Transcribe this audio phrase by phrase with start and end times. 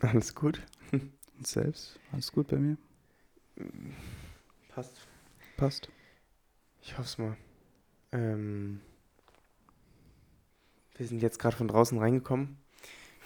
[0.00, 0.60] Alles gut.
[0.92, 1.98] Und selbst?
[2.12, 2.76] Alles gut bei mir?
[4.68, 4.96] Passt.
[5.56, 5.88] Passt.
[6.82, 7.36] Ich hoffe es mal.
[8.12, 8.80] Ähm,
[10.96, 12.56] wir sind jetzt gerade von draußen reingekommen.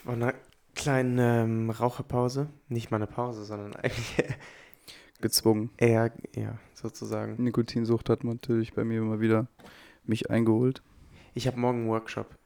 [0.05, 0.35] Von einer
[0.75, 2.49] kleinen ähm, Raucherpause.
[2.69, 4.15] Nicht mal eine Pause, sondern eigentlich
[5.21, 5.71] Gezwungen.
[5.77, 7.43] eher, ja, sozusagen.
[7.43, 9.47] Nikotinsucht hat natürlich bei mir immer wieder
[10.05, 10.83] mich eingeholt.
[11.35, 12.37] Ich habe morgen einen Workshop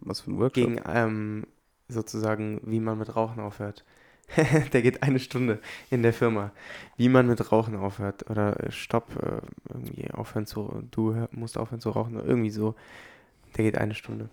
[0.00, 0.54] Was für ein Workshop.
[0.54, 1.46] gegen ähm,
[1.94, 3.84] sozusagen, wie man mit Rauchen aufhört.
[4.72, 6.52] der geht eine Stunde in der Firma.
[6.96, 8.30] Wie man mit Rauchen aufhört.
[8.30, 12.16] Oder äh, Stopp, äh, irgendwie aufhören zu, du hör- musst aufhören zu rauchen.
[12.16, 12.74] Oder irgendwie so.
[13.56, 14.30] Der geht eine Stunde.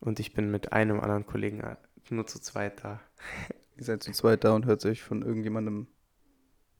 [0.00, 1.76] Und ich bin mit einem anderen Kollegen äh,
[2.10, 3.00] nur zu zweit da.
[3.76, 5.86] Ihr seid zu zweit da und hört sich von irgendjemandem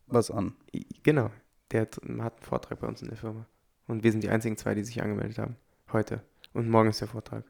[0.07, 0.55] was an.
[1.03, 1.31] Genau.
[1.71, 3.47] Der hat, hat einen Vortrag bei uns in der Firma.
[3.87, 5.57] Und wir sind die einzigen zwei, die sich angemeldet haben.
[5.93, 6.23] Heute.
[6.53, 7.45] Und morgen ist der Vortrag.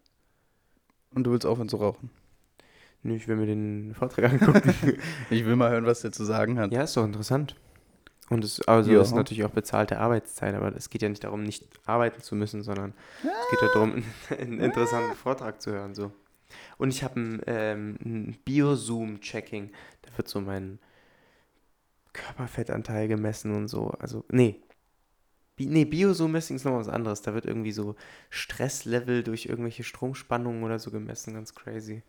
[1.14, 2.10] Und du willst aufhören zu rauchen.
[3.02, 4.74] Nö, ich will mir den Vortrag angucken.
[5.30, 6.72] Ich will mal hören, was der zu sagen hat.
[6.72, 7.56] Ja, ist doch interessant.
[8.28, 9.00] Und es also Ja.
[9.00, 12.62] ist natürlich auch bezahlte Arbeitszeit, aber es geht ja nicht darum, nicht arbeiten zu müssen,
[12.62, 14.04] sondern es geht ja darum,
[14.38, 15.94] einen interessanten Vortrag zu hören.
[15.94, 16.12] So.
[16.78, 19.70] Und ich habe ein, ähm, ein Bio-Zoom-Checking.
[20.02, 20.78] Da wird so mein
[22.12, 23.88] Körperfettanteil gemessen und so.
[23.98, 24.60] Also, nee.
[25.66, 27.22] Nee, Bio-Zoom-Messing ist noch was anderes.
[27.22, 27.96] Da wird irgendwie so
[28.30, 31.34] Stresslevel durch irgendwelche Stromspannungen oder so gemessen.
[31.34, 32.02] Ganz crazy.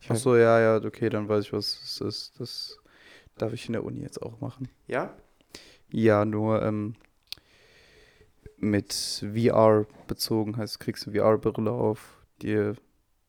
[0.00, 2.40] Ich Ach so, ja, ja, okay, dann weiß ich, was es ist.
[2.40, 2.78] Das
[3.36, 4.68] darf ich in der Uni jetzt auch machen.
[4.88, 5.14] Ja?
[5.90, 6.94] Ja, nur ähm,
[8.56, 12.18] mit VR bezogen heißt, kriegst du VR-Brille auf.
[12.40, 12.76] Dir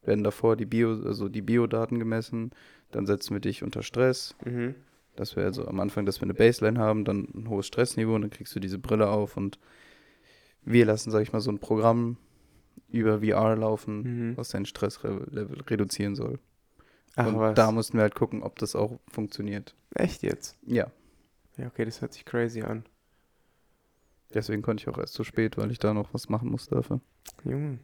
[0.04, 2.52] werden davor die Bio, also die Biodaten gemessen.
[2.92, 4.36] Dann setzen wir dich unter Stress.
[4.44, 4.76] Mhm.
[5.16, 8.22] Dass wir also am Anfang, dass wir eine Baseline haben, dann ein hohes Stressniveau und
[8.24, 9.60] dann kriegst du diese Brille auf und
[10.64, 12.18] wir lassen, sag ich mal, so ein Programm
[12.90, 14.38] über VR laufen, Mhm.
[14.38, 16.40] was dein Stresslevel reduzieren soll.
[17.16, 17.56] Ach, und was?
[17.56, 19.76] da mussten wir halt gucken, ob das auch funktioniert.
[19.96, 20.58] Echt jetzt?
[20.66, 20.92] Ja,
[21.58, 22.84] Ja, okay, das hört sich crazy an.
[24.34, 27.02] deswegen konnte ich auch erst zu spät, weil ich da noch was machen musste dafür.
[27.44, 27.78] Junge,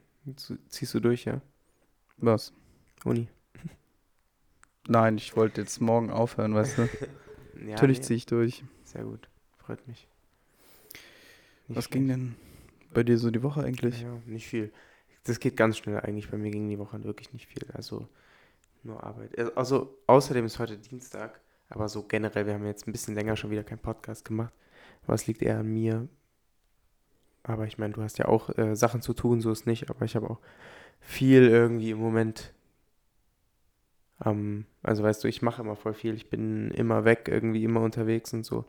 [0.68, 1.42] ziehst du durch, ja?
[2.18, 2.54] Was?
[3.06, 3.28] Uni.
[4.90, 6.90] Nein, ich wollte jetzt morgen aufhören, weißt du.
[7.62, 8.64] Ja, Natürlich nee, ziehe ich durch.
[8.86, 9.28] Sehr gut,
[9.58, 10.08] freut mich.
[11.68, 12.36] Nicht Was ging denn
[12.94, 14.02] bei dir so die Woche eigentlich?
[14.02, 14.72] Ja, nicht viel.
[15.26, 16.30] Das geht ganz schnell eigentlich.
[16.32, 17.68] Bei mir ging die Woche wirklich nicht viel.
[17.74, 18.08] Also
[18.84, 19.38] nur Arbeit.
[19.38, 21.42] Äh, Also außerdem ist heute Dienstag.
[21.68, 24.54] Aber so generell, wir haben jetzt ein bisschen länger schon wieder keinen Podcast gemacht.
[25.04, 26.08] Aber es liegt eher an mir.
[27.44, 29.90] Aber ich meine, du hast ja auch äh, Sachen zu tun, so ist nicht.
[29.90, 30.40] Aber ich habe auch
[31.02, 32.54] viel irgendwie im Moment.
[34.26, 36.16] Ähm, also weißt du, ich mache immer voll viel.
[36.16, 38.66] Ich bin immer weg, irgendwie immer unterwegs und so.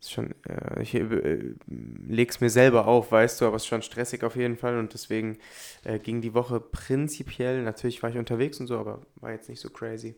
[0.00, 3.82] Ist schon, äh, ich äh, leg's mir selber auf, weißt du, aber es ist schon
[3.82, 5.38] stressig auf jeden Fall und deswegen
[5.84, 9.60] äh, ging die Woche prinzipiell, natürlich war ich unterwegs und so, aber war jetzt nicht
[9.60, 10.16] so crazy.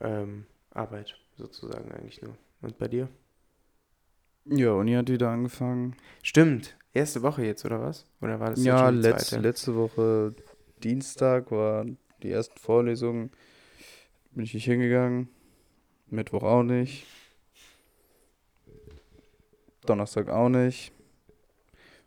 [0.00, 2.36] Ähm, Arbeit sozusagen eigentlich nur.
[2.62, 3.08] Und bei dir?
[4.44, 5.96] Ja, Uni hat wieder angefangen.
[6.22, 8.06] Stimmt, erste Woche jetzt, oder was?
[8.20, 10.34] Oder war das Ja, schon die letz, letzte Woche
[10.82, 11.84] Dienstag war
[12.22, 13.30] die ersten Vorlesungen.
[14.36, 15.30] Bin ich nicht hingegangen.
[16.08, 17.06] Mittwoch auch nicht.
[19.86, 20.92] Donnerstag auch nicht.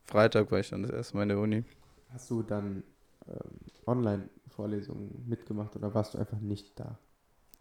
[0.04, 1.64] Freitag war ich dann das erste Mal in der Uni.
[2.10, 2.84] Hast du dann
[3.28, 3.58] ähm,
[3.88, 7.00] Online-Vorlesungen mitgemacht oder warst du einfach nicht da?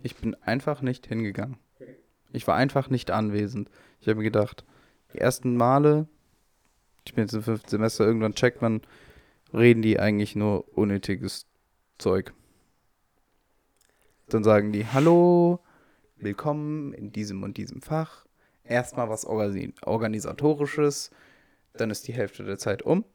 [0.03, 1.57] Ich bin einfach nicht hingegangen.
[2.35, 3.71] Ich war einfach nicht anwesend.
[4.03, 4.67] Ich habe mir gedacht,
[5.15, 6.09] die ersten Male,
[7.07, 8.83] ich bin jetzt im fünften Semester, irgendwann checkt man,
[9.55, 11.47] reden die eigentlich nur unnötiges
[11.97, 12.35] Zeug.
[14.29, 15.61] Dann sagen die, hallo,
[16.17, 18.27] willkommen in diesem und diesem Fach.
[18.63, 21.11] Erstmal was Organ Organisatorisches,
[21.73, 23.07] dann ist die Hälfte der Zeit um.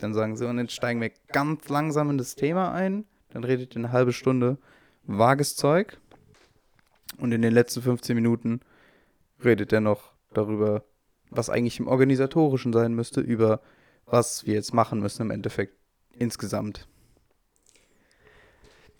[0.00, 3.04] Dann sagen sie, und jetzt steigen wir ganz langsam in das Thema ein.
[3.30, 4.58] Dann redet ihr eine halbe Stunde
[5.04, 6.00] vages Zeug.
[7.18, 8.62] Und in den letzten 15 Minuten
[9.44, 10.82] redet er noch darüber,
[11.30, 13.60] was eigentlich im Organisatorischen sein müsste, über
[14.06, 15.76] was wir jetzt machen müssen im Endeffekt
[16.18, 16.88] insgesamt.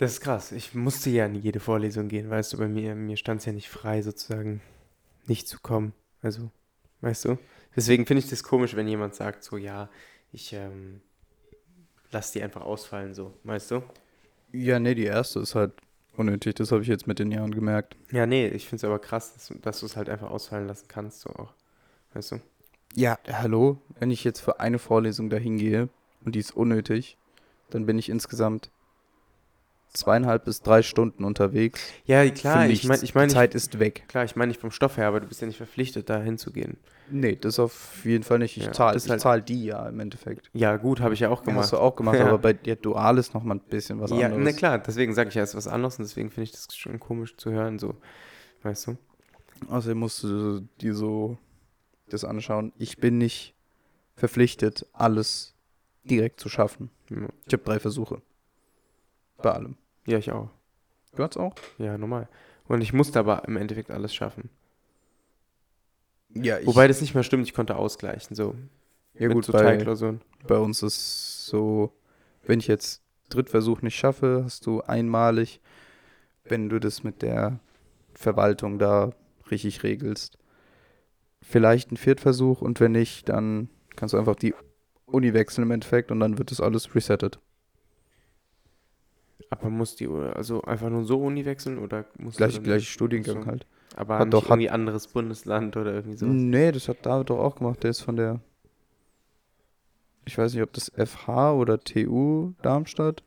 [0.00, 0.50] Das ist krass.
[0.52, 3.52] Ich musste ja in jede Vorlesung gehen, weißt du, bei mir, mir stand es ja
[3.52, 4.62] nicht frei, sozusagen
[5.26, 5.92] nicht zu kommen.
[6.22, 6.50] Also,
[7.02, 7.38] weißt du?
[7.76, 9.90] Deswegen finde ich das komisch, wenn jemand sagt, so, ja,
[10.32, 11.02] ich ähm,
[12.12, 13.82] lass die einfach ausfallen, so, weißt du?
[14.52, 15.74] Ja, nee, die erste ist halt
[16.16, 17.94] unnötig, das habe ich jetzt mit den Jahren gemerkt.
[18.10, 20.86] Ja, nee, ich finde es aber krass, dass, dass du es halt einfach ausfallen lassen
[20.88, 21.52] kannst, so auch.
[22.14, 22.40] Weißt du?
[22.94, 25.90] Ja, hallo, wenn ich jetzt für eine Vorlesung dahin gehe
[26.24, 27.18] und die ist unnötig,
[27.68, 28.70] dann bin ich insgesamt
[29.92, 31.80] zweieinhalb bis drei Stunden unterwegs.
[32.04, 34.04] Ja, klar, ich meine, ich meine, Die Zeit ist weg.
[34.08, 36.76] klar, ich meine nicht vom Stoff her, aber du bist ja nicht verpflichtet, da hinzugehen.
[37.10, 38.56] Nee, das auf jeden Fall nicht.
[38.56, 40.48] Ich Ja, zahle ich halt- zahl die ja im Endeffekt.
[40.52, 41.62] Ja, gut, habe ich ja auch Ja, gemacht.
[41.64, 42.26] hast du auch gemacht, Ja.
[42.28, 44.44] aber bei dir Dual ist noch mal ein bisschen was ja, anderes.
[44.44, 46.68] na klar, deswegen sage ich ja, es ist was anderes und deswegen finde ich das
[46.76, 47.96] schon komisch zu hören, so,
[48.62, 48.96] weißt du?
[49.68, 51.36] Außerdem musst du dir so
[52.08, 52.72] das anschauen.
[52.78, 53.54] Ich bin nicht
[54.16, 55.54] verpflichtet, alles
[56.04, 56.90] direkt zu schaffen.
[57.10, 58.22] Ja, Ich habe drei Versuche.
[59.42, 59.76] Bei allem.
[60.06, 60.50] Ja, ich auch.
[61.14, 61.54] Du hast auch?
[61.78, 62.28] Ja, normal.
[62.66, 64.50] Und ich musste aber im Endeffekt alles schaffen.
[66.34, 68.54] Ja, ich, Wobei das nicht mehr stimmt, ich konnte ausgleichen, so.
[69.14, 70.20] ja mit gut, so bei, Teilklausuren.
[70.46, 71.92] bei uns ist so,
[72.44, 75.60] wenn ich jetzt Drittversuch nicht schaffe, hast du einmalig,
[76.44, 77.58] wenn du das mit der
[78.14, 79.12] Verwaltung da
[79.50, 80.38] richtig regelst,
[81.42, 84.54] vielleicht einen Viertversuch und wenn nicht, dann kannst du einfach die
[85.06, 87.40] Uni wechseln im Endeffekt und dann wird das alles resettet.
[89.48, 93.46] Aber muss die, also einfach nur so Uni wechseln oder muss Gleich, gleich Studiengang so.
[93.46, 93.66] halt.
[93.96, 96.26] Aber Hat doch- hat- irgendwie anderes Bundesland oder irgendwie so.
[96.26, 97.82] Nee, das hat David doch auch gemacht.
[97.82, 98.40] Der ist von der,
[100.24, 103.22] ich weiß nicht, ob das FH oder TU Darmstadt,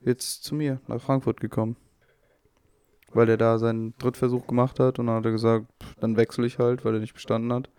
[0.00, 1.76] jetzt zu mir nach Frankfurt gekommen.
[3.12, 6.46] Weil er da seinen Drittversuch gemacht hat und dann hat er gesagt, pff, dann wechsle
[6.46, 7.70] ich halt, weil er nicht bestanden hat,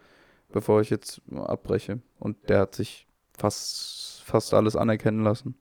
[0.51, 1.99] bevor ich jetzt abbreche.
[2.19, 3.07] Und der hat sich
[3.37, 5.55] fast, fast alles anerkennen lassen.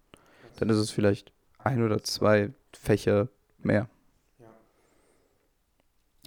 [0.58, 1.32] Dann ist es vielleicht
[1.68, 3.28] ein oder zwei Fächer
[3.62, 3.88] mehr.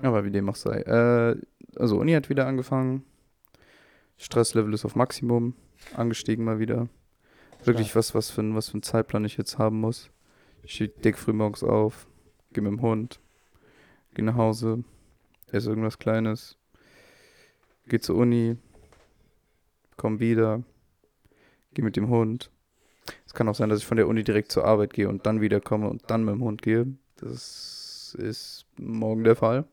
[0.02, 0.82] Aber wie dem auch sei.
[0.82, 1.36] Äh,
[1.76, 3.04] also Uni hat wieder angefangen.
[4.18, 5.56] Stresslevel ist auf Maximum
[5.96, 6.88] angestiegen mal wieder.
[7.64, 10.10] Wirklich was, was für ein, was für ein Zeitplan ich jetzt haben muss.
[10.64, 12.08] Ich stehe dick früh morgens auf,
[12.54, 13.20] gehe mit dem Hund,
[14.14, 14.84] gehe nach Hause,
[15.52, 16.58] esse irgendwas Kleines,
[17.88, 18.58] gehe zur Uni,
[19.98, 20.64] komm wieder,
[21.74, 22.52] gehe mit dem Hund.
[23.26, 25.42] Es kann auch sein, dass ich von der Uni direkt zur Arbeit gehe und dann
[25.42, 26.88] wiederkomme und dann mit dem Hund gehe.
[27.18, 29.66] Das ist morgen der Fall.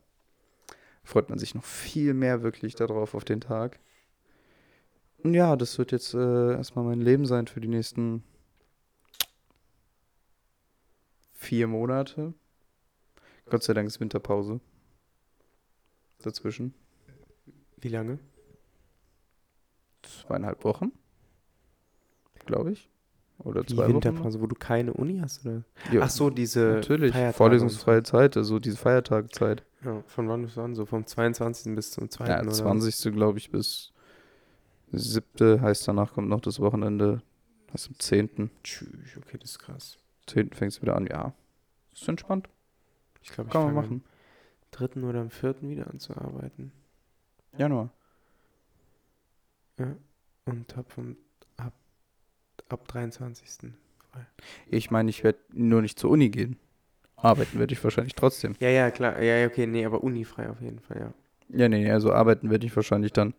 [1.05, 3.81] Freut man sich noch viel mehr wirklich darauf auf den Tag.
[5.19, 8.23] Und ja, das wird jetzt äh, erstmal mein Leben sein für die nächsten
[11.35, 12.35] vier Monate.
[13.49, 14.61] Gott sei Dank ist Winterpause.
[16.23, 16.75] Dazwischen.
[17.79, 18.19] Wie lange?
[20.03, 20.93] Zweieinhalb Wochen.
[22.45, 22.89] Glaube ich.
[23.38, 23.94] Oder Die zwei Wochen.
[23.94, 25.62] Winterpause, wo du keine Uni hast, oder?
[25.93, 27.12] Ja, Ach so, diese natürlich.
[27.12, 29.62] Feiertage Vorlesungsfreie Zeit, also diese so.
[29.85, 30.75] Ja, von wann bis wann?
[30.75, 31.75] So vom 22.
[31.76, 32.26] bis zum 2.
[32.26, 32.50] Ja, oder?
[32.50, 33.12] 20.
[33.14, 33.93] glaube ich bis
[34.90, 35.61] 7.
[35.61, 37.23] heißt danach kommt noch das Wochenende.
[37.70, 38.50] Das ist am 10.
[38.64, 38.88] Tschüss,
[39.19, 39.99] okay, das ist krass.
[40.26, 40.50] 10.
[40.50, 41.06] fängt es wieder an.
[41.06, 41.32] Ja,
[41.93, 42.49] ist entspannt.
[43.23, 44.02] Ich glaube, ich Kann man machen.
[44.81, 45.02] am 3.
[45.02, 45.62] oder am 4.
[45.62, 46.73] wieder an zu arbeiten.
[47.56, 47.91] Januar.
[49.79, 49.94] Ja.
[50.46, 51.17] Und hab vom,
[52.69, 53.70] ab, ab 23.
[54.69, 56.56] Ich meine, ich werde nur nicht zur Uni gehen.
[57.17, 58.55] Arbeiten werde ich wahrscheinlich trotzdem.
[58.61, 59.20] Ja, ja, klar.
[59.20, 61.12] Ja, okay, nee, aber unifrei auf jeden Fall, ja.
[61.50, 63.35] Ja, nee, nee, also arbeiten werde ich wahrscheinlich dann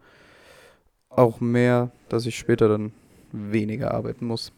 [1.09, 2.91] auch mehr, dass ich später dann
[3.31, 4.51] weniger arbeiten muss.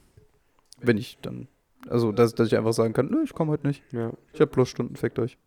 [0.79, 1.47] Wenn ich dann,
[1.87, 3.83] also dass, dass ich einfach sagen kann, nö, ich komme heute nicht.
[3.91, 5.37] Ja, Ich habe plus Stunden, fickt euch.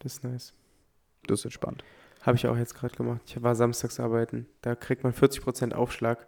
[0.00, 0.52] das ist nice.
[1.26, 1.84] Das ist entspannt.
[2.22, 3.20] Habe ich auch jetzt gerade gemacht.
[3.26, 4.46] Ich war samstags arbeiten.
[4.62, 6.26] Da kriegt man 40% Aufschlag.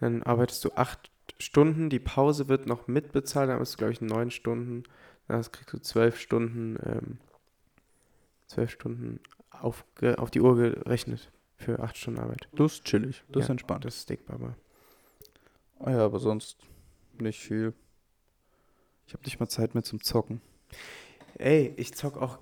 [0.00, 1.90] Dann arbeitest du acht Stunden.
[1.90, 3.50] Die Pause wird noch mitbezahlt.
[3.50, 4.84] Dann bist du, glaube ich, neun Stunden.
[5.28, 7.18] Dann kriegst du zwölf Stunden, ähm,
[8.46, 9.84] zwölf Stunden auf,
[10.16, 12.48] auf die Uhr gerechnet für acht Stunden Arbeit.
[12.52, 13.24] Das ist chillig.
[13.28, 13.84] Das ist Ja, entspannt.
[13.84, 14.56] Das ist dick, Baba.
[15.78, 16.58] Ah ja, aber sonst
[17.18, 17.72] nicht viel.
[19.06, 20.40] Ich habe nicht mal Zeit mehr zum Zocken.
[21.36, 22.38] Ey, ich zock auch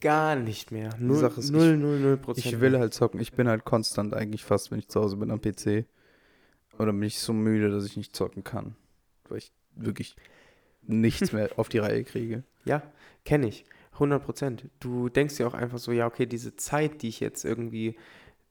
[0.00, 0.90] gar nicht mehr.
[0.98, 2.46] Null, Sache ist, null, null, null Prozent.
[2.46, 3.20] Ich will halt zocken.
[3.20, 5.86] Ich bin halt konstant eigentlich fast, wenn ich zu Hause bin am PC.
[6.78, 8.76] Oder bin ich so müde, dass ich nicht zocken kann.
[9.28, 10.16] Weil ich wirklich
[10.82, 12.44] nichts mehr auf die Reihe kriege.
[12.64, 12.82] Ja,
[13.24, 13.64] kenne ich.
[13.94, 14.64] 100 Prozent.
[14.80, 17.96] Du denkst dir auch einfach so, ja, okay, diese Zeit, die ich jetzt irgendwie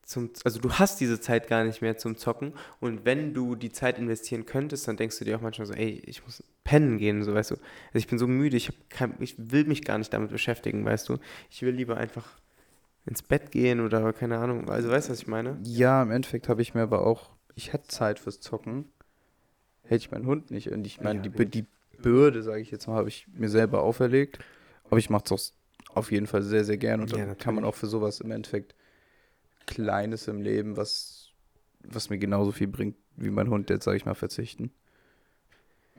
[0.04, 3.72] zum, also du hast diese Zeit gar nicht mehr zum Zocken und wenn du die
[3.72, 7.24] Zeit investieren könntest, dann denkst du dir auch manchmal so, ey, ich muss pennen gehen,
[7.24, 7.56] so, weißt du.
[7.56, 11.08] Also ich bin so müde, ich, kein, ich will mich gar nicht damit beschäftigen, weißt
[11.10, 11.18] du.
[11.50, 12.28] Ich will lieber einfach
[13.06, 15.58] ins Bett gehen oder keine Ahnung, also weißt du, was ich meine?
[15.64, 18.92] Ja, im Endeffekt habe ich mir aber auch, ich hätte Zeit fürs Zocken.
[19.84, 20.72] Hätte ich meinen Hund nicht.
[20.72, 21.66] Und ich meine, Ja, die, die
[22.02, 24.40] Bürde, sage ich jetzt mal, habe ich mir selber auferlegt.
[24.86, 25.54] Aber ich mache es
[25.94, 27.02] auf jeden Fall sehr, sehr gern.
[27.02, 28.76] Und Ja, dann kann man auch für sowas im Endeffekt
[29.66, 31.30] Kleines im Leben, was,
[31.84, 34.72] was mir genauso viel bringt wie mein Hund, jetzt sage ich mal, verzichten.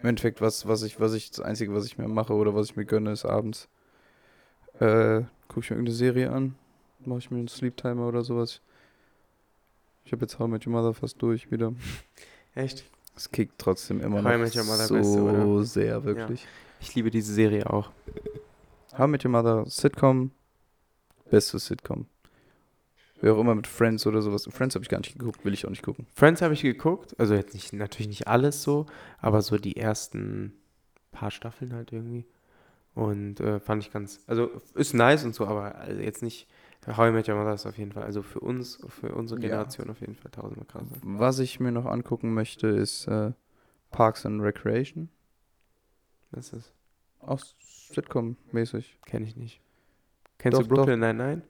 [0.02, 2.66] Im Endeffekt, was, was ich, was ich, das Einzige, was ich mir mache oder was
[2.66, 3.68] ich mir gönne, ist abends,
[4.80, 6.56] äh, gucke ich mir irgendeine Serie an,
[7.04, 8.60] mache ich mir einen Sleep Timer oder sowas.
[10.04, 11.72] Ich habe jetzt How I Met Your Mother fast durch wieder.
[12.54, 12.84] Echt?
[13.16, 16.46] Es kickt trotzdem immer How noch Met Your Mother so Beste, sehr, wirklich.
[16.80, 17.90] Ich liebe diese Serie auch.
[18.98, 20.30] How Met Your Mother, Sitcom,
[21.30, 22.06] beste Sitcom.
[23.20, 24.46] Wer auch immer mit Friends oder sowas.
[24.50, 26.06] Friends habe ich gar nicht geguckt, will ich auch nicht gucken.
[26.14, 28.86] Friends habe ich geguckt, also jetzt nicht, natürlich nicht alles so,
[29.18, 30.52] aber so die ersten
[31.10, 32.26] paar Staffeln halt irgendwie.
[32.94, 36.46] Und äh, fand ich ganz, also ist nice und so, aber also jetzt nicht,
[36.86, 39.48] How I Met Your Mother ist auf jeden Fall, also für uns, für unsere Ja.
[39.48, 40.94] Generation auf jeden Fall tausendmal krasser.
[41.02, 43.32] Was ich mir noch angucken möchte, ist äh,
[43.90, 45.08] Parks and Recreation.
[46.30, 46.72] Was ist das?
[47.20, 47.40] Auch
[47.94, 48.98] Sitcom-mäßig.
[49.06, 49.60] Kenne ich nicht.
[50.38, 51.42] Kennst Doch, du Brooklyn Nine-Nine?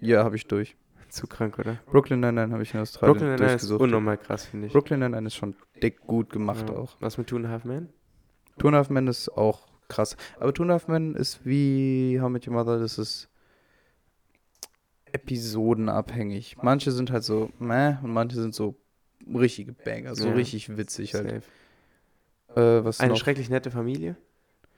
[0.00, 0.76] Ja, habe ich durch.
[1.08, 1.76] Zu krank, oder?
[1.86, 3.80] Brooklyn Nine-Nine habe ich in Australien Brooklyn Nine-Nine ist durchgesucht.
[3.82, 4.72] unnormal krass, finde ich.
[4.72, 6.76] Brooklyn Nine-Nine ist schon dick gut gemacht Ja.
[6.76, 6.96] auch.
[7.00, 7.88] Was mit Two and a Half Men?
[8.58, 10.16] Two and a Half Men ist auch krass.
[10.38, 13.28] Aber Two and a Half Men ist wie How Met Your Mother, das ist
[15.12, 16.56] episodenabhängig.
[16.62, 18.76] Manche sind halt so meh und manche sind so
[19.34, 20.34] richtige Banger, so Ja.
[20.34, 21.42] richtig witzig halt.
[22.56, 23.18] Äh, was Eine noch?
[23.18, 24.16] schrecklich nette Familie.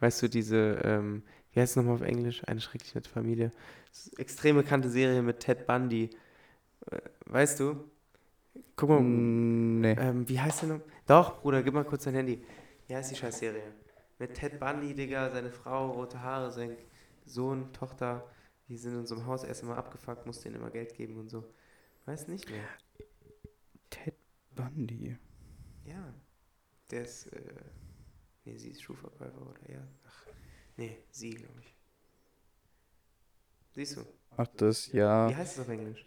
[0.00, 1.22] Weißt du, diese, ähm,
[1.52, 2.42] wie heißt es nochmal auf Englisch?
[2.46, 3.52] Eine schrecklich nette Familie.
[4.18, 6.10] Extrem bekannte Serie mit Ted Bundy.
[6.90, 7.84] Äh, Weißt du?
[8.76, 9.92] Guck mal, nee.
[9.98, 10.80] ähm, wie heißt der noch?
[11.06, 12.42] Doch, Bruder, gib mal kurz dein Handy.
[12.86, 13.62] Wie heißt die Scheißserie?
[14.18, 16.76] Mit Ted Bundy, Digga, seine Frau, rote Haare, sein
[17.24, 18.24] Sohn, Tochter.
[18.68, 21.52] Die sind in einem Haus erst immer abgefuckt, musste denen immer Geld geben und so.
[22.06, 22.66] Weiß nicht mehr.
[23.90, 24.16] Ted
[24.54, 25.18] Bundy.
[25.84, 26.14] Ja.
[26.90, 27.64] Der ist, äh,
[28.44, 29.88] nee, sie ist Schuhverkäufer oder er.
[30.06, 30.26] Ach,
[30.76, 31.74] nee, sie, glaube ich.
[33.74, 34.06] Siehst du?
[34.36, 35.34] Ach, das, Wie ja.
[35.34, 36.06] heißt es auf Englisch?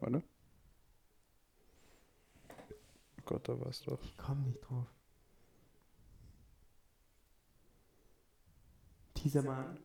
[0.00, 0.22] Warte.
[3.18, 4.02] Oh Gott, da war's doch.
[4.02, 4.86] Ich komm nicht drauf.
[9.26, 9.78] Teaser mal an.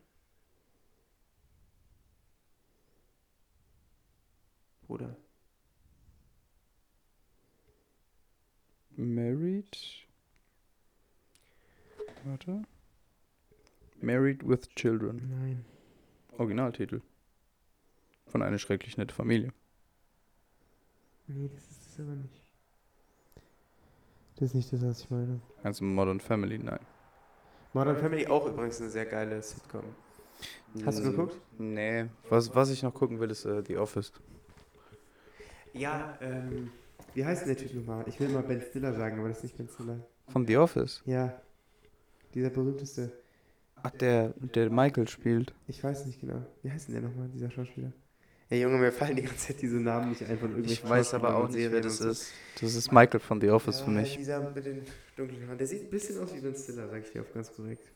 [4.88, 5.15] Bruder.
[8.95, 9.75] Married.
[12.24, 12.65] Warte.
[14.00, 15.27] Married with Children.
[15.31, 15.65] Nein.
[16.38, 17.01] Originaltitel.
[18.27, 19.51] Von einer schrecklich nette Familie.
[21.25, 22.43] Nee, das ist es aber nicht.
[24.36, 25.41] Das ist nicht das, was ich meine.
[25.63, 26.86] Also Modern Family, nein.
[27.74, 29.84] Modern Family auch übrigens eine sehr geile Sitcom.
[30.86, 31.38] Hast du geguckt?
[31.58, 32.06] Nee.
[32.30, 34.12] Was, was ich noch gucken will, ist äh, The Office.
[35.74, 36.72] Ja, ähm,
[37.13, 38.06] wie heißt denn der Typ nochmal?
[38.08, 40.00] Ich will mal Ben Stiller sagen, aber das ist nicht Ben Stiller.
[40.28, 41.01] Von The Office?
[41.06, 41.42] Ja,
[42.34, 43.12] dieser berühmteste.
[43.84, 45.54] Ach, der, der Michael spielt.
[45.68, 46.46] Ich weiß nicht genau.
[46.62, 47.92] Wie heißt denn der nochmal, dieser Schauspieler?
[48.51, 51.13] Ey Junge, mir fallen die ganze Zeit diese Namen nicht ein von Ich irgendwelchen weiß
[51.13, 52.10] aber auch nicht, wer das so.
[52.10, 52.34] ist.
[52.60, 54.17] Das ist Michael von The Office Ja, für mich.
[54.17, 54.81] Dieser mit den
[55.15, 55.58] dunklen Haaren.
[55.58, 57.89] Der sieht ein bisschen aus wie Ben Stiller, sag ich dir auf ganz korrekt.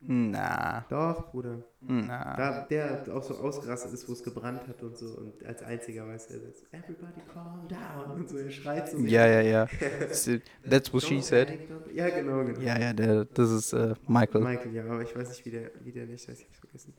[0.00, 1.62] Na, Doch, Bruder.
[1.80, 2.36] na.
[2.36, 5.06] Da, der auch so ausgerastet ist, wo es gebrannt hat und so.
[5.16, 8.20] Und als einziger weiß er jetzt, everybody calm down.
[8.20, 8.98] Und so, er schreit so.
[8.98, 9.66] Ja, ja, ja.
[10.68, 11.58] That's what she said.
[11.94, 12.60] Ja, genau, genau.
[12.60, 14.42] Ja, ja, der, das ist äh, Michael.
[14.42, 16.92] Michael, ja, aber ich weiß nicht, wie der, wie der nicht heißt, ich hab's vergessen.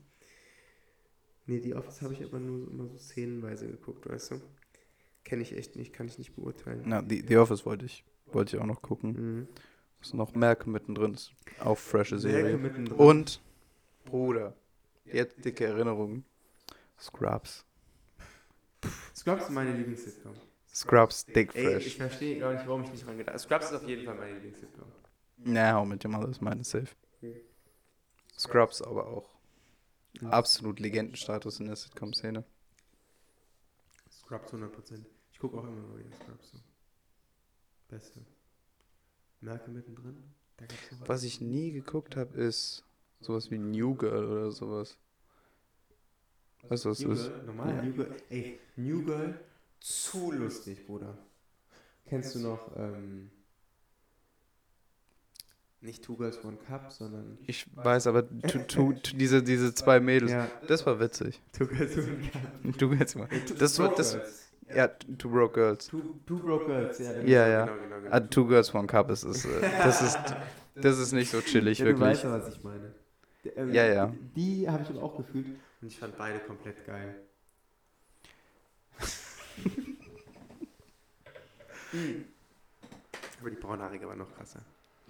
[1.48, 4.42] Nee, die Office habe ich aber nur so- immer so szenenweise geguckt, weißt du?
[5.24, 6.84] Kenne ich echt nicht, kann ich nicht beurteilen.
[6.86, 9.12] Na, The, The Office wollte ich, wollte ich auch noch gucken.
[9.40, 9.48] Mhm.
[10.02, 11.14] Ist noch Malcolm mittendrin.
[11.16, 12.58] Ist auch frische Serie.
[12.58, 12.98] Mittendrin.
[12.98, 13.42] Und,
[14.06, 14.56] Bruder,
[15.06, 16.24] jetzt dicke Erinnerungen.
[17.00, 17.66] Scrubs.
[19.16, 20.34] Scrubs ist meine Lieblings-Sitcom.
[20.74, 21.88] Scrubs, dick Ey, fresh.
[21.88, 23.40] ich verstehe gar nicht, warum ich nicht dran gedacht habe.
[23.40, 24.86] Scrubs ist auf jeden Fall meine Lieblings-Sitcom.
[25.38, 26.88] Na, How mit dem Mother ist meine safe.
[28.38, 29.37] Scrubs aber auch.
[30.24, 32.44] Absolut Legendenstatus in der Sitcom-Szene.
[34.12, 35.06] Scrubs 100%.
[35.32, 36.52] Ich gucke auch immer mal wieder Scrubs.
[36.52, 36.58] So.
[37.90, 38.26] Beste.
[39.42, 40.24] Merke mittendrin.
[41.06, 42.84] Was ich nie geguckt habe, ist
[43.22, 44.98] sowas wie New Girl oder sowas.
[46.64, 47.28] Weißt du, was New das ist?
[47.30, 47.82] Girl, normal, Ja.
[47.84, 48.16] New Girl.
[48.30, 49.40] Ey, New Girl,
[49.80, 51.18] zu lustig, Bruder.
[52.06, 53.30] Kennst du noch, ähm,
[55.88, 60.00] nicht Two Girls One Cup, sondern Ich weiß, aber tu, tu, tu, diese, diese zwei
[60.00, 61.42] Mädels, ja, das war witzig.
[61.58, 62.78] Two Girls One Cup.
[62.78, 63.28] Du jetzt mal.
[63.58, 64.52] Das war, das, Girls.
[64.76, 65.88] ja, Two Broke Girls.
[65.88, 67.14] Two, two Broke Girls, ja.
[67.14, 67.66] genau, Ja, ja.
[67.66, 68.12] Genau, genau, genau.
[68.16, 70.20] Ah, Two Girls, One Cup ist, ist, äh, das ist,
[70.76, 72.10] das ist nicht so chillig, ja, du wirklich.
[72.10, 72.94] weißt ja, was ich meine.
[73.56, 74.14] Ähm, Ja, ja.
[74.36, 75.48] Die habe ich aber auch gefühlt
[75.82, 77.16] und ich fand beide komplett geil.
[81.94, 82.26] Mhm.
[83.40, 84.62] Aber die braunhaarige war noch krasser.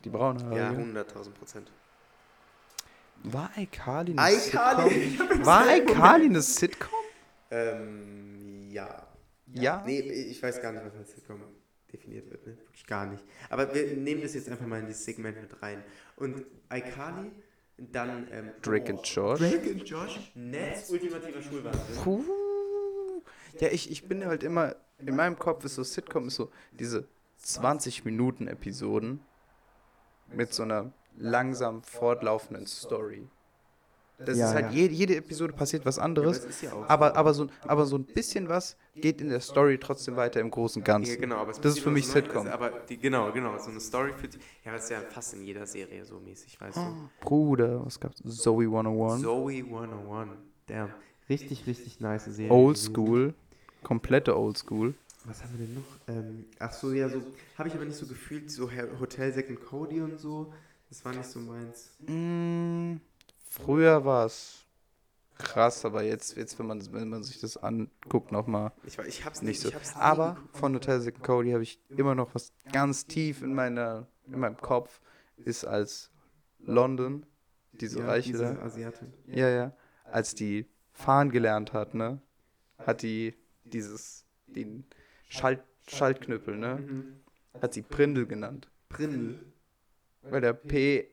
[0.04, 0.78] Die braune Ja, Haare.
[0.78, 1.72] 100.000 Prozent.
[3.24, 4.62] War iCarly eine Sitcom?
[4.62, 5.46] iCarly!
[5.46, 6.90] War iCarly eine Sitcom?
[7.50, 9.08] Ähm, ja.
[9.54, 9.84] Ja?
[9.86, 11.42] Nee, ich weiß gar nicht, was als Sitcom
[11.92, 12.58] definiert wird, ne?
[12.58, 13.24] Wirklich gar nicht.
[13.50, 15.84] Aber wir nehmen das jetzt einfach mal in dieses Segment mit rein.
[16.16, 17.32] Und iCarly,
[17.78, 19.40] dann ähm, Drake oh, and Josh.
[19.40, 21.96] Drake and Josh, Nets ultimativer Schulwahnsinn.
[22.04, 22.24] Puh.
[23.60, 27.08] Ja, ich, ich bin halt immer, in meinem Kopf ist so Sitcom ist so diese
[27.38, 29.22] 20 Minuten Episoden
[30.34, 33.28] mit so einer langsam fortlaufenden Story.
[34.20, 34.72] Das Ja, ist halt, ja.
[34.72, 37.16] jede, jede Episode passiert was aber anderes, ja aber, so.
[37.16, 40.82] aber, so, aber so ein bisschen was geht in der Story trotzdem weiter im Großen
[40.82, 41.14] und Ganzen.
[41.14, 42.48] Ja, genau, aber das ist für mich Sitcom.
[42.48, 44.40] Aber die, genau, genau, so eine Story für die.
[44.66, 47.10] Ja, das ist ja fast in jeder Serie so mäßig, weißt du.
[47.22, 48.24] Bruder, was gab's?
[48.26, 49.22] Zoe 101.
[49.22, 50.32] Zoe 101.
[50.66, 50.90] Damn.
[51.30, 52.52] Richtig, richtig nice Serie.
[52.52, 52.78] Old.
[52.78, 53.36] School.
[53.84, 54.96] Komplette Old School.
[55.28, 55.84] Was haben wir denn noch?
[56.08, 57.22] Ähm, ach so, ja, so.
[57.58, 60.54] Habe ich aber nicht so gefühlt, so Hotel and Cody und so.
[60.90, 61.92] Das war nicht so meins.
[62.08, 62.96] Mm,
[63.50, 64.66] früher war es
[65.38, 69.42] krass, aber jetzt, jetzt wenn, man, wenn man sich das anguckt, nochmal Ich, ich hab's
[69.42, 69.78] nicht nicht, so.
[69.78, 70.58] nie Aber geguckt.
[70.58, 74.58] von Hotel and Cody habe ich immer noch was ganz tief in, meiner, in meinem
[74.58, 75.02] Kopf,
[75.36, 76.10] ist als
[76.60, 77.26] London,
[77.74, 79.14] diese ja, Reiche diese da, Asiatin.
[79.28, 79.74] ja, ja,
[80.06, 82.22] als die fahren gelernt hat, ne,
[82.80, 84.86] hat die dieses, den
[85.28, 87.06] Schalt, Schaltknüppel, ne, Mhm.
[87.62, 88.68] hat sie Prindel genannt.
[88.90, 89.40] Brindel.
[90.24, 91.08] Weil der P,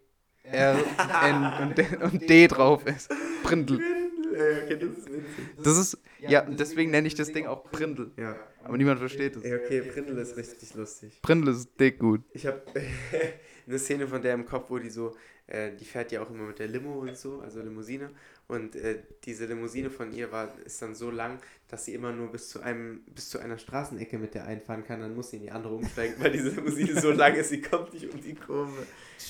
[0.44, 0.76] R,
[1.22, 3.10] N und, D- und D drauf ist.
[3.10, 5.44] Ey, okay, das ist witzig.
[5.62, 8.10] Das ist, ja, deswegen nenne ich das Ding auch Prindl.
[8.16, 8.36] Ja.
[8.64, 9.44] Aber niemand versteht es.
[9.44, 11.20] Okay, Brindel ist richtig lustig.
[11.22, 12.22] Prindl ist dick gut.
[12.32, 12.62] Ich habe
[13.66, 15.14] eine Szene von der im Kopf, wo die so,
[15.46, 18.10] äh, die fährt ja auch immer mit der Limo und so, also Limousine.
[18.46, 22.30] Und äh, diese Limousine von ihr war, ist dann so lang, dass sie immer nur
[22.30, 25.00] bis zu einem, bis zu einer Straßenecke mit der einfahren kann.
[25.00, 27.94] Dann muss sie in die andere umsteigen, weil diese Limousine so lang ist, sie kommt
[27.94, 28.86] nicht um die Kurve.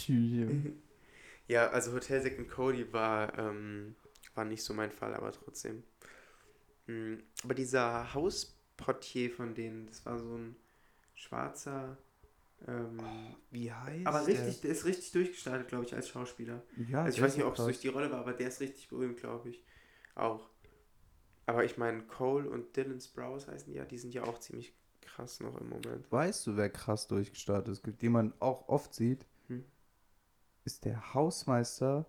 [1.48, 3.96] Ja, also Hotel and Cody war, ähm,
[4.34, 5.84] war nicht so mein Fall, aber trotzdem.
[6.86, 10.56] Mm, Aber dieser Hausportier von denen, das war so ein
[11.14, 11.98] schwarzer.
[12.66, 12.98] Ähm,
[13.50, 16.62] Wie heißt aber richtig, der ist richtig durchgestartet, glaube ich, als Schauspieler.
[16.88, 18.88] Ja, Also ich weiß nicht, ob es durch die Rolle war, aber der ist richtig
[18.88, 19.62] berühmt, glaube ich.
[20.14, 20.48] Auch.
[21.46, 24.74] Aber ich meine, Cole und Dylan Sprouse heißen die ja, die sind ja auch ziemlich
[25.02, 26.10] krass noch im Moment.
[26.10, 29.26] Weißt du, wer krass durchgestartet ist, den man auch oft sieht?
[29.48, 29.64] Hm.
[30.64, 32.06] Ist der Hausmeister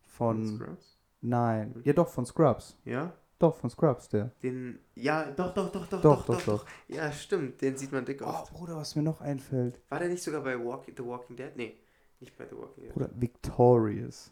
[0.00, 0.44] von.
[0.58, 0.98] Scrubs?
[1.20, 1.80] Nein.
[1.84, 2.76] Ja, doch, von Scrubs.
[2.84, 3.14] Ja?
[3.40, 4.30] Doch, von Scrubs, der.
[4.42, 4.78] Den.
[4.94, 6.66] Ja, doch, doch, doch, Doch, doch, doch, doch, doch.
[6.88, 8.52] Ja, stimmt, den sieht man dick Oh, oft.
[8.52, 9.80] Bruder, was mir noch einfällt.
[9.88, 11.56] War der nicht sogar bei Walking, The Walking Dead?
[11.56, 11.76] Nee,
[12.20, 12.92] nicht bei The Walking Dead.
[12.92, 14.30] Bruder, Victorious.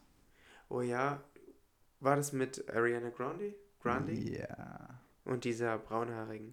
[0.68, 1.22] Oh ja,
[2.00, 3.54] war das mit Ariana Grande?
[3.80, 4.12] Grande?
[4.12, 5.00] Ja.
[5.24, 6.52] Und dieser braunhaarigen.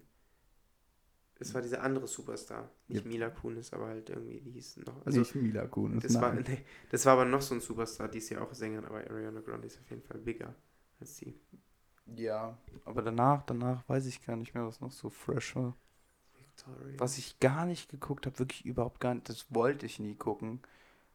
[1.38, 2.70] Es war dieser andere Superstar.
[2.88, 3.12] Nicht Yep.
[3.12, 5.04] Mila Kunis, aber halt irgendwie, die hieß noch.
[5.04, 6.02] Also, Nicht Mila Kunis.
[6.02, 6.44] das, war, nein.
[6.48, 9.40] nee, das war aber noch so ein Superstar, die ist ja auch Sängerin, aber Ariana
[9.42, 10.54] Grande ist auf jeden Fall bigger
[10.98, 11.38] als die.
[12.14, 15.74] Ja, aber danach, danach weiß ich gar nicht mehr, was noch so fresh war.
[16.38, 16.98] Victoria.
[16.98, 20.60] Was ich gar nicht geguckt habe, wirklich überhaupt gar nicht, das wollte ich nie gucken,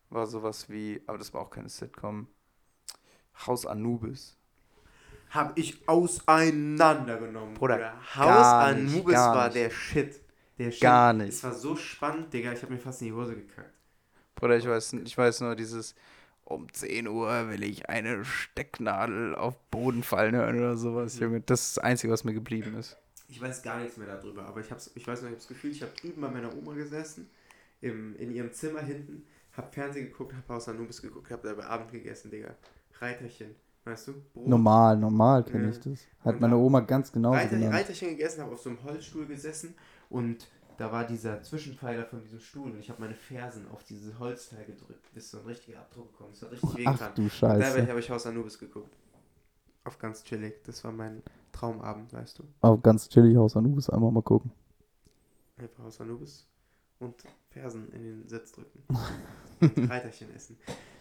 [0.10, 2.28] war sowas wie, aber das war auch keine Sitcom,
[3.48, 4.38] Haus Anubis.
[5.30, 8.16] Hab ich auseinandergenommen, Bruder, Bruder.
[8.16, 9.56] Haus Anubis war nicht.
[9.56, 10.22] der Shit.
[10.58, 10.82] Der Shit.
[10.82, 11.30] Gar nicht.
[11.30, 12.52] Es war so spannend, Digga.
[12.52, 13.74] Ich hab mir fast in die Hose gekackt.
[14.36, 15.96] Bruder, ich weiß, ich weiß nur dieses,
[16.54, 21.42] um 10 Uhr will ich eine Stecknadel auf Boden fallen hören oder sowas, Junge.
[21.42, 22.98] Das ist das Einzige, was mir geblieben ist.
[23.28, 25.48] Ich weiß gar nichts mehr darüber, aber ich, hab's, ich weiß noch, ich habe das
[25.48, 27.30] Gefühl, ich habe drüben bei meiner Oma gesessen,
[27.80, 31.92] im, in ihrem Zimmer hinten, hab Fernsehen geguckt, hab Haus Anubis geguckt, hab dabei Abend
[31.92, 32.56] gegessen, Digga.
[33.00, 34.14] Reiterchen, weißt du?
[34.34, 34.48] Brot.
[34.48, 35.70] Normal, normal kenne Ja.
[35.72, 36.08] ich das.
[36.24, 37.74] Hat Und meine Oma ganz genauso Reiter, genannt.
[37.74, 39.76] Reiterchen gegessen, habe auf so einem Holzstuhl gesessen
[40.10, 40.48] und
[40.82, 44.66] da war dieser Zwischenpfeiler von diesem Stuhl und ich habe meine Fersen auf dieses Holzteil
[44.66, 46.42] gedrückt, bis so ein richtiger Abdruck gekommen ist.
[46.42, 46.98] Hat richtig wehgetan.
[47.00, 47.88] Ach du Und dabei Scheiße.
[47.88, 48.98] habe ich Haus Anubis geguckt.
[49.84, 50.64] Auf ganz chillig.
[50.64, 52.46] Das war mein Traumabend, weißt du.
[52.62, 54.52] Auf ganz chillig Haus Anubis einmal mal gucken.
[55.58, 56.48] Einfach Haus Anubis
[56.98, 57.14] und
[57.52, 58.84] Fersen in den Sitz drücken.
[59.62, 60.58] und Reiterchen essen.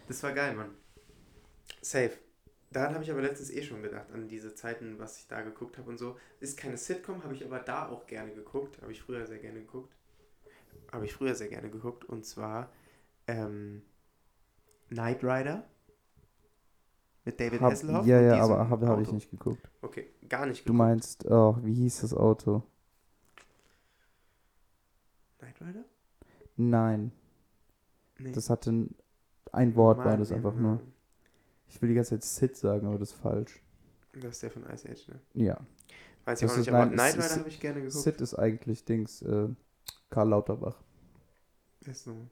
[0.08, 0.72] Das war geil, Mann.
[1.80, 2.12] Safe.
[2.72, 5.76] Daran habe ich aber letztens eh schon gedacht, an diese Zeiten, was ich da geguckt
[5.76, 6.16] habe und so.
[6.38, 8.80] Ist keine Sitcom, habe ich aber da auch gerne geguckt.
[8.80, 9.92] Habe ich früher sehr gerne geguckt.
[10.92, 12.04] Habe ich früher sehr gerne geguckt.
[12.04, 12.70] Und zwar
[13.26, 13.82] ähm,
[14.88, 15.64] Knight Rider.
[17.24, 18.06] Mit David Hab, Hasselhoff.
[18.06, 19.68] ja, ja, aber habe hab ich nicht geguckt.
[19.82, 20.78] Okay, gar nicht Du geguckt.
[20.78, 22.62] meinst, oh, wie hieß das Auto?
[25.38, 25.84] Knight Rider?
[26.56, 27.12] Nein,
[28.18, 28.32] Nee.
[28.32, 28.94] das hatte ein,
[29.52, 30.80] ein Wort war das einfach nur.
[31.70, 33.60] Ich will die ganze Zeit Sid sagen, aber das ist falsch.
[34.12, 35.20] Das ist der von Ice Age, ne?
[35.34, 35.58] Ja,
[36.24, 37.80] Weiß ich Das auch nicht, ist- aber nein, Knight es Rider ist- habe ich gerne
[37.80, 38.02] geguckt.
[38.02, 39.48] Sid ist eigentlich Dings, äh,
[40.10, 40.82] Karl Lauterbach,
[41.86, 42.26] ist nochmal?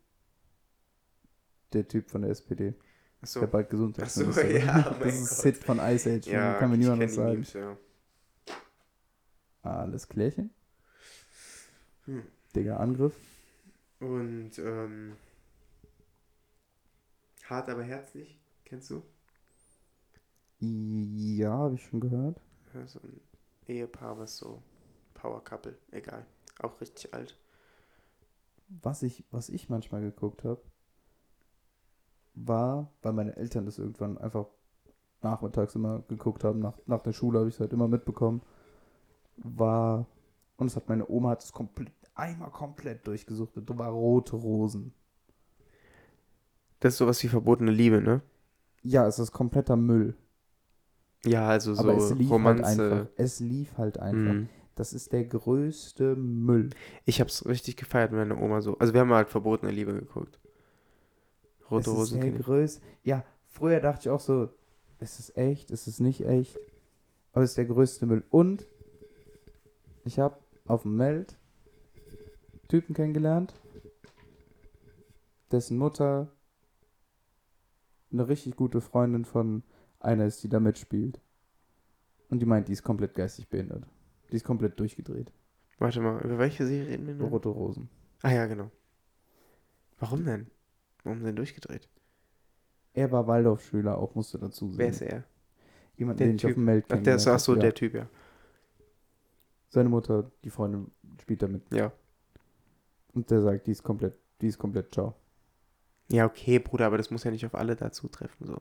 [1.73, 2.75] der Typ von der SPD,
[3.23, 3.41] Achso.
[3.41, 4.65] der bald Achso, Gesundheitsminister wird.
[4.65, 5.39] ja, oh Das ist Gott.
[5.39, 7.33] Sid von Ice Age, Ja, kann mir niemand was sagen.
[7.33, 7.77] Memes, ja.
[9.63, 10.51] Alles klärchen.
[12.07, 12.23] Hm.
[12.55, 13.15] Digga, Angriff.
[14.01, 15.17] Und, ähm,
[17.45, 19.03] Hart aber herzlich, kennst du?
[20.61, 22.41] Ja, habe ich schon gehört.
[22.75, 23.21] Ja, so ein
[23.67, 24.63] Ehepaar, was so
[25.15, 26.25] Power Couple, egal.
[26.61, 27.37] Auch richtig alt.
[28.83, 30.63] was ich, was ich manchmal geguckt habe,
[32.35, 34.47] war, weil meine Eltern das irgendwann einfach
[35.23, 38.43] nachmittags immer geguckt haben, nach, nach der Schule habe ich es halt immer mitbekommen,
[39.39, 40.07] war,
[40.59, 44.95] und es hat meine Oma hat es komplett, einmal komplett durchgesuchtet, da war rote Rosen.
[46.81, 48.21] Das ist sowas wie verbotene Liebe, ne?
[48.83, 50.17] Ja, es ist kompletter Müll.
[51.25, 52.65] Ja, also so aber es lief halt Romanze.
[52.65, 53.07] einfach.
[53.17, 54.35] Es lief halt einfach.
[54.35, 54.49] Mhm.
[54.75, 56.71] Das ist der größte Müll.
[57.05, 58.79] Ich hab's richtig gefeiert mit meiner Oma so.
[58.79, 60.39] Also wir haben halt verbotene Liebe geguckt.
[61.71, 62.21] Rote Rosen.
[62.21, 62.81] der größte.
[63.03, 64.49] Ja, früher dachte ich auch so,
[65.01, 66.59] ist es echt, ist es nicht echt?
[67.33, 68.25] Aber es ist der größte Müll.
[68.31, 68.67] Und
[70.05, 71.37] ich habe auf dem Meld
[72.69, 73.55] Typen kennengelernt,
[75.51, 76.31] dessen Mutter
[78.13, 79.63] eine richtig gute Freundin von
[80.01, 81.21] einer ist, die da mitspielt.
[82.31, 83.87] Und die meint, die ist komplett geistig behindert.
[84.31, 85.33] Die ist komplett durchgedreht.
[85.79, 87.31] Warte mal, über welche Serie reden wir noch?
[87.31, 87.89] Rote Rosen.
[88.23, 88.71] Ah ja, genau.
[89.99, 90.49] Warum denn?
[91.05, 91.89] Warum denn durchgedreht?
[92.93, 94.79] Er war Waldorfschüler, auch musste dazu sehen.
[94.79, 95.25] Wer ist er?
[95.97, 96.57] Jemand, Der den ich auf Typ.
[96.57, 97.61] dem Meld Ach, der ist, ach so, ja.
[97.61, 98.09] der Typ, ja.
[99.69, 101.63] Seine Mutter, die Freundin, spielt damit.
[101.73, 101.93] Ja.
[103.15, 105.15] Und der sagt, die ist komplett, die ist komplett ciao.
[106.11, 108.61] Ja, okay, Bruder, aber das muss ja nicht auf alle dazu treffen, so.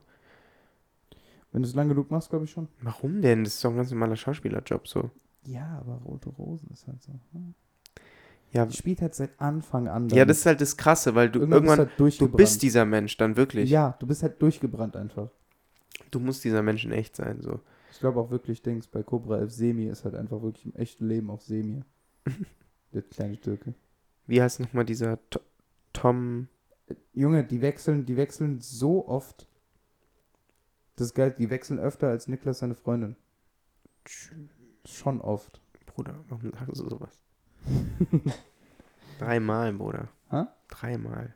[1.51, 2.67] Wenn du es lang genug machst, glaube ich schon.
[2.81, 3.43] Warum denn?
[3.43, 5.09] Das ist doch ein ganz normaler Schauspielerjob, so.
[5.45, 7.13] Ja, aber Rote Rosen ist halt so.
[7.33, 7.53] hm.
[8.51, 10.07] Ja, Die spielt halt seit Anfang an.
[10.09, 12.37] ja, das ist halt das Krasse, weil du irgendwann, irgendwann, bist halt du durchgebrannt.
[12.37, 13.69] bist dieser Mensch dann wirklich.
[13.69, 15.29] Ja, du bist halt durchgebrannt einfach.
[16.11, 17.59] Du musst dieser Mensch in echt sein, so.
[17.91, 21.07] Ich glaube auch wirklich, Dings, bei Cobra 11 Semi ist halt einfach wirklich im echten
[21.07, 21.81] Leben auch Semi.
[22.93, 23.73] der kleine Türke.
[24.27, 25.39] Wie heißt nochmal dieser To-
[25.93, 26.47] Tom?
[27.13, 29.47] Junge, die wechseln, die wechseln so oft.
[30.97, 33.15] Das ist geil, die wechseln öfter als Niklas seine Freundin.
[34.83, 35.61] Schon oft.
[35.85, 37.19] Bruder, warum sagst du sowas?
[39.19, 40.09] Dreimal, Bruder.
[40.31, 40.45] Hä?
[40.67, 41.35] Dreimal.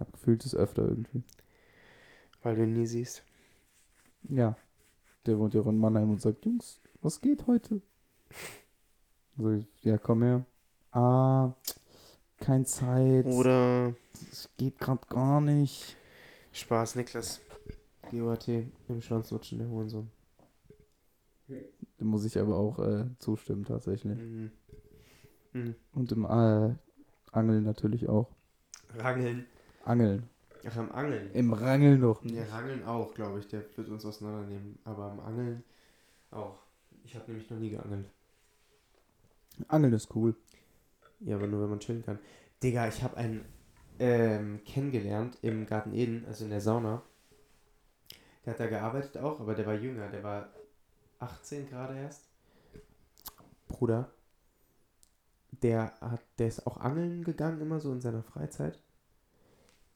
[0.00, 1.22] Hab gefühlt es öfter irgendwie.
[2.42, 3.24] Weil du ihn nie siehst.
[4.22, 4.56] Ja.
[5.26, 7.80] Der wohnt ja auch in Mannheim und sagt, Jungs, was geht heute?
[9.38, 10.44] So, ja, komm her.
[10.90, 11.54] Ah,
[12.38, 13.24] kein Zeit.
[13.24, 13.94] Oder
[14.30, 15.96] Es geht gerade gar nicht.
[16.52, 17.40] Spaß, Niklas.
[18.10, 18.48] GOAT
[18.88, 20.10] im Schwanz lutschen, der Hurensohn.
[21.48, 24.18] Da muss ich aber auch äh, zustimmen, tatsächlich.
[24.18, 24.50] Mhm.
[25.52, 25.74] Mhm.
[25.92, 26.74] Und im äh,
[27.30, 28.30] Angeln natürlich auch.
[28.96, 29.46] Rangeln.
[29.84, 30.28] Angeln.
[30.66, 31.30] Ach, am Angeln.
[31.32, 32.24] Im Rangeln noch.
[32.24, 33.48] Ja, Rangeln auch, glaube ich.
[33.48, 34.78] Der wird uns auseinandernehmen.
[34.84, 35.64] Aber am Angeln
[36.30, 36.58] auch.
[37.04, 38.06] Ich habe nämlich noch nie geangelt.
[39.68, 40.34] Angeln ist cool.
[41.20, 42.18] Ja, aber nur wenn man chillen kann.
[42.62, 43.44] Digga, ich habe einen
[43.98, 47.02] ähm, kennengelernt im Garten Eden, also in der Sauna.
[48.44, 50.08] Der hat da gearbeitet auch, aber der war jünger.
[50.08, 50.48] Der war
[51.18, 52.28] 18 gerade erst.
[53.68, 54.10] Bruder.
[55.62, 58.82] Der hat, der ist auch angeln gegangen immer so in seiner Freizeit.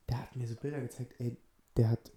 [0.08, 1.36] Der hat mir so Bilder gezeigt, ey,
[1.76, 2.12] der hat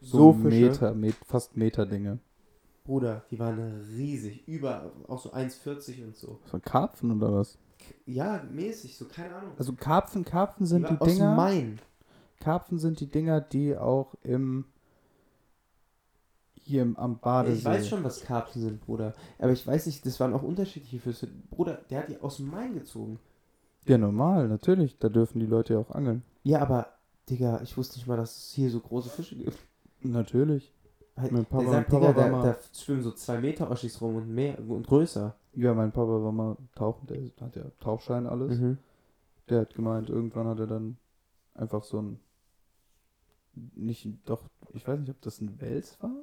[0.00, 0.48] So, so Fische.
[0.48, 2.18] Meter, Met, fast Meter-Dinge.
[2.84, 6.40] Bruder, die waren riesig, über auch so 1,40 und so.
[6.46, 7.58] So Karpfen oder was?
[8.06, 9.52] Ja, mäßig, so keine Ahnung.
[9.58, 11.34] Also Karpfen, Karpfen sind die die, aus Dinger.
[11.34, 11.78] Main.
[12.40, 14.64] Karpfen sind die Dinger, die auch im
[16.54, 17.58] hier im, am Badesee.
[17.58, 19.14] Ich weiß schon, was Karpfen sind, Bruder.
[19.38, 21.26] Aber ich weiß nicht, das waren auch unterschiedliche Füße.
[21.50, 23.18] Bruder, der hat die aus dem Main gezogen.
[23.86, 24.98] Ja, normal, natürlich.
[24.98, 26.22] Da dürfen die Leute ja auch angeln.
[26.44, 26.86] Ja, aber,
[27.28, 29.58] Digga, ich wusste nicht mal, dass es hier so große Fische gibt.
[30.02, 30.72] Natürlich.
[31.16, 34.16] Halt, Mein Papa- der sagt, Papa Digga, da, da schwimmen so zwei Meter Oschis rum
[34.16, 35.34] und mehr und größer.
[35.54, 38.58] Ja, mein Papa war mal tauchen, der hat ja Tauchschein alles.
[38.58, 38.78] Mhm.
[39.48, 40.96] Der hat gemeint, irgendwann hat er dann
[41.54, 42.20] einfach so ein
[43.74, 46.14] nicht doch, ich weiß nicht, ob das ein Wels war.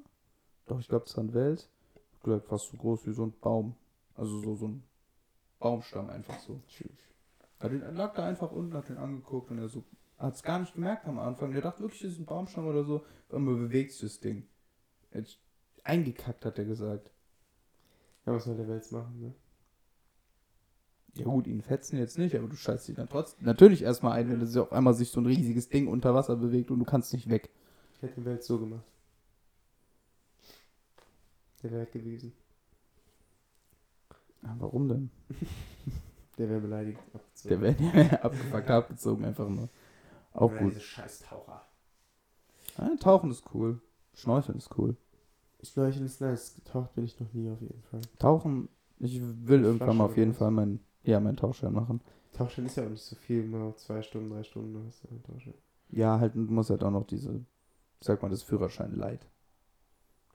[0.66, 1.70] Doch, ich glaube, das war ein Wels.
[2.14, 3.76] Ich glaube, fast so groß wie so ein Baum.
[4.16, 4.84] Also so, so ein
[5.60, 6.62] Baumstamm einfach so.
[7.60, 9.84] Er den- lag da einfach unten, hat den angeguckt und er so
[10.18, 11.54] hat es gar nicht gemerkt am Anfang.
[11.54, 12.98] Er dachte wirklich, das ist ein Baumstamm oder so.
[13.28, 14.48] Auf einmal bewegt sich das Ding.
[15.84, 17.12] Eingekackt, hat er gesagt.
[18.28, 19.34] Ja, was soll der Wels machen, ne?
[21.16, 24.30] Ja gut, ihn fetzen jetzt nicht, aber du scheißt dich dann trotzdem natürlich erstmal ein,
[24.30, 27.14] wenn das auf einmal sich so ein riesiges Ding unter Wasser bewegt und du kannst
[27.14, 27.50] nicht weg.
[27.96, 28.84] Ich hätte den Wels so gemacht.
[31.64, 32.34] Der wäre gewesen.
[34.44, 35.10] Ja, warum denn?
[36.38, 37.00] Der wäre beleidigt.
[37.14, 37.50] abgezogen.
[37.50, 39.70] Der wäre wär abgefuckt, abgezogen einfach nur.
[40.34, 40.72] Auch Oder gut.
[40.72, 41.66] Diese scheiß Taucher.
[42.78, 43.82] Ja, Tauchen ist cool.
[44.14, 44.98] Schnorcheln ist cool.
[45.68, 46.56] Schnorcheln ist nice.
[46.56, 48.02] Getaucht bin ich noch nie auf jeden Fall.
[48.20, 52.02] Tauchen, ich will irgendwann mal auf jeden Fall meinen, ja, meinen Tauchschein machen.
[52.34, 55.10] Tauchschein ist ja auch nicht so viel, mal zwei Stunden, drei Stunden du hast du
[55.10, 55.54] einen Tauchschein.
[55.90, 57.44] Ja, halt, du musst halt auch noch diese,
[58.02, 59.28] sag mal, das Führerschein leid.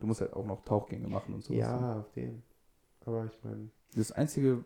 [0.01, 1.59] Du musst halt auch noch Tauchgänge machen und sowas.
[1.59, 2.43] Ja, auf den.
[3.05, 4.65] Aber ich meine, Das Einzige,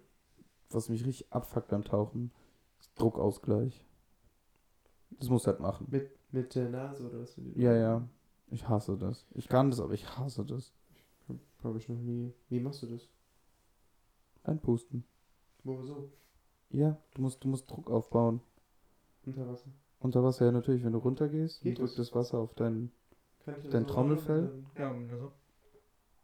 [0.70, 2.30] was mich richtig abfuckt beim Tauchen,
[2.80, 3.84] ist Druckausgleich.
[5.18, 5.86] Das muss halt machen.
[5.90, 7.36] mit, mit der Nase oder was?
[7.36, 8.08] Mit Ja, ja.
[8.48, 9.26] Ich hasse das.
[9.34, 10.72] Ich kann das, aber ich hasse das.
[11.62, 12.32] Habe ich noch nie.
[12.48, 13.08] Wie machst du das?
[14.44, 15.04] Einpusten.
[15.64, 16.12] Wo so?
[16.70, 18.40] Ja, du musst, du musst Druck aufbauen.
[19.24, 19.70] Unter Wasser.
[19.98, 22.08] Unter Wasser ja natürlich, wenn du runtergehst, Geht drückt das?
[22.08, 22.54] das Wasser auf
[23.64, 24.64] ich Dein so Trommelfell?
[24.78, 25.32] Ja, also.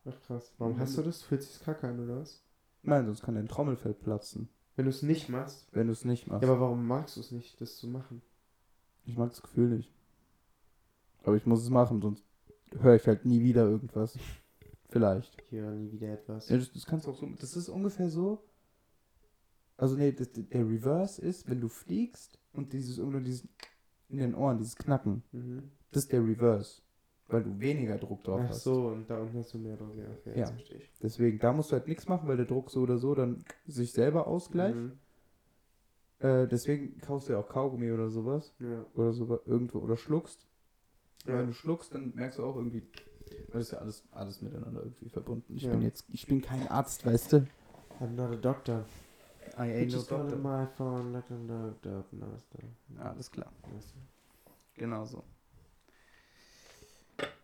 [0.04, 0.52] Ach krass.
[0.58, 1.22] Warum hast du das?
[1.22, 2.44] Fühlt sich kacke an, oder was?
[2.82, 5.68] Nein, sonst kann dein Trommelfell platzen, Wenn du es nicht machst.
[5.72, 6.42] wenn du es nicht machst.
[6.42, 8.22] Ja, aber warum magst du es nicht, das zu machen?
[9.04, 9.92] ich mag das Gefühl nicht.
[11.24, 12.24] Aber ich muss es machen, sonst
[12.80, 14.18] höre ich halt nie wieder irgendwas.
[14.88, 15.42] Vielleicht.
[15.50, 16.48] Ich höre nie wieder etwas.
[16.48, 17.26] Ja, das, das kannst du auch so.
[17.40, 18.42] Das ist ungefähr so.
[19.76, 23.48] Also nee, das, der Reverse ist, wenn du fliegst und dieses irgendwo dieses
[24.08, 25.22] in den Ohren, dieses Knacken.
[25.32, 25.70] Mhm.
[25.90, 26.82] Das ist der Reverse.
[27.28, 28.64] Weil du weniger Druck drauf Ach hast.
[28.64, 29.94] so, und da unten hast du mehr Druck.
[29.96, 30.36] Ja, okay, Ja.
[30.40, 30.92] jetzt verstehe ich.
[31.02, 33.92] Deswegen, da musst du halt nichts machen, weil der Druck so oder so dann sich
[33.92, 34.76] selber ausgleicht.
[34.76, 34.92] Mhm.
[36.18, 38.54] Äh, deswegen kaufst du ja auch Kaugummi oder sowas.
[38.60, 38.84] Ja.
[38.94, 39.78] Oder so irgendwo.
[39.78, 40.46] Oder schluckst.
[41.24, 41.38] Ja.
[41.38, 42.82] wenn du schluckst, dann merkst du auch irgendwie.
[43.52, 45.56] Das ist ja alles, alles miteinander irgendwie verbunden.
[45.56, 45.70] Ich Ja.
[45.72, 47.46] bin jetzt, ich bin kein Arzt, weißt du?
[48.00, 48.84] I'm not a doctor.
[49.58, 52.04] I I just got my phone, like a doctor.
[52.12, 53.52] No, Alles klar.
[53.74, 54.80] Weißt du.
[54.80, 55.22] Genau so.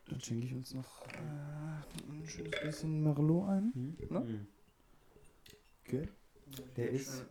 [0.08, 1.18] Dann schenke ich uns noch äh,
[2.10, 3.96] ein schönes bisschen Merlot ein.
[4.08, 4.20] Ne?
[4.20, 4.46] Mhm.
[5.86, 6.08] Okay.
[6.76, 7.24] Der ist-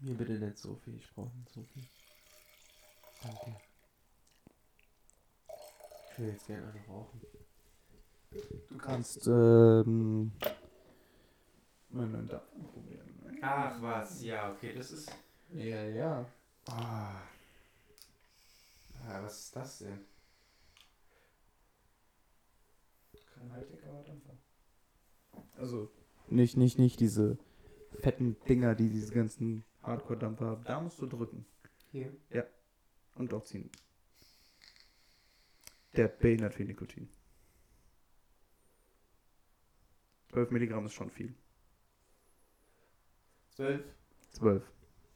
[0.00, 1.82] Mir bitte nicht so viel, ich brauche nicht so viel.
[3.22, 3.56] Danke.
[6.12, 7.20] Ich will jetzt gerne eine rauchen.
[8.68, 10.32] Du kannst ähm,
[11.90, 13.20] meinen neuen Dampf probieren.
[13.24, 13.38] ne?
[13.40, 15.10] Ach was, ja, okay, das ist.
[15.52, 16.26] Ja, ja.
[16.68, 17.22] Ah.
[19.06, 20.04] ah was ist das denn?
[23.34, 24.36] Kein haltbarer Dampfer.
[25.56, 25.90] Also
[26.28, 27.38] nicht, nicht, nicht diese
[28.00, 30.64] fetten Dinger, die diese ganzen Hardcore-Dampfer haben.
[30.64, 31.46] Da musst du drücken
[31.90, 32.12] Hier.
[33.18, 33.70] Und auch ziehen.
[35.96, 37.08] Der behindert viel Nikotin.
[40.30, 41.34] 12 Milligramm ist schon viel.
[43.56, 43.84] 12.
[44.32, 44.62] 12.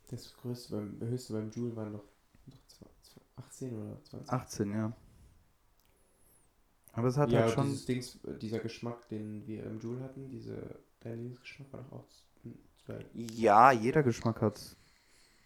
[0.09, 2.05] Das größte beim, höchste beim Joule waren noch,
[2.47, 4.33] noch zwei- zwei- 18 oder 20.
[4.33, 4.97] 18, ja.
[6.95, 7.67] Aber es hat ja, halt schon.
[7.67, 12.07] dieses Dings, dieser Geschmack, den wir im Joule hatten, diese, dein Lieblingsgeschmack war doch auch
[12.85, 13.07] 12.
[13.15, 14.77] Ja, jeder Geschmack hat.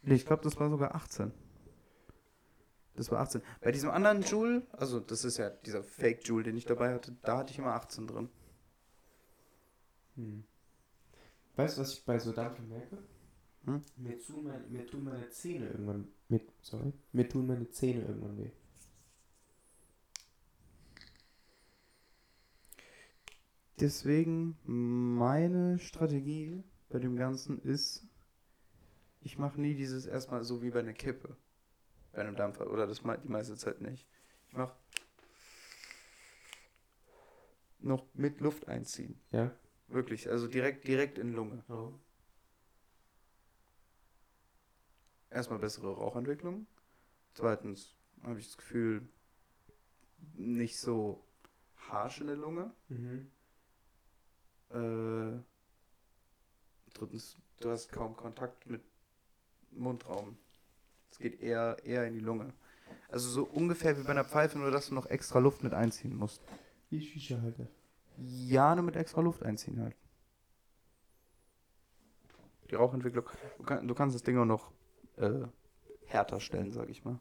[0.03, 1.33] Ich glaube, das war sogar 18.
[2.97, 3.43] Das war 18.
[3.61, 7.15] Bei diesem anderen Joule, also das ist ja dieser Fake Joule, den ich dabei hatte,
[7.23, 8.29] da hatte ich immer 18 drin.
[10.17, 10.45] Hm.
[11.57, 12.99] Weißt du, was ich bei so Dampfen merke?
[13.65, 13.83] Hm?
[13.97, 16.09] Mir, tun mein, mir tun meine Zähne irgendwann.
[16.29, 16.93] Mit, sorry.
[17.13, 18.51] Mir tun meine Zähne irgendwann weh.
[23.79, 28.07] Deswegen meine Strategie bei dem Ganzen ist,
[29.21, 31.37] ich mache nie dieses erstmal so wie bei einer Kippe.
[32.17, 32.71] Bei einem Dampfer.
[32.71, 34.09] Oder das me- die meiste Zeit nicht.
[34.49, 34.75] Ich mache
[37.79, 39.21] noch mit Luft einziehen.
[39.33, 39.55] Ja?
[39.89, 41.63] Wirklich, also direkt, direkt in Lunge.
[41.69, 41.93] Oh.
[45.29, 46.67] Erstmal bessere Rauchentwicklung.
[47.35, 49.07] Zweitens habe ich das Gefühl,
[50.33, 51.23] nicht so
[51.91, 52.73] harsch in der Lunge.
[52.89, 53.31] Mhm.
[54.71, 55.39] Äh,
[56.95, 58.83] drittens, du hast kaum Kontakt mit
[59.71, 60.39] Mundraum.
[61.17, 62.53] Es geht eher, eher in die Lunge.
[63.09, 66.15] Also so ungefähr wie bei einer Pfeife, nur dass du noch extra Luft mit einziehen
[66.15, 66.43] musst.
[66.91, 67.57] Wie Shisha halt.
[68.19, 69.97] Ja, nur mit extra Luft einziehen halt.
[72.69, 73.25] Die Rauchentwicklung.
[73.57, 74.71] Du, kann, du kannst das Ding auch noch
[75.17, 75.47] äh,
[76.05, 77.19] härter stellen, sag ich mal.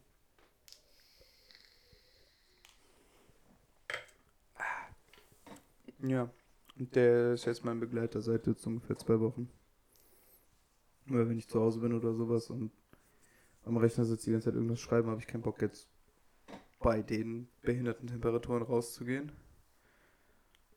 [5.99, 6.29] Ja,
[6.77, 9.49] und der ist jetzt mein Begleiter seit jetzt ungefähr zwei Wochen.
[11.05, 12.73] Weil wenn ich zu Hause bin oder sowas und
[13.65, 15.88] am Rechner sitze die ganze Zeit irgendwas schreiben, habe ich keinen Bock jetzt
[16.80, 19.32] bei den behinderten Temperaturen rauszugehen.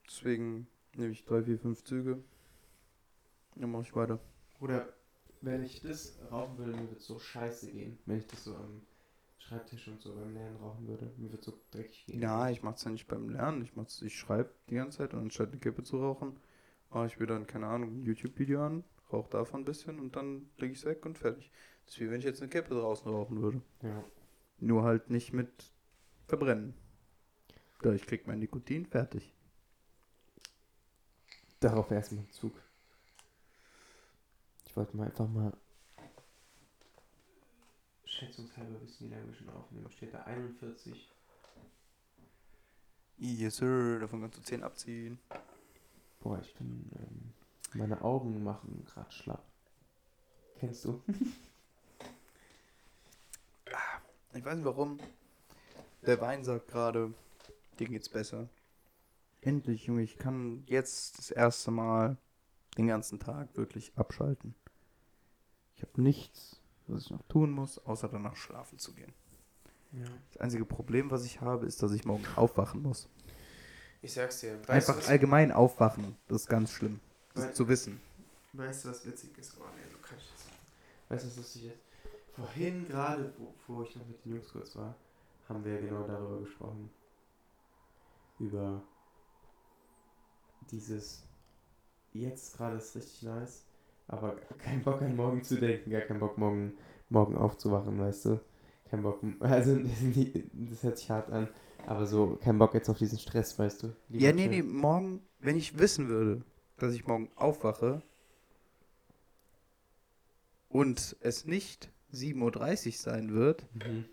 [0.07, 2.23] Deswegen nehme ich drei, vier, fünf Züge.
[3.57, 4.19] Dann mache ich weiter.
[4.61, 4.89] Oder
[5.41, 7.99] wenn ich das rauchen würde, mir würde es so scheiße gehen.
[8.07, 8.83] Wenn ich das so am
[9.39, 12.21] Schreibtisch und so beim Lernen rauchen würde, mir würde es so dreckig gehen.
[12.21, 13.63] Ja, ich mache es ja nicht beim Lernen.
[13.63, 16.37] Ich mach's, ich schreibe die ganze Zeit und anstatt eine Kippe zu rauchen,
[16.91, 20.49] mache ich mir dann, keine Ahnung, ein YouTube-Video an, rauche davon ein bisschen und dann
[20.59, 21.51] lege ich es weg und fertig.
[21.89, 23.63] Das ist wie wenn ich jetzt eine Kippe draußen rauchen würde.
[23.81, 24.05] Ja.
[24.59, 25.73] Nur halt nicht mit
[26.27, 26.75] Verbrennen.
[27.81, 29.35] Da ich krieg mein Nikotin fertig.
[31.61, 32.53] Darauf erstmal einen Zug.
[34.67, 35.57] Ich wollte mal einfach mal
[38.05, 39.91] schätzungshalber wissen, wie lange wir schon aufnehmen.
[39.91, 41.11] Steht da 41.
[43.17, 43.99] Yes, sir.
[43.99, 45.19] Davon kannst du 10 abziehen.
[46.21, 46.91] Boah, ich bin.
[46.97, 47.33] Ähm,
[47.73, 49.47] meine Augen machen gerade schlapp.
[50.59, 51.03] Kennst du?
[54.39, 55.01] Ich weiß nicht warum.
[56.07, 57.13] Der Wein sagt gerade,
[57.81, 58.49] dir geht's besser.
[59.41, 62.17] Endlich, Junge, ich kann jetzt das erste Mal
[62.77, 64.55] den ganzen Tag wirklich abschalten.
[65.75, 69.13] Ich habe nichts, was ich noch tun muss, außer danach schlafen zu gehen.
[69.91, 70.05] Ja.
[70.33, 73.09] Das einzige Problem, was ich habe, ist, dass ich morgen aufwachen muss.
[74.03, 74.57] Ich sag's dir.
[74.61, 76.17] Weißt Einfach du, was, allgemein aufwachen.
[76.29, 77.01] Das ist ganz schlimm.
[77.35, 78.01] Das Weil- zu wissen.
[78.53, 79.57] weißt du, was witzig ist?
[79.59, 80.47] Oh, nee, du kannst jetzt.
[81.09, 81.88] Weißt du, was lustig ist?
[82.39, 84.95] Vorhin gerade, wo, wo ich noch mit den Jungs kurz war,
[85.49, 86.89] haben wir genau darüber gesprochen.
[88.39, 88.81] Über
[90.71, 91.27] dieses.
[92.13, 93.67] Jetzt gerade ist richtig nice,
[94.07, 96.75] aber kein Bock an morgen zu denken, gar keinen Bock morgen,
[97.09, 98.41] morgen aufzuwachen, weißt du?
[98.89, 99.77] Kein Bock, also
[100.53, 101.49] das hört sich hart an,
[101.87, 103.97] aber so kein Bock jetzt auf diesen Stress, weißt du?
[104.11, 106.43] Ja, nee, nee, morgen, wenn ich wissen würde,
[106.79, 108.03] dass ich morgen aufwache
[110.69, 114.05] und es nicht 7.30 Uhr sein wird Mhm.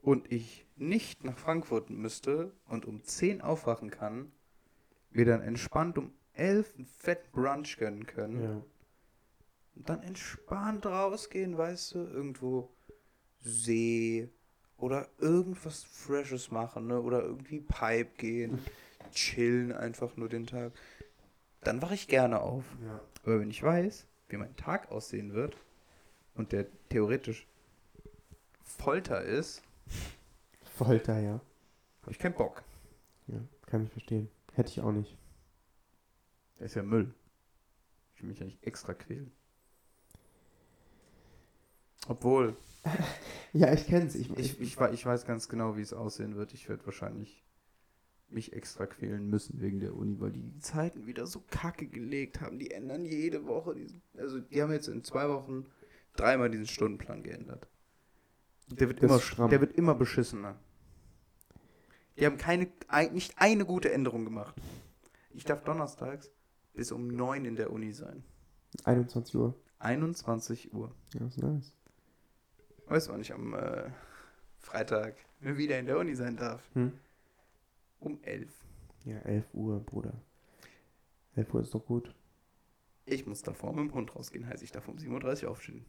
[0.00, 4.32] und ich nicht nach Frankfurt müsste und um 10 aufwachen kann,
[5.10, 8.62] wir dann entspannt um 11 einen fetten Brunch gönnen können Ja.
[9.76, 12.70] und dann entspannt rausgehen, weißt du, irgendwo
[13.40, 14.28] See
[14.78, 17.00] oder irgendwas Freshes machen, ne?
[17.00, 18.58] Oder irgendwie Pipe gehen,
[19.12, 20.72] chillen einfach nur den Tag.
[21.60, 22.64] Dann wache ich gerne auf.
[22.84, 23.00] ja.
[23.24, 25.56] Aber wenn ich weiß, wie mein Tag aussehen wird
[26.34, 27.46] und der theoretisch
[28.62, 29.62] Folter ist,
[30.64, 31.40] Folter, ja.
[32.02, 32.62] habe ich keinen Bock.
[33.26, 34.28] Ja, kann ich verstehen.
[34.54, 35.16] Hätte ich auch nicht.
[36.58, 37.12] Das ist ja Müll.
[38.14, 39.30] Ich will mich ja nicht extra quälen.
[42.08, 42.56] Obwohl,
[43.52, 44.14] Ja, ich kenn's.
[44.14, 46.54] Ich, ich, ich, ich weiß ganz genau, wie es aussehen wird.
[46.54, 47.44] Ich werde wahrscheinlich
[48.28, 52.40] mich extra quälen müssen wegen der Uni, weil die die Zeiten wieder so kacke gelegt
[52.40, 52.58] haben.
[52.58, 54.00] Die ändern jede Woche diesen.
[54.16, 55.66] Also, die haben jetzt in zwei Wochen
[56.14, 57.68] dreimal diesen Stundenplan geändert.
[58.68, 59.50] Der wird, Das immer, stramm.
[59.50, 60.56] der wird immer beschissener.
[62.18, 64.54] Die haben keine, ein, nicht eine gute Änderung gemacht.
[65.30, 66.30] Ich darf donnerstags
[66.74, 68.22] bis um 9 in der Uni sein.
[68.84, 69.54] 21 Uhr.
[69.78, 70.94] 21 Uhr.
[71.14, 71.72] Ja, ist nice.
[72.86, 73.90] Weißt du, wann ich am äh,
[74.58, 76.62] Freitag wieder in der Uni sein darf?
[76.74, 76.92] Hm?
[78.00, 78.50] Um 11.
[79.04, 80.12] Ja, 11 Uhr, Bruder.
[81.36, 82.14] 11 Uhr ist doch gut.
[83.04, 85.84] Ich muss davor mit dem Hund rausgehen, heißt ich darf um 7.30 Uhr aufstehen.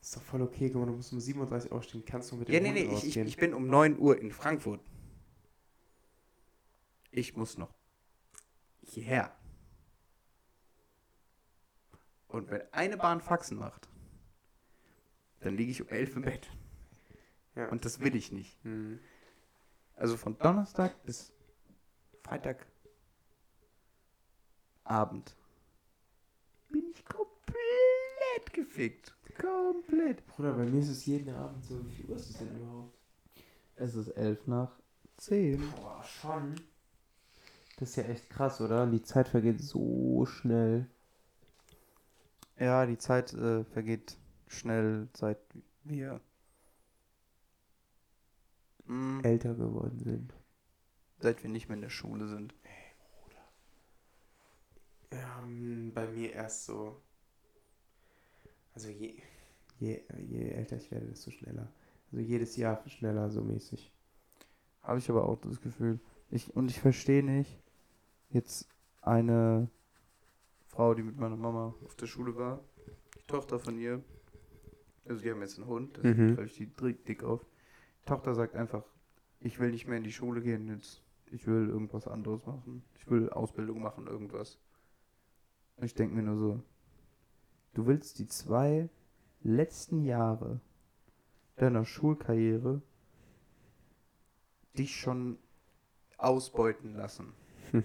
[0.00, 2.04] Ist doch voll okay, guck mal, du musst um 37 Uhr aufstehen.
[2.04, 3.26] Kannst du mit dem Ja, nee, Hund nee, ich, ich, rausgehen?
[3.26, 4.80] ich bin um 9 Uhr in Frankfurt.
[7.10, 7.74] Ich muss noch
[8.82, 9.34] hierher.
[12.28, 13.88] Und wenn eine Bahn Faxen macht,
[15.40, 16.50] dann liege ich um 11 im Bett.
[17.56, 17.68] Ja.
[17.68, 18.62] Und das will ich nicht.
[18.62, 19.00] Hm.
[19.94, 21.32] Also von Donnerstag bis
[22.22, 22.66] Freitag
[26.90, 29.14] Abend bin ich komplett gefickt.
[29.40, 30.26] Komplett.
[30.26, 31.84] Bruder, bei mir ist es jeden Abend so.
[31.86, 32.96] Wie viel Uhr ist es denn überhaupt?
[33.76, 34.72] Es ist elf nach
[35.16, 35.62] zehn.
[35.76, 36.54] Boah, schon.
[37.78, 38.86] Das ist ja echt krass, oder?
[38.86, 40.86] Die Zeit vergeht so schnell.
[42.58, 45.38] Ja, die Zeit äh, vergeht schnell, seit
[45.84, 46.20] wir
[48.84, 50.34] mm, Älter geworden sind.
[51.20, 52.54] seit wir nicht mehr in der Schule sind.
[55.12, 57.00] Ja, hm, bei mir erst so.
[58.74, 59.20] Also je,
[59.78, 61.72] je, je älter ich werde, desto schneller.
[62.12, 63.92] Also jedes Jahr schneller, so mäßig.
[64.82, 66.00] Habe ich aber auch das Gefühl.
[66.30, 67.60] Ich, und ich verstehe nicht,
[68.30, 68.68] jetzt
[69.02, 69.68] eine
[70.68, 72.62] Frau, die mit meiner Mama auf der Schule war,
[73.16, 74.02] die Tochter von ihr,
[75.04, 76.44] also die haben jetzt einen Hund, deswegen Mhm.
[76.44, 77.44] ich die dick dick auf.
[78.02, 78.84] Die Tochter sagt einfach,
[79.40, 81.02] ich will nicht mehr in die Schule gehen jetzt.
[81.32, 82.84] Ich will irgendwas anderes machen.
[82.96, 84.58] Ich will Ausbildung machen, irgendwas.
[85.80, 86.62] Und ich denke mir nur so,
[87.72, 88.90] du willst die zwei
[89.42, 90.60] letzten Jahre
[91.56, 92.82] deiner Schulkarriere
[94.76, 95.38] dich schon
[96.18, 97.32] ausbeuten lassen.
[97.70, 97.84] Hm.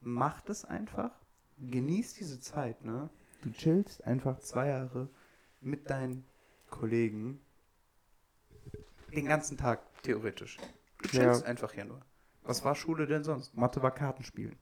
[0.00, 1.10] Mach das einfach.
[1.58, 3.10] Genieß diese Zeit, ne?
[3.42, 5.10] Du chillst einfach zwei Jahre
[5.60, 6.24] mit deinen
[6.70, 7.38] Kollegen.
[9.14, 10.56] Den ganzen Tag, theoretisch.
[11.02, 11.24] Du Ja.
[11.24, 12.00] chillst einfach hier nur.
[12.44, 13.54] Was war Schule denn sonst?
[13.54, 14.56] Mathe war Kartenspielen.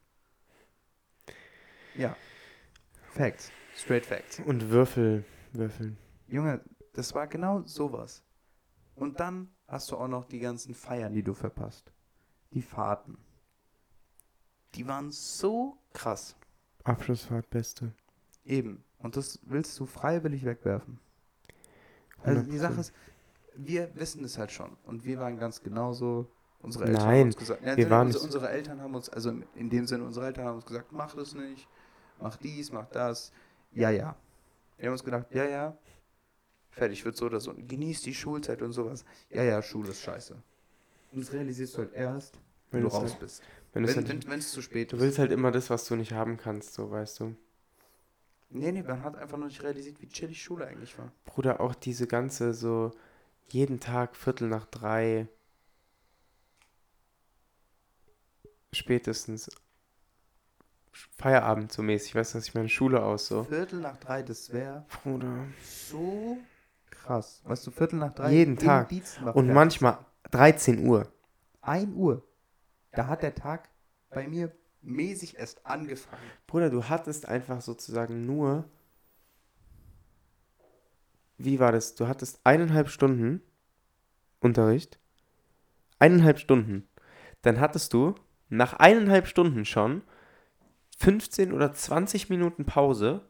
[1.99, 2.17] Ja.
[3.11, 3.51] Facts.
[3.75, 4.41] Straight Facts.
[4.41, 5.99] Und Würfel, Würfeln.
[6.29, 6.61] Junge,
[6.95, 8.23] das war genau sowas.
[8.95, 11.93] Und dann hast du auch noch die ganzen Feiern, die du verpasst.
[12.53, 13.19] Die Fahrten.
[14.75, 16.37] Die waren so krass.
[16.85, 17.93] Abschlussfahrt, beste.
[18.45, 18.85] Eben.
[18.99, 20.99] Und das willst du freiwillig wegwerfen.
[22.23, 22.59] Also die 100%.
[22.59, 22.95] Sache ist,
[23.55, 24.77] wir wissen es halt schon.
[24.85, 26.31] Und wir waren ganz genauso.
[26.61, 29.71] Unsere Eltern Nein, haben uns gesagt, wir waren unsere, unsere Eltern haben uns, also in
[29.71, 31.69] dem Sinne, unsere Eltern haben uns gesagt, mach das nicht,
[32.21, 33.33] mach dies, mach das.
[33.73, 34.17] Ja, ja.
[34.79, 35.77] Wir haben uns gedacht, ja, ja,
[36.71, 37.55] fertig, wird so oder so.
[37.55, 39.05] Genieß die Schulzeit und sowas.
[39.31, 40.35] Ja, ja, Schule ist scheiße.
[41.13, 42.35] Und das realisierst du halt erst,
[42.71, 43.43] wenn, Wenn du es raus halt- bist.
[43.73, 45.03] Wenn Wenn du's halt, es wenn, zu spät du ist.
[45.03, 47.37] willst halt immer das, was du nicht haben kannst, so weißt du.
[48.51, 51.13] Nee, nee, man hat einfach noch nicht realisiert, wie chillig Schule eigentlich war.
[51.25, 52.93] Bruder, auch diese ganze so
[53.49, 55.29] jeden Tag Viertel nach drei
[58.73, 59.51] spätestens
[61.17, 63.45] Feierabend so mäßig, weißt du, dass ich meine Schule aus so.
[63.45, 65.47] Viertel nach drei, das wäre Bruder.
[65.63, 66.39] so
[66.91, 67.43] krass.
[67.45, 68.33] Weißt du, Viertel nach drei.
[68.33, 68.91] Jeden Tag.
[69.35, 69.99] Und manchmal
[70.31, 71.09] 13 Uhr.
[71.63, 72.23] 1 Uhr.
[72.93, 73.69] Da hat der Tag
[74.11, 76.23] bei mir mäßig erst angefangen.
[76.47, 78.65] Bruder, du hattest einfach sozusagen nur.
[81.39, 81.95] Wie war das?
[81.95, 83.43] Du hattest eineinhalb Stunden
[84.41, 84.99] Unterricht.
[85.99, 86.89] Eineinhalb Stunden.
[87.43, 88.15] Dann hattest du
[88.49, 90.03] nach eineinhalb Stunden schon
[90.97, 93.23] 15 oder 20 Minuten Pause.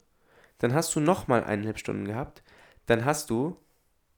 [0.59, 2.43] Dann hast du nochmal eineinhalb Stunden gehabt.
[2.87, 3.57] Dann hast du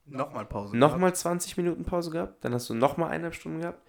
[0.05, 0.75] Nochmal Pause.
[0.75, 2.43] nochmal 20 Minuten Pause gehabt.
[2.43, 3.81] Dann hast du nochmal eineinhalb Stunden gehabt.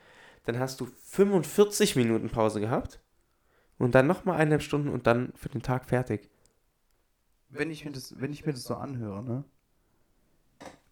[0.44, 3.00] Dann hast du 45 Minuten Pause gehabt.
[3.78, 6.28] Und dann nochmal eineinhalb Stunden und dann für den Tag fertig.
[7.48, 9.44] Wenn ich mir das, wenn ich mir das so anhöre, ne?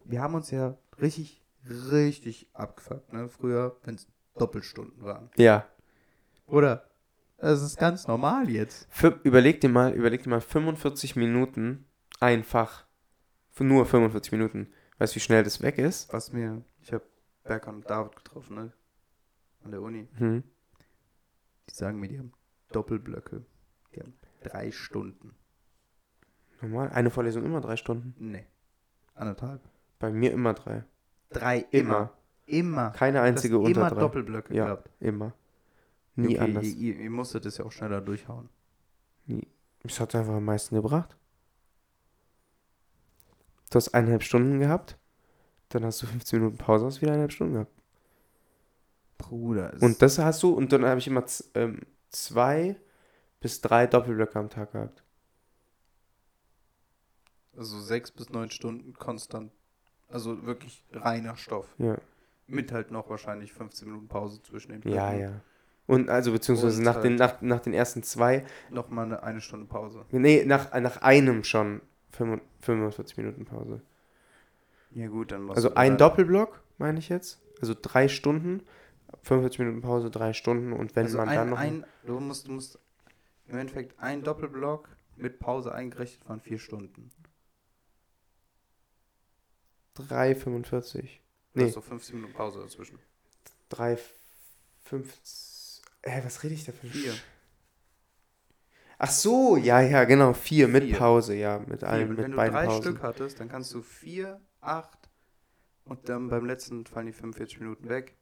[0.04, 3.28] Wir haben uns ja richtig, richtig abgefuckt, ne?
[3.28, 4.06] Früher, wenn es
[4.38, 5.30] Doppelstunden waren.
[5.36, 5.66] Ja.
[6.46, 6.87] Oder?
[7.38, 8.86] Das ist ganz normal jetzt.
[8.90, 11.86] Für, überleg dir mal, überleg dir mal 45 Minuten
[12.20, 12.84] einfach.
[13.50, 14.72] Für nur 45 Minuten.
[14.98, 16.12] Weißt du, wie schnell das weg ist?
[16.12, 17.04] Was mir, ich habe
[17.44, 18.72] Berkan und David getroffen, ne?
[19.64, 20.08] An der Uni.
[20.16, 20.42] Hm.
[21.70, 22.32] Die sagen mir, die haben
[22.72, 23.44] Doppelblöcke.
[23.94, 25.34] Die haben drei Stunden.
[26.60, 26.90] Normal.
[26.90, 28.14] Eine Vorlesung immer drei Stunden.
[28.18, 28.46] Nee.
[29.14, 29.60] Anderthalb.
[29.98, 30.84] Bei mir immer drei.
[31.30, 32.12] Drei Immer.
[32.46, 32.90] Immer.
[32.90, 34.00] Keine Du einzige unter immer drei.
[34.00, 34.64] Doppelblöcke Ja.
[34.64, 34.90] gehabt.
[35.00, 35.32] Immer.
[36.18, 36.64] Nie okay, anders.
[36.66, 38.48] Ihr, ihr, ihr musstet das ja auch schneller durchhauen.
[39.84, 41.16] Es hat einfach am meisten gebracht.
[43.70, 44.96] Du hast eineinhalb Stunden gehabt.
[45.68, 47.72] Dann hast du 15 Minuten Pause, hast wieder eineinhalb Stunden gehabt.
[49.18, 49.74] Bruder.
[49.74, 52.80] es- Und das hast du, und dann habe ich immer ähm, zwei
[53.40, 55.02] bis drei Doppelblöcke am Tag gehabt.
[57.56, 59.52] Also sechs bis neun Stunden konstant.
[60.08, 61.68] Also wirklich reiner Stoff.
[61.78, 61.98] Ja.
[62.46, 65.20] Mit halt noch wahrscheinlich 15 Minuten Pause zwischen den Ja, Blöcken.
[65.20, 65.40] ja.
[65.88, 69.40] Und also beziehungsweise Und nach, den, halt- nach, nach den ersten zwei, Nochmal eine, eine
[69.40, 70.04] Stunde Pause.
[70.10, 71.80] nee, nach, nach einem schon
[72.12, 73.82] 45 45 Minuten Pause.
[74.92, 77.40] Ja gut, dann Also ein Doppelblock, meine ich jetzt.
[77.60, 78.62] Also drei Stunden,
[79.22, 81.58] 45 Minuten Pause, drei Stunden und wenn also man ein, dann noch.
[81.58, 82.78] ein, du musst, du musst
[83.48, 87.10] im Endeffekt ein Doppelblock mit Pause eingerechnet waren vier Stunden.
[89.96, 91.02] 3,45.
[91.54, 91.64] Nee.
[91.64, 92.98] Nee, so 15 Minuten Pause dazwischen.
[93.72, 95.57] 3,50.
[96.08, 97.14] Hä, was rede ich da für Vier.
[99.00, 100.96] Ach so, ja, ja, genau, vier mit Vier.
[100.98, 101.88] Pause, ja, mit Vier.
[101.88, 102.82] allem, mit wenn du beiden drei Pausen.
[102.82, 105.08] Stück hattest, dann kannst du vier, acht
[105.84, 108.16] und dann beim letzten fallen die 45 Minuten weg.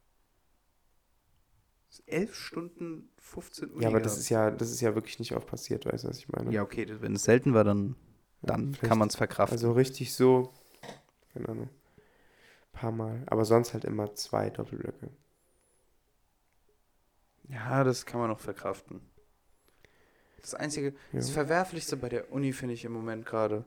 [2.05, 3.81] Elf Stunden 15 Uhr.
[3.81, 6.19] Ja, aber das ist ja, das ist ja wirklich nicht oft passiert, weißt du, was
[6.19, 6.51] ich meine?
[6.51, 7.95] Ja, okay, wenn es selten war, dann,
[8.43, 9.55] dann vielleicht- kann man es verkraften.
[9.55, 10.53] Also richtig so,
[11.33, 11.69] keine Ahnung,
[12.71, 13.23] paar Mal.
[13.27, 15.09] Aber sonst halt immer zwei Doppelblöcke.
[17.49, 19.01] Ja, das kann man noch verkraften.
[20.41, 21.19] Das Einzige, Ja.
[21.19, 23.65] das Verwerflichste bei der Uni finde ich im Moment gerade,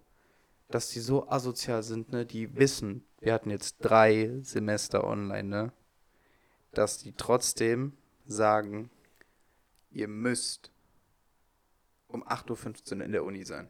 [0.69, 2.25] dass die so asozial sind, ne?
[2.25, 5.73] Die wissen, wir hatten jetzt drei Semester online, ne?
[6.73, 8.91] Dass die trotzdem sagen,
[9.91, 10.71] ihr müsst
[12.07, 13.69] um 8.15 Uhr in der Uni sein.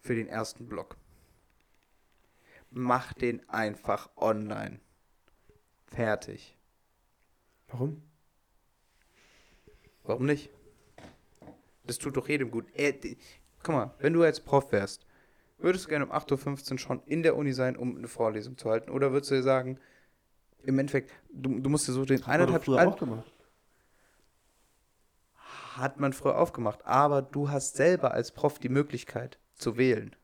[0.00, 0.96] Für den ersten Block.
[2.70, 4.80] Mach den einfach online.
[5.86, 6.56] Fertig.
[7.72, 8.02] Warum?
[10.04, 10.50] Warum nicht?
[11.84, 12.66] Das tut doch jedem gut.
[12.74, 13.16] Äh,
[13.62, 15.06] guck mal, wenn du als Prof wärst,
[15.58, 18.70] würdest du gerne um 8.15 Uhr schon in der Uni sein, um eine Vorlesung zu
[18.70, 18.90] halten?
[18.90, 19.78] Oder würdest du dir sagen,
[20.64, 22.80] im Endeffekt, du, du musst dir so den eineinhalb Stunden.
[25.74, 26.84] Hat man früher aufgemacht.
[26.84, 30.14] Aber du hast selber als Prof die Möglichkeit zu wählen.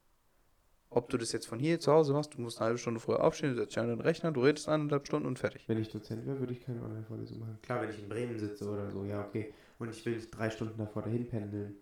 [0.91, 3.22] Ob du das jetzt von hier zu Hause machst, du musst eine halbe Stunde früher
[3.22, 5.64] aufstehen, du setzt dich an den Rechner, du redest eineinhalb Stunden und fertig.
[5.68, 7.59] Wenn ich Dozent wäre, würde ich keine Online-Vorlesung machen.
[7.62, 9.53] Klar, wenn ich in Bremen sitze oder so, ja, okay.
[9.78, 11.74] Und ich will nicht drei Stunden davor dahin pendeln.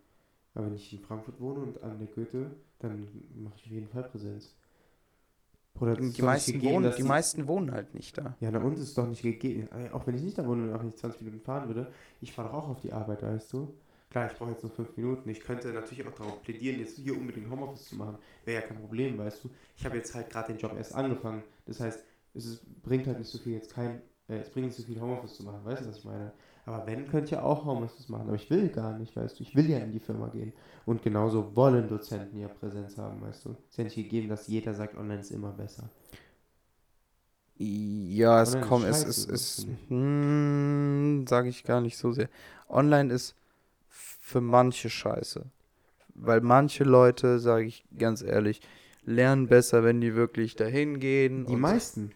[0.55, 2.51] Aber wenn ich in Frankfurt wohne und an der Goethe,
[2.81, 4.55] dann mache ich auf jeden Fall Präsenz.
[5.81, 8.35] Ist Die meisten, gegeben, wohnen, die meisten wohnen halt nicht da.
[8.41, 9.69] Ja, na uns ist doch nicht gegeben.
[9.73, 11.93] Äh, Auch wenn ich nicht da wohne und auch nicht 20 Minuten fahren würde,
[12.23, 13.75] ich fahre doch auch auf die Arbeit, weißt du?
[14.17, 15.29] Klar, ich brauche jetzt nur 5 Minuten.
[15.29, 18.17] Ich könnte natürlich auch darauf plädieren, jetzt hier unbedingt Homeoffice zu machen.
[18.47, 19.51] Wäre ja kein Problem, weißt du?
[19.77, 21.43] Ich habe jetzt halt gerade den Job erst angefangen.
[21.67, 22.03] Das heißt,
[22.33, 24.99] es ist, bringt halt nicht so viel, jetzt kein Äh, es bringt nicht so viel
[24.99, 26.33] Homeoffice zu machen, weißt du, was ich meine?
[26.65, 28.29] Aber wenn, könnt ihr auch Homeoffice machen.
[28.29, 29.43] Aber ich will gar nicht, weißt du.
[29.43, 30.55] Ich will ja in die Firma gehen.
[30.87, 33.51] Und genauso wollen Dozenten ja Präsenz haben, weißt du.
[33.51, 35.91] Es ist ja nicht gegeben, dass jeder sagt, online ist immer besser.
[37.59, 39.91] Ja, es kommt, es ist, finde ich.
[39.91, 42.31] hm, sage ich gar nicht so sehr.
[42.71, 43.37] Online ist
[44.27, 45.47] für manche scheiße.
[46.17, 48.61] Weil manche Leute, sage ich ganz ehrlich,
[49.05, 51.47] lernen besser, wenn die wirklich dahin gehen.
[51.47, 52.11] Die meisten.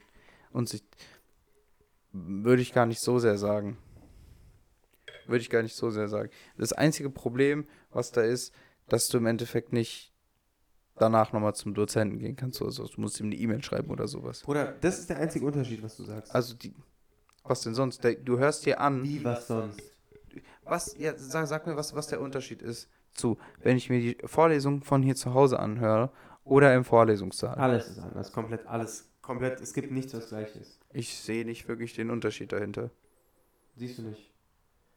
[0.50, 0.82] und sich.
[2.12, 3.78] Würde ich gar nicht so sehr sagen.
[5.26, 6.30] Würde ich gar nicht so sehr sagen.
[6.58, 8.52] Das einzige Problem, was da ist,
[8.88, 10.12] dass du im Endeffekt nicht
[10.96, 12.88] danach nochmal zum Dozenten gehen kannst oder so.
[12.88, 14.40] Du musst ihm eine E-Mail schreiben oder sowas.
[14.40, 16.34] Bruder, das ist der einzige Unterschied, was du sagst.
[16.34, 16.74] Also die.
[17.44, 18.02] Was denn sonst?
[18.24, 19.04] Du hörst dir an.
[19.04, 19.80] Wie, was sonst?
[20.64, 24.16] Was, ja, sag, sag mir, was, was der Unterschied ist zu, wenn ich mir die
[24.24, 26.11] Vorlesung von hier zu Hause anhöre
[26.44, 27.56] oder im Vorlesungssaal.
[27.56, 28.32] Alles ist anders.
[28.32, 29.08] Komplett alles.
[29.22, 29.61] Komplett.
[29.61, 30.78] Es gibt nichts, was gleich ist.
[30.92, 32.90] Ich sehe nicht wirklich den Unterschied dahinter.
[33.76, 34.30] Siehst du nicht?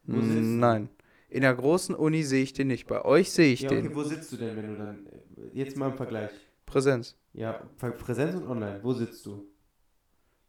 [0.03, 0.17] Wo?
[0.17, 0.89] Nein.
[1.29, 2.85] In der großen Uni sehe ich den nicht.
[2.87, 3.87] Bei euch sehe ich Ja, den.
[3.87, 5.07] okay, wo sitzt du denn, wenn du dann.
[5.07, 6.31] äh, Jetzt mal im Vergleich.
[6.65, 7.15] Präsenz.
[7.33, 8.79] Ja, Präsenz und online.
[8.83, 9.45] Wo sitzt du?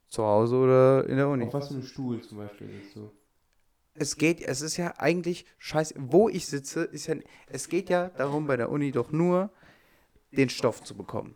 [0.09, 1.45] Zu Hause oder in der Uni.
[1.47, 3.11] Auf was für einem Stuhl zum Beispiel sitzt du?
[3.95, 5.95] Es geht, es ist ja eigentlich scheiße.
[5.99, 7.15] Wo ich sitze, ist ja.
[7.47, 9.51] Es geht ja darum, bei der Uni doch nur
[10.33, 11.35] den Stoff zu bekommen.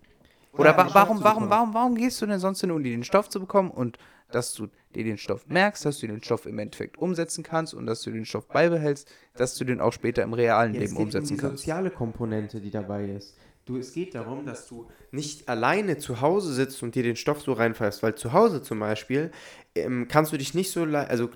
[0.53, 3.29] Oder wa warum, warum, warum, warum gehst du denn sonst in die Uni, den Stoff
[3.29, 3.99] zu bekommen und
[4.31, 7.87] dass du dir den Stoff merkst, dass du den Stoff im Endeffekt umsetzen kannst und
[7.87, 10.97] dass du den Stoff beibehältst, dass du den auch später im realen Ja, es Leben
[10.97, 11.59] geht umsetzen um die kannst.
[11.59, 13.37] soziale Komponente, die dabei ist.
[13.67, 17.43] Du, es geht darum, dass du nicht alleine zu Hause sitzt und dir den Stoff
[17.43, 19.31] so reinfährst, weil zu Hause zum Beispiel
[19.75, 21.29] ähm, kannst du dich nicht so leicht, also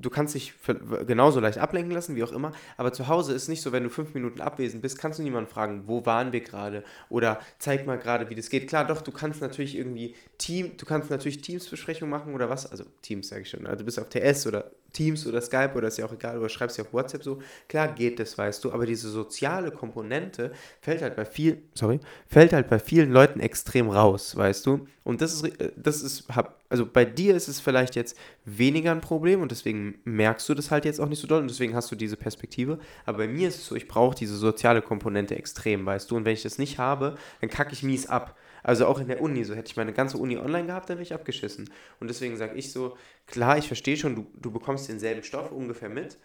[0.00, 0.54] du kannst dich
[1.06, 3.90] genauso leicht ablenken lassen, wie auch immer, aber zu Hause ist nicht so, wenn du
[3.90, 6.84] fünf Minuten abwesend bist, kannst du niemanden fragen, wo waren wir gerade?
[7.08, 8.68] Oder zeig mal gerade, wie das geht.
[8.68, 12.84] Klar, doch, du kannst natürlich irgendwie Team, du kannst natürlich Teamsbesprechungen machen oder was, also
[13.02, 15.98] Teams sage ich schon, also du bist auf TS oder Teams oder Skype oder ist
[15.98, 18.86] ja auch egal, oder schreibst ja auf WhatsApp so, klar geht das, weißt du, aber
[18.86, 24.34] diese soziale Komponente fällt halt bei viel, sorry, fällt halt bei vielen Leuten extrem raus,
[24.34, 26.24] weißt du, und das ist, äh, das ist,
[26.68, 30.70] also bei dir ist es vielleicht jetzt weniger ein Problem und deswegen merkst du das
[30.70, 33.48] halt jetzt auch nicht so doll und deswegen hast du diese Perspektive, aber bei mir
[33.48, 36.58] ist es so, ich brauche diese soziale Komponente extrem, weißt du, und wenn ich das
[36.58, 38.36] nicht habe, dann kacke ich mies ab.
[38.66, 41.04] Also auch in der Uni, so hätte ich meine ganze Uni online gehabt, dann wäre
[41.04, 41.70] ich abgeschissen.
[42.00, 42.96] Und deswegen sage ich so,
[43.28, 46.18] klar, ich verstehe schon, du, du bekommst denselben Stoff ungefähr mit.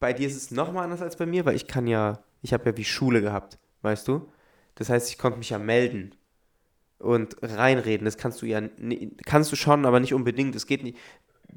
[0.00, 2.68] Bei dir ist es nochmal anders als bei mir, weil ich kann ja, ich habe
[2.68, 4.30] ja wie Schule gehabt, weißt du?
[4.74, 6.14] Das heißt, ich konnte mich ja melden
[6.98, 8.04] und reinreden.
[8.04, 8.60] Das kannst du ja,
[9.24, 10.54] kannst du schon, aber nicht unbedingt.
[10.54, 10.98] Es geht nicht.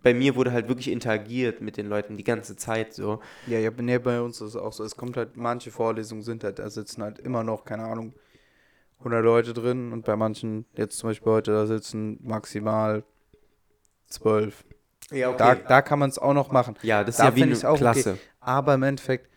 [0.02, 3.20] Bei mir wurde halt wirklich interagiert mit den Leuten die ganze Zeit so.
[3.48, 4.86] Ja, ja, bei uns ist es auch so.
[4.86, 8.14] Es kommt halt, manche Vorlesungen sind halt, da sitzen halt immer noch, keine Ahnung,
[9.00, 13.04] 100 Leute drin und bei manchen, jetzt zum Beispiel heute, da sitzen maximal
[14.08, 14.66] 12.
[15.12, 16.76] Ja, Da, da kann man es auch noch machen.
[16.82, 17.78] ja, das ist da ja wie eine auch okay.
[17.80, 18.18] Klasse.
[18.40, 19.30] Aber im Endeffekt,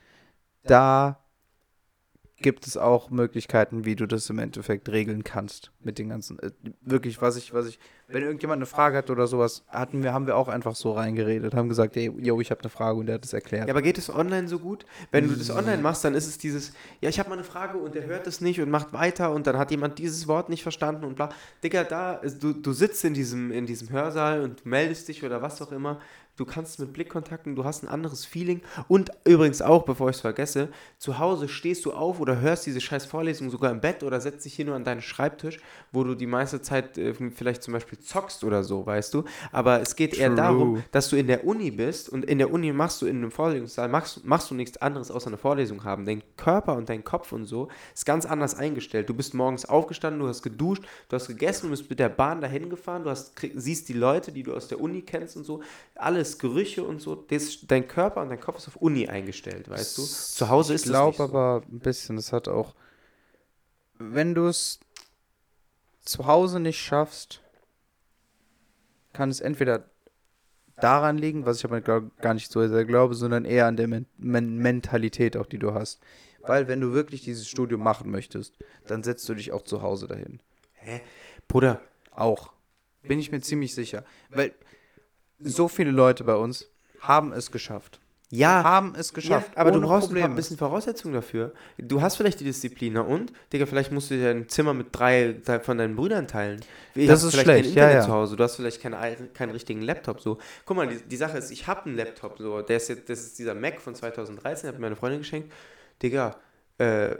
[0.65, 1.20] da
[2.41, 6.39] gibt es auch Möglichkeiten, wie du das im Endeffekt regeln kannst mit den ganzen.
[6.39, 7.79] Äh, wirklich, was ich, was ich,
[8.09, 11.55] wenn irgendjemand eine Frage hat oder sowas, hatten wir, haben wir auch einfach so reingeredet,
[11.55, 13.69] haben gesagt, ey, yo, ich habe eine Frage und der hat es erklärt.
[13.69, 14.87] Ja, aber geht es online so gut?
[15.11, 17.79] Wenn du das online machst, dann ist es dieses, ja, ich habe mal eine Frage
[17.79, 20.63] und der hört es nicht und macht weiter und dann hat jemand dieses Wort nicht
[20.63, 21.29] verstanden und bla.
[21.63, 25.61] Digga, da, du, du sitzt in diesem, in diesem Hörsaal und meldest dich oder was
[25.61, 26.01] auch immer.
[26.41, 28.63] Du kannst mit Blickkontakten, du hast ein anderes Feeling.
[28.89, 32.81] Und übrigens auch, bevor ich es vergesse, zu Hause stehst du auf oder hörst diese
[32.81, 35.61] scheiß Vorlesung sogar im Bett oder setzt dich hier nur an deinen Schreibtisch,
[35.93, 39.25] wo du die meiste Zeit äh, vielleicht zum Beispiel zockst oder so, weißt du.
[39.53, 40.37] Aber es geht eher True.
[40.37, 43.31] darum, dass du in der Uni bist und in der Uni machst du in einem
[43.31, 46.07] Vorlesungssaal, machst, machst du nichts anderes außer eine Vorlesung haben.
[46.07, 49.11] Dein Körper und dein Kopf und so ist ganz anders eingestellt.
[49.11, 52.41] Du bist morgens aufgestanden, du hast geduscht, du hast gegessen, du bist mit der Bahn
[52.41, 55.45] dahin gefahren, du hast, krieg, siehst die Leute, die du aus der Uni kennst und
[55.45, 55.61] so,
[55.97, 57.15] alles, Gerüche und so.
[57.15, 60.03] Das, dein Körper und dein Kopf ist auf Uni eingestellt, weißt du.
[60.03, 61.25] Zu Hause ist ich glaube nicht so.
[61.25, 62.75] aber ein bisschen, das hat auch,
[63.99, 64.81] wenn du es
[66.05, 67.43] zu Hause nicht schaffst,
[69.13, 69.85] kann es entweder
[70.77, 73.89] daran liegen, was ich aber glaub, gar nicht so sehr glaube, sondern eher an der
[73.89, 76.01] Men Men Mentalität auch, die du hast.
[76.43, 78.57] Weil wenn du wirklich dieses Studium machen möchtest,
[78.87, 80.41] dann setzt du dich auch zu Hause dahin.
[81.49, 81.81] Bruder,
[82.13, 82.53] Auch.
[83.03, 84.05] Bin ich mir ziemlich sicher.
[84.31, 84.53] Weil
[85.43, 86.67] so viele Leute bei uns
[87.01, 87.99] haben es geschafft.
[88.29, 89.53] ja, Haben es geschafft.
[89.55, 90.29] Ja, aber du brauchst ein Probleme.
[90.29, 91.53] paar bisschen Voraussetzungen dafür.
[91.79, 93.33] Du hast vielleicht die Disziplin, na und?
[93.53, 96.61] Digga, vielleicht musst du dir ein Zimmer mit drei, von deinen Brüdern teilen.
[96.95, 98.07] Du Das ist vielleicht schlecht, kein ja, Internet ja.
[98.07, 100.21] zu Hause, du hast vielleicht keinen, ei- keinen richtigen Laptop.
[100.21, 100.39] So.
[100.67, 102.61] Guck mal, die, die Sache ist, ich habe einen Laptop, so.
[102.63, 105.53] Der ist jetzt, das ist dieser Mac von 2013, hat mir meine Freundin geschenkt.
[106.03, 106.37] Digga,
[106.79, 107.17] äh,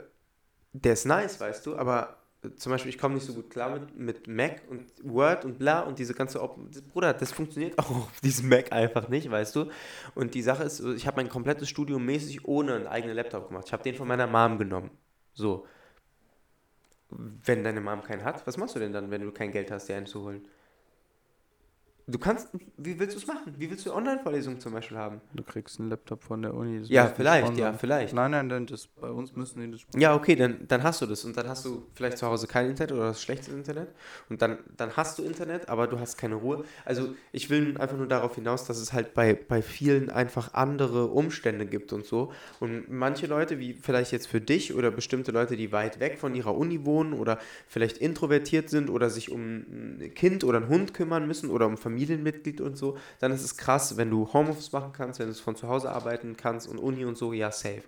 [0.73, 2.17] der ist nice, weißt du, aber
[2.55, 5.81] zum Beispiel, ich komme nicht so gut klar mit, mit Mac und Word und bla
[5.81, 9.55] und diese ganze, Op das, Bruder, das funktioniert auch auf diesem Mac einfach nicht, weißt
[9.55, 9.69] du.
[10.15, 13.65] Und die Sache ist, ich habe mein komplettes Studium mäßig ohne einen eigenen Laptop gemacht.
[13.67, 14.89] Ich habe den von meiner Mom genommen.
[15.33, 15.67] So.
[17.09, 19.87] Wenn deine Mom keinen hat, was machst du denn dann, wenn du kein Geld hast,
[19.87, 20.47] dir einen zu holen?
[22.07, 23.53] Du kannst, wie willst du es machen?
[23.57, 25.21] Wie willst du Online-Vorlesungen zum Beispiel haben?
[25.33, 26.81] Du kriegst einen Laptop von der Uni.
[26.85, 28.13] Ja, vielleicht, ja, vielleicht.
[28.13, 31.05] Nein, nein, dann das, bei uns müssen die das Ja, okay, dann, dann hast du
[31.05, 33.89] das und dann hast du vielleicht zu Hause kein Internet oder das schlechtes Internet
[34.29, 36.63] und dann, dann hast du Internet, aber du hast keine Ruhe.
[36.85, 41.07] Also ich will einfach nur darauf hinaus, dass es halt bei, bei vielen einfach andere
[41.07, 42.31] Umstände gibt und so.
[42.59, 46.33] Und manche Leute, wie vielleicht jetzt für dich oder bestimmte Leute, die weit weg von
[46.33, 47.37] ihrer Uni wohnen oder
[47.67, 51.73] vielleicht introvertiert sind oder sich um ein Kind oder einen Hund kümmern müssen oder um
[51.73, 55.31] ein Familienmitglied und so, dann ist es krass, wenn du Homeoffice machen kannst, wenn du
[55.31, 57.83] es von zu Hause arbeiten kannst und Uni und so, ja, safe.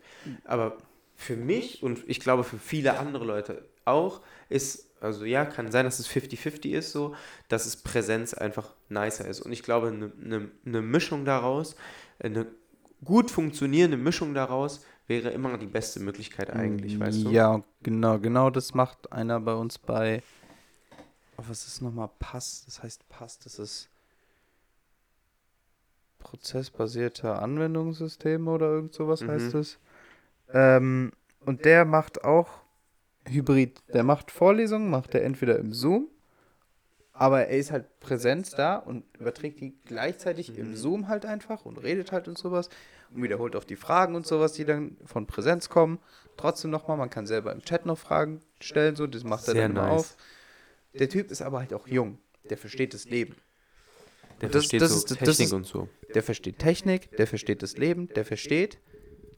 [0.45, 0.77] Aber
[1.15, 5.85] für mich und ich glaube für viele andere Leute auch ist, also ja, kann sein,
[5.85, 7.15] dass es 50-50 ist so,
[7.49, 9.41] dass es Präsenz einfach nicer ist.
[9.41, 11.75] Und ich glaube, eine ne, ne Mischung daraus,
[12.19, 12.47] eine
[13.03, 17.29] gut funktionierende Mischung daraus wäre immer die beste Möglichkeit eigentlich, weißt du?
[17.31, 20.23] Ja, genau, genau das macht einer bei uns bei.
[21.37, 22.63] Oh, was ist nochmal Pass?
[22.65, 23.89] Das heißt Pass, das ist
[26.33, 29.27] prozessbasierte Anwendungssysteme oder irgend sowas Mhm.
[29.27, 29.77] heißt es.
[30.51, 31.11] Ähm,
[31.45, 32.49] und der macht auch
[33.29, 33.79] Hybrid.
[33.93, 36.07] Der macht Vorlesungen, macht er entweder im Zoom,
[37.11, 40.55] aber er ist halt Präsenz da und überträgt die gleichzeitig Mhm.
[40.57, 42.69] im Zoom halt einfach und redet halt und sowas
[43.13, 45.99] und wiederholt auch die Fragen und sowas, die dann von Präsenz kommen.
[46.35, 49.61] Trotzdem nochmal, man kann selber im Chat noch Fragen stellen, so, das macht er Sehr
[49.61, 49.91] dann immer nice.
[49.91, 50.17] auf.
[50.97, 52.17] Der Typ ist aber halt auch jung,
[52.49, 53.35] der versteht das Leben.
[54.43, 55.89] Der das- versteht das so ist- Technik ist- und so.
[56.13, 58.79] Der versteht Technik, der versteht das Leben, der versteht,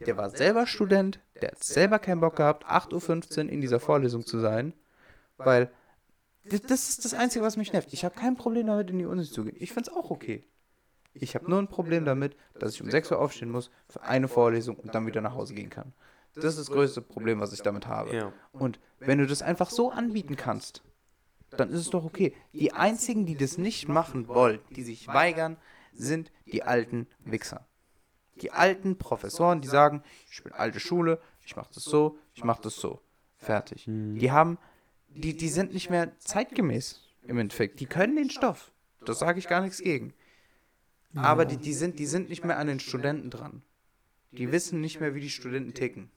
[0.06, 4.26] der war selber Student, der hat selber keinen Bock gehabt, 8.15 Uhr in dieser Vorlesung
[4.26, 4.74] zu sein,
[5.38, 5.72] weil
[6.44, 7.92] das, das ist das Einzige, was mich nervt.
[7.94, 9.56] Ich habe kein Problem damit, in die Uni zu gehen.
[9.60, 10.44] Ich finde es auch okay.
[11.14, 14.28] Ich habe nur ein Problem damit, dass ich um 6 Uhr aufstehen muss für eine
[14.28, 15.94] Vorlesung und dann wieder nach Hause gehen kann.
[16.36, 18.14] Das ist das größte Problem, was ich damit habe.
[18.14, 18.34] Ja.
[18.52, 20.84] Und wenn du das einfach so anbieten kannst,
[21.60, 22.34] dann ist es doch okay.
[22.54, 25.58] Die einzigen, die das nicht machen wollen, die sich weigern,
[25.94, 27.66] sind die alten Wichser.
[28.42, 32.62] Die alten Professoren, die sagen, ich bin alte Schule, ich mache das so, ich mache
[32.64, 33.02] das so.
[33.38, 33.86] Fertig.
[33.88, 34.58] Die haben,
[35.10, 37.80] die, die sind nicht mehr zeitgemäß im Endeffekt.
[37.80, 38.72] Die können den Stoff.
[39.06, 40.14] Das sage ich gar nichts gegen.
[41.16, 43.62] Aber die, die, sind, die sind nicht mehr an den Studenten dran.
[44.32, 46.10] Die wissen nicht mehr, wie die Studenten ticken.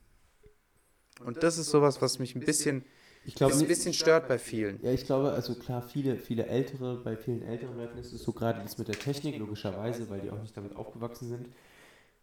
[1.23, 2.83] Und das ist sowas, was mich ein bisschen,
[3.25, 4.81] Ich glaube, ein bisschen stört bei vielen.
[4.81, 8.31] Ja, ich glaube, also klar, viele, viele ältere, bei vielen älteren Leuten ist es so
[8.31, 11.47] gerade das mit der Technik, logischerweise, weil die auch nicht damit aufgewachsen sind.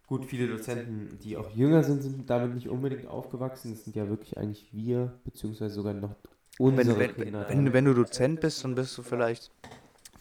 [0.06, 3.72] Gut, viele Dozenten, die auch jünger sind, sind damit nicht unbedingt aufgewachsen.
[3.72, 6.14] Das sind ja wirklich eigentlich wir, beziehungsweise sogar noch
[6.58, 7.48] unsere Wenn, wenn, Kinder.
[7.48, 9.50] wenn, wenn, wenn du Dozent bist, dann bist du vielleicht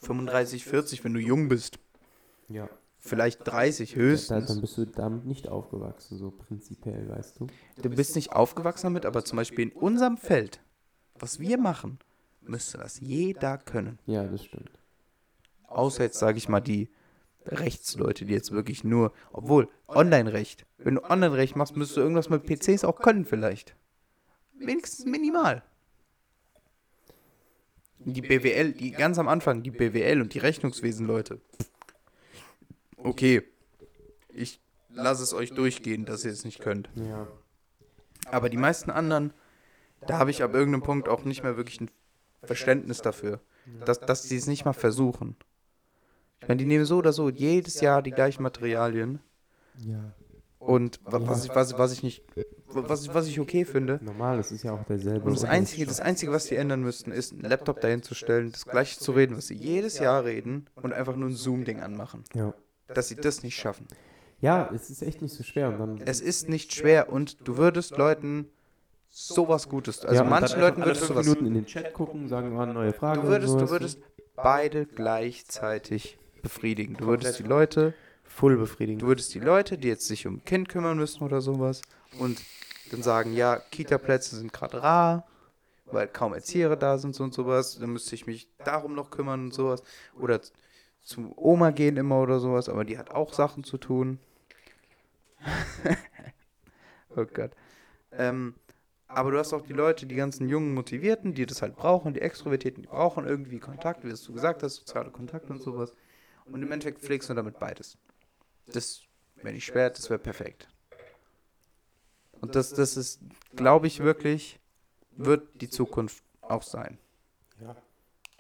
[0.02, 1.80] 35, 40, wenn du jung bist.
[2.50, 4.48] ja, Vielleicht 30 da, höchstens.
[4.48, 7.48] dann bist du damit nicht aufgewachsen, so prinzipiell, weißt du.
[7.80, 10.60] Du bist nicht aufgewachsen damit, aber zum Beispiel in unserem Feld,
[11.18, 12.00] was wir machen,
[12.42, 14.00] müsste das jeder können.
[14.06, 14.72] Ja, das stimmt.
[15.68, 16.90] Außer jetzt, sage ich mal, die
[17.46, 20.66] Rechtsleute, die jetzt wirklich nur, obwohl, Online-Recht.
[20.78, 23.76] Wenn du Online-Recht machst, müsstest du irgendwas mit PCs auch können vielleicht.
[24.54, 25.64] Wenigstens minimal.
[28.00, 31.42] Die BWL, die ganz am Anfang, die BWL und die Rechnungswesen-Leute.
[32.98, 33.44] Okay,
[34.30, 34.60] ich
[34.90, 36.90] lasse es euch durchgehen, dass ihr es nicht könnt.
[36.96, 37.28] Ja.
[38.32, 39.34] Aber die meisten anderen,
[40.08, 41.90] da habe ich ab irgendeinem Punkt auch nicht mehr wirklich ein
[42.44, 43.40] Verständnis dafür,
[43.86, 45.36] dass, dass sie es nicht mal versuchen.
[46.42, 49.20] Ich meine, die nehmen so oder so jedes Jahr die gleichen Materialien
[49.80, 50.14] Ja.
[50.60, 52.24] und wa- was ich, was, was ich nicht,
[52.68, 54.00] was, ich- was ich okay finde.
[54.04, 55.26] Normal, das ist ja auch derselbe.
[55.26, 58.52] Und das Einzige, das Einzige, was die ändern müssten, ist, einen Laptop dahin zu stellen,
[58.52, 62.24] das gleiche zu reden, was sie jedes Jahr reden und einfach nur ein Zoom-Ding anmachen.
[62.36, 62.54] Ja.
[62.88, 63.88] Dass sie das nicht schaffen.
[64.42, 65.70] ja, es ist echt nicht so schwer.
[65.70, 68.50] Und dann, Es ist nicht schwer und du würdest Leuten
[69.18, 72.60] sowas Gutes, also ja, manchen Leuten würdest du was Minuten in den Chat gucken, sagen,
[72.60, 73.22] ah, neue Frage.
[73.22, 74.00] Du würdest, du würdest
[74.36, 76.98] beide gleichzeitig befriedigen.
[76.98, 77.94] Du würdest die Leute,
[78.26, 79.02] Voll befriedigend.
[79.02, 81.82] du würdest die Leute, die jetzt sich um ein Kind kümmern müssen oder sowas,
[82.20, 82.42] und
[82.92, 85.28] dann sagen, ja, Kita-Plätze sind gerade rar,
[85.86, 89.54] weil kaum Erzieher da sind und sowas, dann müsste ich mich darum noch kümmern und
[89.54, 89.82] sowas.
[90.20, 90.42] Oder
[91.02, 94.20] zu Oma gehen immer oder sowas, aber die hat auch Sachen zu tun.
[97.16, 97.52] oh Gott.
[98.12, 98.56] Ähm,
[99.08, 102.22] aber du hast auch die Leute, die ganzen jungen Motivierten, die das halt brauchen, die
[102.22, 105.94] Extrovertierten, die brauchen irgendwie Kontakt, wie du gesagt hast, soziale Kontakte und sowas.
[106.46, 107.98] Und im Endeffekt pflegst du damit beides.
[108.68, 109.02] Das,
[109.36, 110.68] wenn ich schwer, das wäre perfekt.
[112.42, 113.22] Und das, das ist,
[113.56, 114.60] glaube ich wirklich,
[115.12, 116.98] wird die Zukunft auch sein.
[117.62, 117.76] Ja.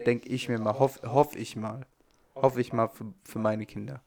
[0.05, 1.85] Denke ich mir mal, hoffe hoff ich mal.
[2.35, 4.01] Hoffe ich mal für, für meine Kinder.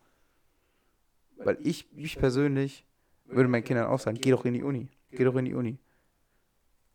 [1.39, 2.85] Weil ich, ich persönlich
[3.25, 4.89] würde meinen Kindern auch sagen, geh doch in die Uni.
[5.11, 5.79] Geh doch in die Uni.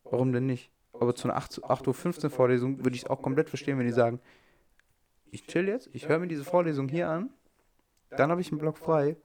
[0.04, 0.70] Warum denn nicht?
[0.94, 3.94] Aber zu einer 8, 8.15 Uhr Vorlesung würde ich es auch komplett verstehen, wenn die
[3.94, 4.20] sagen,
[5.32, 7.30] ich chill jetzt, ich höre mir diese Vorlesung hier an,
[8.12, 9.18] dann habe ich einen Block frei,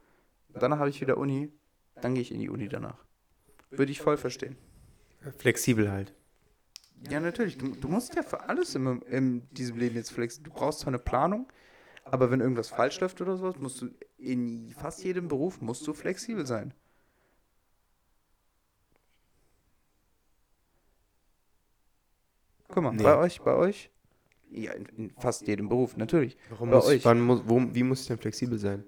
[0.49, 1.53] danach habe ich wieder Uni,
[2.01, 3.05] dann gehe ich in die Uni danach.
[3.71, 4.57] Würde ich voll verstehen.
[5.37, 6.15] Flexibel halt.
[7.11, 7.59] Ja, natürlich.
[7.59, 10.45] Du, du musst ja für alles in, in diesem Leben jetzt flexen.
[10.45, 11.47] Du brauchst zwar eine Planung,
[12.05, 15.93] aber wenn irgendwas falsch läuft oder sowas, musst du in fast jedem Beruf musst du
[15.93, 16.73] flexibel sein.
[22.69, 23.03] Guck mal, Nee.
[23.03, 23.91] bei euch, bei euch,
[24.51, 26.37] ja, in, in fast jedem Beruf, natürlich.
[26.51, 27.05] Warum Bei muss, euch.
[27.05, 28.85] wann muss, wo, wie muss ich denn flexibel sein?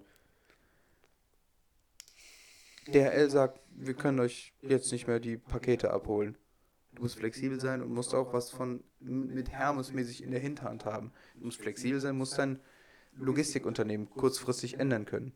[2.89, 6.37] DHL sagt, wir können euch jetzt nicht mehr die Pakete abholen.
[6.93, 11.13] Du musst flexibel sein und musst auch was von mit Hermes-mäßig in der Hinterhand haben.
[11.37, 12.59] Du musst flexibel sein, musst dein
[13.15, 15.33] Logistikunternehmen kurzfristig ändern können.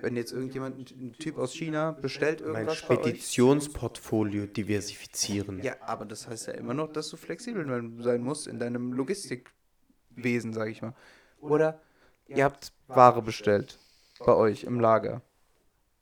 [0.00, 5.62] Wenn jetzt irgendjemand, ein Typ aus China bestellt Mein irgendwas euch, Speditionsportfolio diversifizieren.
[5.62, 7.66] ja, aber das heißt ja immer noch, dass du flexibel
[8.00, 10.94] sein musst in deinem Logistikwesen, sage ich mal.
[11.40, 11.80] Oder
[12.28, 13.78] ihr habt Ware bestellt
[14.18, 15.22] bei euch im Lager.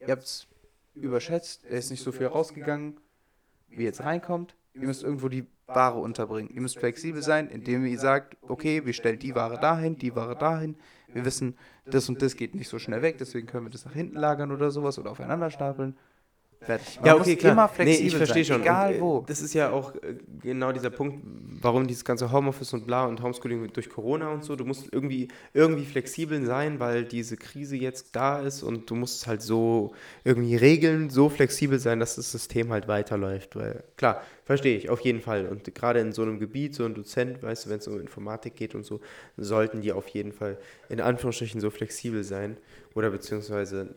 [0.00, 0.46] Ihr habt es
[0.94, 2.98] überschätzt, er ist nicht so viel rausgegangen,
[3.68, 4.56] wie jetzt reinkommt.
[4.74, 6.50] Ihr müsst irgendwo die Ware unterbringen.
[6.50, 10.36] Ihr müsst flexibel sein, indem ihr sagt, okay, wir stellen die Ware dahin, die Ware
[10.36, 10.76] dahin.
[11.12, 13.92] Wir wissen, das und das geht nicht so schnell weg, deswegen können wir das nach
[13.92, 15.96] hinten lagern oder sowas oder aufeinander stapeln.
[16.64, 16.96] Fertig.
[16.96, 17.52] Man Ja, okay, klar.
[17.52, 18.62] immer nee, flexibel ich verstehe schon.
[18.62, 19.24] Egal und, äh, wo.
[19.26, 21.20] Das ist ja auch äh, genau dieser Punkt,
[21.60, 25.28] warum dieses ganze Homeoffice und bla und Homeschooling durch Corona und so, du musst irgendwie,
[25.52, 29.94] irgendwie flexibel sein, weil diese Krise jetzt da ist und du musst halt so
[30.24, 33.56] irgendwie regeln, so flexibel sein, dass das System halt weiterläuft.
[33.56, 35.46] Weil, klar, verstehe ich, auf jeden Fall.
[35.46, 38.56] Und gerade in so einem Gebiet, so ein Dozent, weißt du, wenn es um Informatik
[38.56, 39.00] geht und so,
[39.36, 40.58] sollten die auf jeden Fall
[40.88, 42.56] in Anführungsstrichen so flexibel sein
[42.94, 43.94] oder beziehungsweise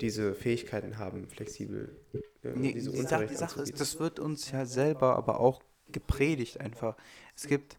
[0.00, 1.96] diese Fähigkeiten haben, flexibel
[2.42, 5.62] äh, Nee, diese die, Sache, die Sache ist, das wird uns ja selber aber auch
[5.88, 6.96] gepredigt einfach.
[7.34, 7.78] Es gibt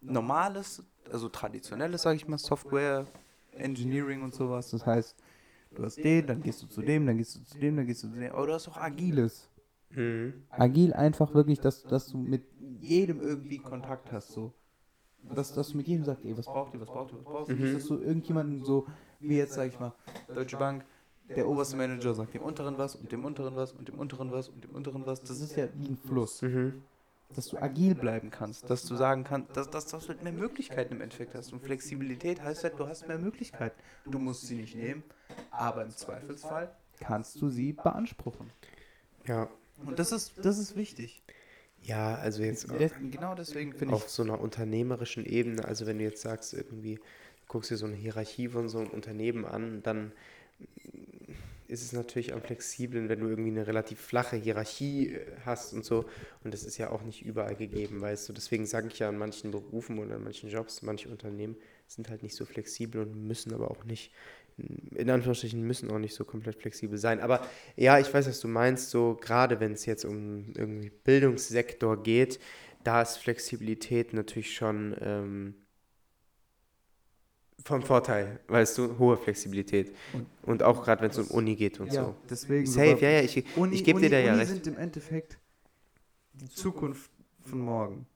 [0.00, 3.06] normales, also traditionelles, sage ich mal, Software,
[3.52, 4.70] Engineering und sowas.
[4.70, 5.16] Das heißt,
[5.74, 8.02] du hast den, dann gehst du zu dem, dann gehst du zu dem, dann gehst
[8.04, 8.32] du zu dem.
[8.32, 9.48] Aber du hast auch agiles.
[9.90, 10.44] Mhm.
[10.50, 12.42] Agil einfach wirklich, dass, dass du mit
[12.80, 14.52] Jedem irgendwie Kontakt hast, so.
[15.34, 17.48] dass, dass du mit jedem sagst, ey, was braucht ihr, was braucht ihr, was braucht
[17.48, 17.56] ihr?
[17.56, 17.62] Mhm.
[17.62, 18.86] Nicht, dass du irgendjemanden so,
[19.20, 19.94] Wie jetzt, sag ich mal,
[20.32, 20.84] Deutsche Bank,
[21.34, 24.48] der oberste Manager sagt dem unteren was und dem unteren was und dem unteren was
[24.48, 25.20] und dem unteren was.
[25.20, 26.82] Das ist ja wie ein Fluss, Mhm.
[27.34, 30.32] dass du agil bleiben kannst, dass du sagen kannst, dass, dass, dass du halt mehr
[30.32, 31.52] Möglichkeiten im Endeffekt hast.
[31.52, 33.78] Und Flexibilität heißt halt, du hast mehr Möglichkeiten.
[34.06, 35.02] Du musst sie nicht nehmen,
[35.50, 36.74] aber im Zweifelsfall.
[37.00, 38.50] kannst du sie beanspruchen.
[39.26, 39.48] Ja.
[39.84, 41.22] Und das ist, das ist wichtig.
[41.82, 42.66] ja, also jetzt
[43.10, 44.02] Genau deswegen finde ich.
[44.02, 47.02] auf so einer unternehmerischen Ebene, also wenn du jetzt sagst, irgendwie, du
[47.46, 50.10] guckst dir so eine Hierarchie von so einem Unternehmen an, dann
[51.68, 55.84] ist es natürlich am flexiblen, wenn du irgendwie eine relativ flache Hierarchie äh, hast und
[55.84, 56.06] so.
[56.42, 58.32] Und das ist ja auch nicht überall gegeben, weißt du.
[58.32, 61.56] Deswegen sage ich ja, an manchen Berufen oder an manchen Jobs, manche Unternehmen
[61.86, 64.12] sind halt nicht so flexibel und müssen aber auch nicht,
[64.56, 67.20] in Anführungsstrichen, müssen auch nicht so komplett flexibel sein.
[67.20, 67.46] Aber
[67.76, 72.40] ja, ich weiß, was du meinst, so gerade wenn es jetzt um irgendwie Bildungssektor geht,
[72.82, 75.54] da ist Flexibilität natürlich schon ähm,
[77.64, 79.94] vom Vorteil, weißt du, hohe Flexibilität.
[80.42, 82.14] Und auch gerade wenn es um Uni geht und so.
[82.30, 82.66] deswegen.
[82.66, 84.50] Safe, ja, ja, ich, Uni, ich gebe dir da ja Uni recht.
[84.52, 85.38] sind im Endeffekt
[86.34, 88.06] die Zukunft von morgen.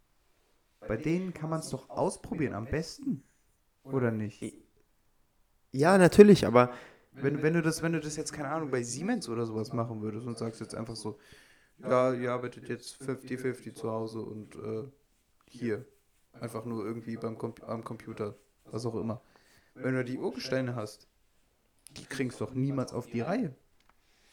[0.86, 3.22] Bei denen kann man es doch ausprobieren, am besten.
[3.84, 4.42] Oder nicht?
[5.72, 6.72] Ja, natürlich, aber
[7.12, 10.00] Wenn, wenn, du das, wenn du das jetzt, keine Ahnung, bei Siemens oder sowas machen
[10.00, 11.18] würdest und sagst jetzt einfach so,
[11.78, 14.84] ja, ihr arbeitet jetzt 50-50 zu Hause und äh,
[15.48, 15.84] hier.
[16.32, 18.34] Einfach nur irgendwie beim Com am Computer,
[18.64, 19.20] was auch immer.
[19.74, 21.06] Wenn du die Urgesteine hast,
[21.96, 23.54] die kriegst du doch niemals auf die Reihe.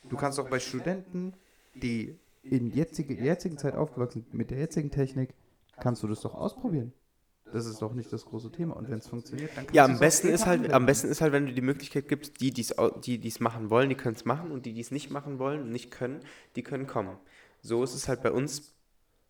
[0.10, 1.34] Du kannst auch bei Studenten,
[1.76, 5.34] die In jetzige, jetzigen Zeit aufgewachsen, mit der jetzigen Technik,
[5.80, 6.94] kannst du das doch ausprobieren.
[7.52, 8.76] Das ist doch nicht das große Thema.
[8.76, 10.86] Und wenn es funktioniert, dann kannst ja, du am es besten auch ist halt, am
[10.86, 12.74] besten ist halt, wenn du die Möglichkeit gibst, die dies
[13.04, 15.72] die dies machen wollen, die können es machen und die dies nicht machen wollen und
[15.72, 16.22] nicht können,
[16.56, 17.18] die können kommen.
[17.62, 18.74] So ist es halt bei uns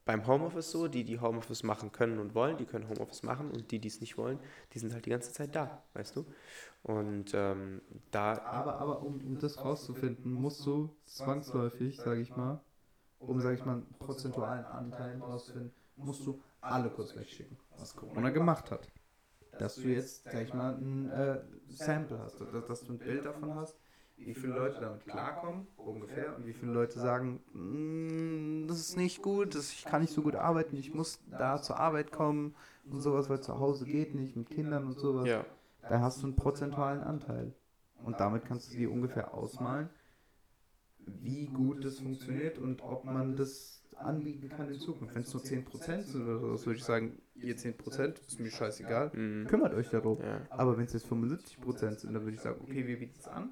[0.09, 3.69] beim Homeoffice so, die die Homeoffice machen können und wollen, die können Homeoffice machen und
[3.69, 4.39] die die es nicht wollen,
[4.73, 6.25] die sind halt die ganze Zeit da, weißt du?
[6.81, 12.59] Und ähm, da Aber, aber um, um das rauszufinden, musst du zwangsläufig, sage ich mal,
[13.19, 18.31] um, sage ich mal, einen prozentualen Anteil rauszufinden, musst du alle kurz wegschicken, was Corona
[18.31, 18.91] gemacht hat.
[19.59, 23.25] Dass du jetzt, sag ich mal, ein äh, Sample hast, dass, dass du ein Bild
[23.25, 23.77] davon hast,
[24.25, 29.21] wie viele Leute damit klarkommen, ungefähr, und wie viele Leute sagen, "Mm, das ist nicht
[29.21, 32.55] gut, das, ich kann nicht so gut arbeiten, ich muss da zur Arbeit kommen
[32.89, 35.27] und sowas, weil zu Hause geht nicht, mit Kindern und sowas.
[35.27, 35.45] Ja.
[35.87, 37.53] Da hast du einen prozentualen Anteil.
[38.03, 39.89] Und damit kannst du dir ungefähr ausmalen,
[41.05, 45.15] wie gut das funktioniert und ob man das anbieten kann in Zukunft.
[45.15, 49.11] Wenn es nur 10% sind oder sowas, würde ich sagen, ihr 10% ist mir scheißegal.
[49.13, 49.47] Mhm.
[49.47, 50.19] Kümmert euch darum.
[50.21, 50.41] Ja.
[50.49, 53.51] Aber wenn es jetzt 75% sind, dann würde ich sagen, okay, wir bieten es an.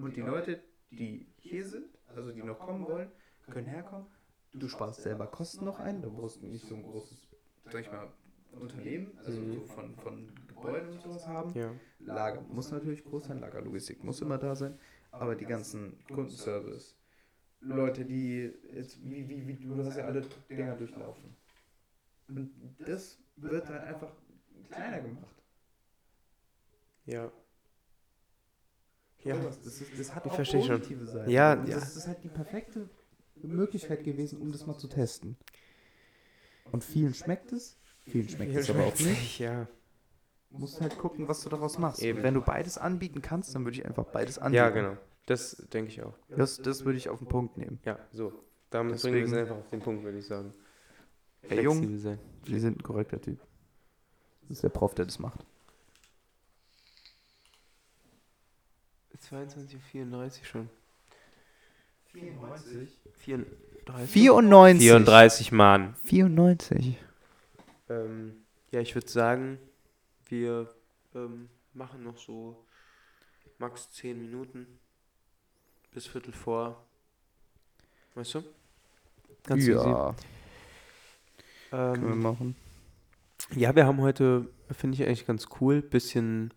[0.00, 3.10] Und die Leute, die hier sind, also die noch kommen wollen,
[3.50, 4.06] können herkommen.
[4.52, 7.28] Du sparst selber Kosten noch ein, du brauchst nicht so ein großes,
[7.70, 8.08] sag ich mal,
[8.52, 9.52] Unternehmen, also Mhm.
[9.54, 11.52] so von, von Gebäuden und sowas haben.
[11.54, 11.72] Ja.
[11.98, 14.78] Lager muss natürlich groß sein, Lagerlogistik muss immer da sein,
[15.10, 16.96] aber die ganzen Kundenservice,
[17.60, 21.36] Leute, die jetzt, wie, wie, wie, du hast ja alle Dinger durchlaufen.
[22.28, 24.12] Und das wird halt einfach
[24.70, 25.42] kleiner gemacht.
[27.04, 27.30] Ja.
[29.26, 29.36] Ja.
[29.36, 31.30] Das, ist, das hat Ich auch positive Seiten.
[31.30, 31.74] Ja, Und ja.
[31.78, 32.88] Das ist halt die perfekte
[33.42, 35.36] Möglichkeit gewesen, um das mal zu testen.
[36.72, 39.38] Und vielen schmeckt es, vielen schmeckt es aber auch nicht.
[39.38, 39.66] Ja.
[40.50, 42.02] Musst halt gucken, was du daraus machst.
[42.02, 42.22] Eben.
[42.22, 44.56] Wenn du beides anbieten kannst, dann würde ich einfach beides anbieten.
[44.64, 44.96] ja, genau.
[45.26, 46.14] Das denke ich auch.
[46.28, 47.80] Das, das würde ich auf den Punkt nehmen.
[47.84, 48.32] Ja, so.
[48.70, 50.52] Damit Deswegen- bringen wir es einfach auf den Punkt, würde ich sagen.
[51.42, 52.18] Herr Jung, sein.
[52.46, 53.38] Sie sind ein korrekter Typ.
[54.42, 55.44] Das ist der Prof, der das macht.
[59.30, 60.68] 22.34 schon.
[62.12, 62.98] 94?
[63.18, 64.10] 34?
[64.10, 64.88] 94.
[64.88, 65.94] 34 Mann.
[66.04, 66.98] 94.
[67.88, 69.58] Ähm, ja, ich würde sagen,
[70.26, 70.68] wir
[71.14, 72.64] ähm, machen noch so
[73.58, 74.66] max 10 Minuten
[75.92, 76.84] bis Viertel vor.
[78.14, 78.42] Weißt du?
[79.44, 80.14] Ganz ja,
[81.70, 82.56] können wir Ähm, machen.
[83.54, 86.52] ja, wir haben heute, finde ich eigentlich ganz cool, bisschen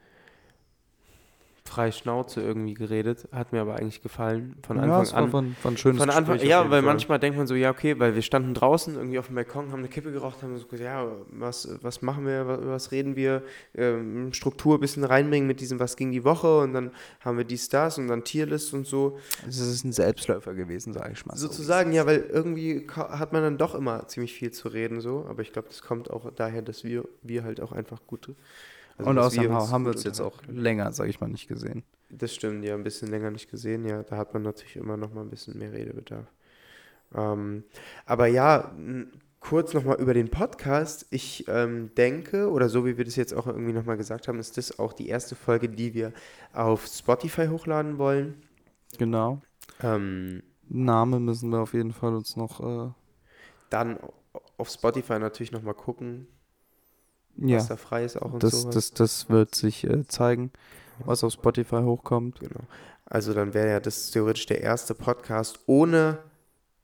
[1.70, 3.28] frei Schnauze irgendwie geredet.
[3.32, 5.30] Hat mir aber eigentlich gefallen von ja, Anfang es war an.
[5.30, 8.16] von, von schönes Von Anfang, Gespräch ja, weil manchmal denkt man so, ja, okay, weil
[8.16, 11.08] wir standen draußen irgendwie auf dem Balkon, haben eine Kippe geraucht, haben so gesagt, ja,
[11.32, 13.44] was, was machen wir, was, was reden wir,
[13.76, 17.46] ähm, Struktur ein bisschen reinbringen mit diesem, was ging die Woche und dann haben wir
[17.46, 19.20] dies, das und dann Tierlist und so.
[19.48, 21.36] Es ist ein Selbstläufer gewesen, sage ich mal.
[21.36, 21.48] so.
[21.48, 25.42] Sozusagen, ja, weil irgendwie hat man dann doch immer ziemlich viel zu reden, so, aber
[25.42, 28.36] ich glaube, das kommt auch daher, dass wir, wir halt auch einfach gute.
[29.00, 30.64] Also, Und außerdem haben wir uns jetzt auch unterhalten können.
[30.64, 31.84] länger, sage ich mal, nicht gesehen.
[32.10, 34.04] Das stimmt, ja, ein bisschen länger nicht gesehen, ja.
[34.04, 36.26] Da hat man natürlich immer noch mal ein bisschen mehr Redebedarf.
[37.16, 37.64] Ähm,
[38.06, 38.72] aber ja,
[39.40, 41.06] kurz noch mal über den Podcast.
[41.12, 44.40] Ich ähm, denke, oder so wie wir das jetzt auch irgendwie noch mal gesagt haben,
[44.40, 46.14] ist das auch die erste Folge, die wir
[46.54, 48.36] auf Spotify hochladen wollen.
[48.98, 49.42] Genau.
[49.82, 52.60] Ähm, Name müssen wir auf jeden Fall uns noch.
[52.60, 52.92] Äh,
[53.70, 53.98] dann
[54.58, 56.28] auf Spotify natürlich noch mal gucken,
[57.42, 58.76] ja, was da frei ist auch und das, sowas.
[58.76, 60.52] das, das wird sich äh, zeigen,
[61.06, 62.40] was auf Spotify hochkommt.
[62.40, 62.62] Genau.
[63.06, 66.20] Also dann wäre ja das theoretisch der erste Podcast ohne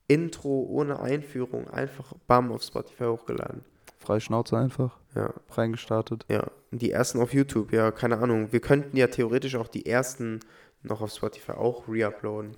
[0.07, 3.63] Intro, ohne Einführung, einfach bam auf Spotify hochgeladen.
[3.97, 6.25] Freie Schnauze einfach Ja, reingestartet.
[6.29, 6.45] ja.
[6.71, 8.51] Und die ersten auf YouTube, ja, keine Ahnung.
[8.51, 10.41] Wir könnten ja theoretisch auch die ersten
[10.83, 12.57] noch auf Spotify auch reuploaden.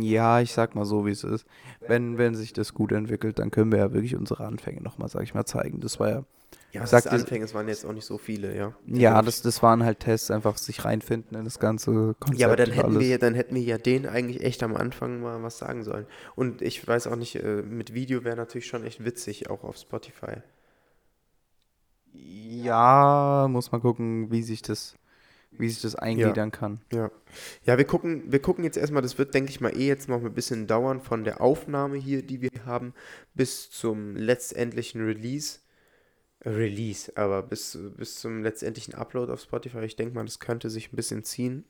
[0.00, 1.44] Ja, ich sag mal so, wie es ist.
[1.86, 5.22] Wenn, wenn sich das gut entwickelt, dann können wir ja wirklich unsere Anfänge nochmal, sag
[5.22, 5.80] ich mal, zeigen.
[5.80, 6.24] Das war ja.
[6.72, 8.74] Ja, Sagt das Anfänge, es waren jetzt auch nicht so viele, ja.
[8.86, 12.38] Ja, das, das waren halt Tests, einfach sich reinfinden in das ganze Konzept.
[12.38, 13.00] Ja, aber dann hätten, alles.
[13.00, 16.06] wir, dann hätten wir ja denen eigentlich echt am Anfang mal was sagen sollen.
[16.36, 19.76] Und ich weiß auch nicht, äh, mit Video wäre natürlich schon echt witzig, auch auf
[19.78, 20.42] Spotify.
[22.12, 24.94] Ja, muss mal gucken, wie sich das,
[25.50, 26.80] wie sich das eingliedern kann.
[26.92, 27.10] Ja.
[27.64, 30.24] Ja, wir gucken, wir gucken jetzt erstmal, das wird, denke ich mal, eh jetzt noch
[30.24, 32.94] ein bisschen dauern von der Aufnahme hier, die wir haben,
[33.34, 35.58] bis zum letztendlichen Release.
[36.44, 39.80] Release, aber bis, bis zum letztendlichen Upload auf Spotify.
[39.84, 41.64] Ich denke mal, das könnte sich ein bisschen ziehen.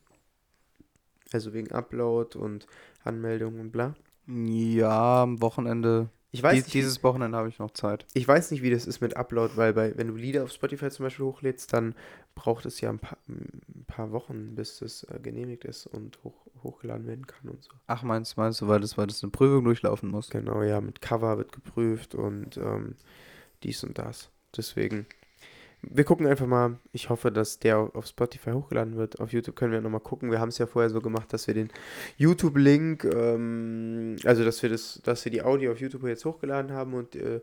[1.32, 2.66] Also wegen Upload und
[3.04, 3.94] Anmeldung und bla.
[4.26, 6.10] Ja, am Wochenende.
[6.32, 8.06] Ich weiß, Dies, nicht, dieses Wochenende habe ich noch Zeit.
[8.14, 10.88] ich weiß nicht, wie das ist mit Upload, weil bei, wenn du Lieder auf Spotify
[10.88, 11.96] zum Beispiel hochlädst, dann
[12.36, 16.46] braucht es ja ein paar, ein paar Wochen, bis das äh, genehmigt ist und hoch,
[16.62, 17.72] hochgeladen werden kann und so.
[17.88, 20.30] Ach, meinst, meinst du, weil das, weil das eine Prüfung durchlaufen muss?
[20.30, 22.94] Genau, ja, mit Cover wird geprüft und ähm,
[23.64, 24.30] dies und das.
[24.56, 25.06] Deswegen,
[25.82, 26.78] wir gucken einfach mal.
[26.92, 29.18] Ich hoffe, dass der auf Spotify hochgeladen wird.
[29.20, 30.30] Auf YouTube können wir nochmal gucken.
[30.30, 31.70] Wir haben es ja vorher so gemacht, dass wir den
[32.16, 36.94] YouTube-Link, ähm, also dass wir das, dass wir die Audio auf YouTube jetzt hochgeladen haben
[36.94, 37.40] und äh,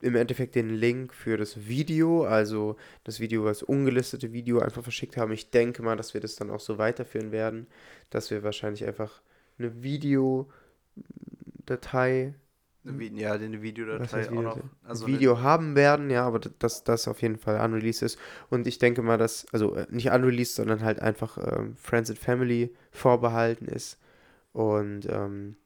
[0.00, 5.16] im Endeffekt den Link für das Video, also das Video, das ungelistete Video, einfach verschickt
[5.16, 5.32] haben.
[5.32, 7.66] Ich denke mal, dass wir das dann auch so weiterführen werden,
[8.10, 9.22] dass wir wahrscheinlich einfach
[9.58, 12.34] eine Videodatei
[12.84, 14.58] Ja, den was Videodatei heißt auch Video, noch.
[14.82, 18.18] Also Video haben werden, ja, aber dass das auf jeden Fall unreleased ist.
[18.50, 22.18] Und ich denke mal, dass, also äh, nicht unreleased, sondern halt einfach ähm, Friends and
[22.18, 23.98] Family vorbehalten ist.
[24.52, 25.56] Und ähm,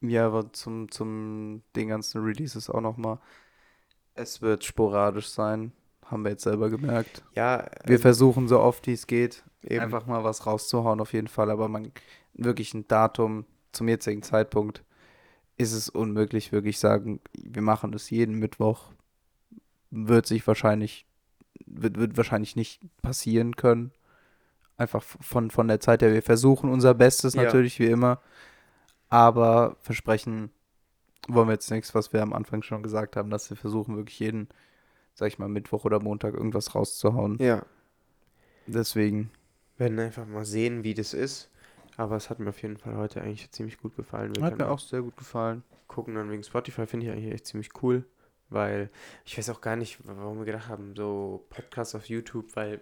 [0.00, 3.18] Ja, aber zum, zum den ganzen Releases auch nochmal.
[4.14, 5.72] Es wird sporadisch sein.
[6.06, 7.22] Haben wir jetzt selber gemerkt.
[7.34, 11.12] ja, Wir ähm, versuchen so oft wie es geht, eben, einfach mal was rauszuhauen auf
[11.12, 11.50] jeden Fall.
[11.50, 11.92] Aber man
[12.34, 14.82] wirklich ein Datum zum jetzigen Zeitpunkt
[15.62, 18.92] ist es unmöglich, wirklich sagen, wir machen das jeden Mittwoch.
[19.90, 21.06] Wird sich wahrscheinlich,
[21.66, 23.92] wird, wird wahrscheinlich nicht passieren können.
[24.76, 26.12] Einfach von, von der Zeit her.
[26.12, 27.42] Wir versuchen unser Bestes Ja.
[27.44, 28.20] natürlich wie immer.
[29.08, 30.50] Aber versprechen
[31.28, 34.18] wollen wir jetzt nichts, was wir am Anfang schon gesagt haben, dass wir versuchen wirklich
[34.18, 34.48] jeden,
[35.14, 37.36] sag ich mal, Mittwoch oder Montag irgendwas rauszuhauen.
[37.40, 37.64] ja,
[38.66, 39.30] Deswegen.
[39.76, 41.50] werden einfach mal sehen, wie das ist.
[41.96, 44.34] Aber es hat mir auf jeden Fall heute eigentlich ziemlich gut gefallen.
[44.34, 45.62] Wir Hat mir auch sehr gut gefallen.
[45.88, 48.04] gucken dann wegen Spotify, finde ich eigentlich echt ziemlich cool,
[48.48, 48.90] weil
[49.24, 52.80] ich weiß auch gar nicht, warum wir gedacht haben, so Podcasts auf YouTube, weil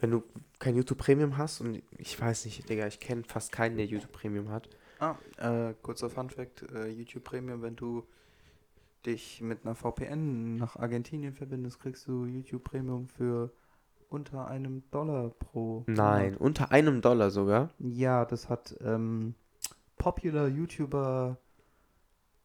[0.00, 0.24] wenn du
[0.58, 4.12] kein YouTube Premium hast und ich weiß nicht, Digga, ich kenne fast keinen, der YouTube
[4.12, 4.68] Premium hat.
[4.98, 8.04] Ah, äh, kurzer Fun Fact: äh, YouTube Premium, wenn du
[9.06, 13.52] dich mit einer VPN nach Argentinien verbindest, kriegst du YouTube Premium für
[14.12, 15.84] unter einem Dollar pro.
[15.86, 17.70] Nein, unter einem Dollar sogar.
[17.78, 19.34] Ja, das hat ähm,
[19.96, 21.36] Popular YouTuber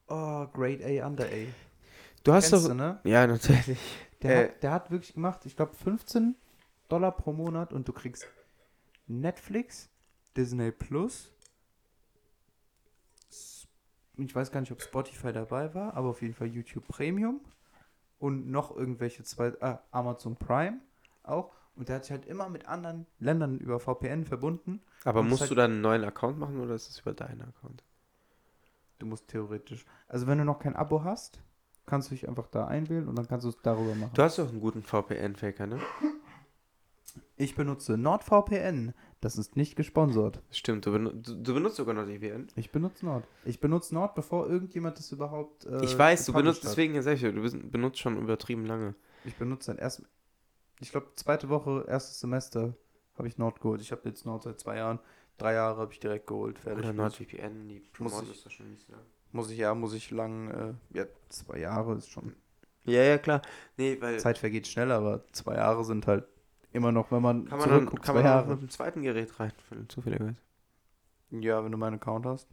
[0.08, 1.48] oh, Grade A Under A.
[2.24, 2.70] Du hast Kennst doch.
[2.70, 3.00] du, ne?
[3.04, 3.78] Ja, natürlich.
[4.24, 6.36] Der, Äh, hat, der hat wirklich gemacht, ich glaube 15
[6.90, 8.28] Dollar pro Monat und du kriegst
[9.06, 9.90] Netflix,
[10.36, 11.32] Disney Plus.
[14.18, 17.42] Ich weiß gar nicht, ob Spotify dabei war, aber auf jeden Fall YouTube Premium
[18.18, 20.80] und noch irgendwelche zwei, ah, Amazon Prime
[21.22, 21.54] auch.
[21.78, 24.82] Und der hat sich halt immer mit anderen Ländern über VPN verbunden.
[25.04, 27.84] Aber musst es du dann einen neuen Account machen oder ist es über deinen Account?
[29.00, 29.86] Du musst theoretisch.
[30.08, 31.40] Also wenn du noch kein Abo hast,
[31.86, 34.12] kannst du dich einfach da einwählen und dann kannst du es darüber machen.
[34.14, 35.80] Du hast doch einen guten VPN-Faker, ne?
[37.36, 38.94] Ich benutze NordVPN.
[39.22, 40.42] Das ist nicht gesponsert.
[40.52, 42.48] Stimmt, du, benu du, du benutzt sogar noch die VPN.
[42.56, 43.28] Ich benutze Nord.
[43.46, 45.66] Ich benutze Nord, bevor irgendjemand das überhaupt.
[45.66, 46.72] Äh, ich weiß, du benutzt, hat.
[46.72, 48.96] deswegen ich dir, du benutzt schon übertrieben lange.
[49.26, 50.04] Ich benutze dann erst.
[50.80, 52.74] Ich glaube, zweite Woche, erstes Semester
[53.18, 53.82] habe ich Nord geholt.
[53.82, 55.00] Ich habe jetzt Nord seit zwei Jahren.
[55.38, 56.60] Drei Jahre habe ich direkt geholt.
[56.60, 56.84] Fertig.
[56.84, 58.94] Oder NordVPN, die muss ich- das doch schon nicht so.
[59.32, 60.50] muss ich ja, muss ich lang.
[60.94, 62.34] Äh, ja, zwei Jahre ist schon.
[62.86, 63.42] Ja, ja, klar.
[63.76, 66.26] Nee, weil Zeit vergeht schnell, aber zwei Jahre sind halt
[66.74, 68.48] immer noch, wenn man kann man dann, kann zwei man Jahre.
[68.52, 70.38] mit dem zweiten Gerät rein, wenn zufälligerweise.
[71.32, 72.48] Ja, wenn du meinen Account hast.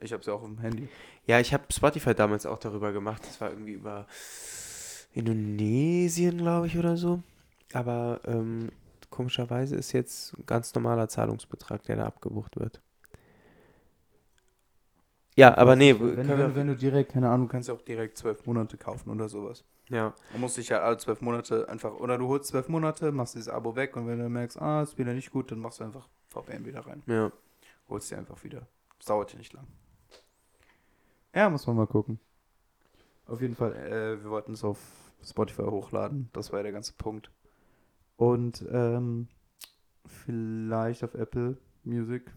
[0.00, 0.88] Ich habe es ja auch auf dem Handy.
[1.26, 3.22] Ja, ich habe Spotify damals auch darüber gemacht.
[3.26, 4.06] Das war irgendwie über
[5.14, 7.22] Indonesien, glaube ich, oder so.
[7.72, 8.70] Aber ähm,
[9.10, 12.80] komischerweise ist jetzt ein ganz normaler Zahlungsbetrag, der da abgebucht wird.
[15.36, 18.16] Ja, aber nee, wenn, wenn, wenn du direkt, keine Ahnung, du kannst ja auch direkt
[18.18, 19.64] zwölf Monate kaufen oder sowas.
[19.88, 23.34] ja, Man muss sich ja alle zwölf Monate einfach, oder du holst zwölf Monate, machst
[23.34, 25.84] dieses Abo weg und wenn du merkst, ah, ist wieder nicht gut, dann machst du
[25.84, 27.02] einfach VPN wieder rein.
[27.06, 27.30] ja.
[27.88, 28.66] Holst dir einfach wieder.
[28.98, 29.66] Das dauert ja nicht lang.
[31.34, 32.18] Ja, muss man mal gucken.
[33.26, 34.78] Auf jeden Fall, äh, wir wollten es auf
[35.24, 36.28] Spotify hochladen.
[36.32, 37.30] Das war ja der ganze Punkt.
[38.16, 39.28] Und ähm,
[40.06, 42.30] vielleicht auf Apple Music.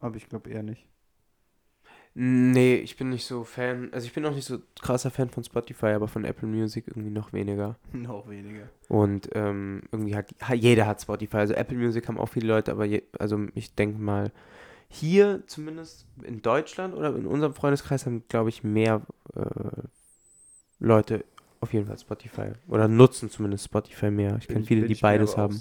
[0.00, 0.88] Aber ich glaube eher nicht.
[2.16, 5.42] Nee, ich bin nicht so Fan, also ich bin auch nicht so krasser Fan von
[5.42, 7.76] Spotify, aber von Apple Music irgendwie noch weniger.
[7.92, 8.68] Noch weniger.
[8.88, 11.38] Und ähm, irgendwie hat ha- jeder hat Spotify.
[11.38, 14.30] Also Apple Music haben auch viele Leute, aber je, also ich denke mal,
[14.88, 19.02] hier zumindest in Deutschland oder in unserem Freundeskreis haben, glaube ich, mehr
[19.34, 19.82] äh,
[20.78, 21.24] Leute
[21.64, 22.52] auf jeden Fall Spotify.
[22.68, 24.36] Oder nutzen zumindest Spotify mehr.
[24.38, 25.60] Ich kenne viele, die beides haben.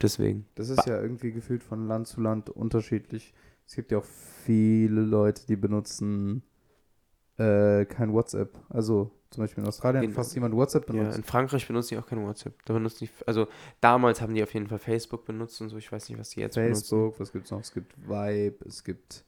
[0.00, 0.46] Deswegen.
[0.54, 3.32] Das ist ja irgendwie gefühlt von Land zu Land unterschiedlich.
[3.66, 4.04] Es gibt ja auch
[4.44, 6.42] viele Leute, die benutzen
[7.36, 8.56] äh, kein WhatsApp.
[8.68, 11.18] Also zum Beispiel in Australien In- hat fast jemand WhatsApp Ja, benutzt.
[11.18, 12.54] in Frankreich benutzen die auch kein WhatsApp.
[12.64, 13.48] Da benutzen die, also
[13.80, 15.76] damals haben die auf jeden Fall Facebook benutzt und so.
[15.76, 16.74] Ich weiß nicht, was die jetzt benutzen.
[16.74, 17.60] Facebook, was gibt's noch?
[17.60, 19.24] Es gibt Vibe, es gibt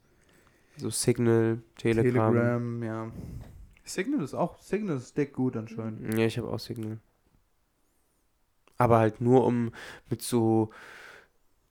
[0.76, 2.32] So Signal, Telegram.
[2.32, 3.10] Telegram, ja.
[3.94, 6.18] Signal ist auch, Signal ist dick gut anscheinend.
[6.18, 6.98] Ja, ich habe auch Signal.
[8.78, 9.72] Aber halt nur, um
[10.08, 10.70] mit so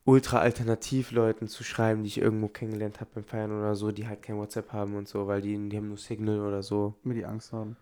[0.05, 4.37] ultra-alternativ-Leuten zu schreiben, die ich irgendwo kennengelernt habe beim Feiern oder so, die halt kein
[4.37, 6.95] WhatsApp haben und so, weil die, die haben nur Signal oder so.
[7.03, 7.77] Mir die Angst haben.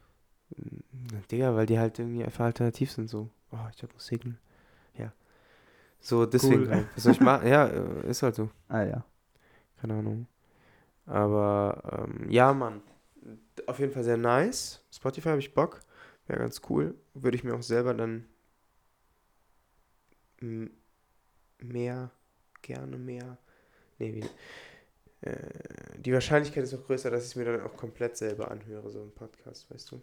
[1.11, 3.29] Na, Digga, weil die halt irgendwie einfach alternativ sind, so.
[3.51, 4.37] Oh, ich habe nur Signal.
[4.97, 5.11] Ja.
[5.99, 6.69] So, deswegen Cool.
[6.69, 6.87] halt.
[6.95, 7.47] Was soll ich machen?
[7.47, 8.49] Ja, äh, ist halt so.
[8.67, 9.05] Ah ja.
[9.81, 10.27] Keine Ahnung.
[11.05, 12.81] Aber, ähm, ja, Mann.
[13.67, 14.83] Auf jeden Fall sehr nice.
[14.91, 15.81] Spotify habe ich Bock.
[16.25, 16.95] Wäre ganz cool.
[17.13, 18.25] Würde ich mir auch selber dann
[21.59, 22.11] mehr,
[22.61, 23.37] gerne mehr.
[23.99, 25.49] Nee, wie, äh,
[25.97, 29.01] die Wahrscheinlichkeit ist auch größer, dass ich es mir dann auch komplett selber anhöre, so
[29.01, 30.01] ein Podcast, weißt du.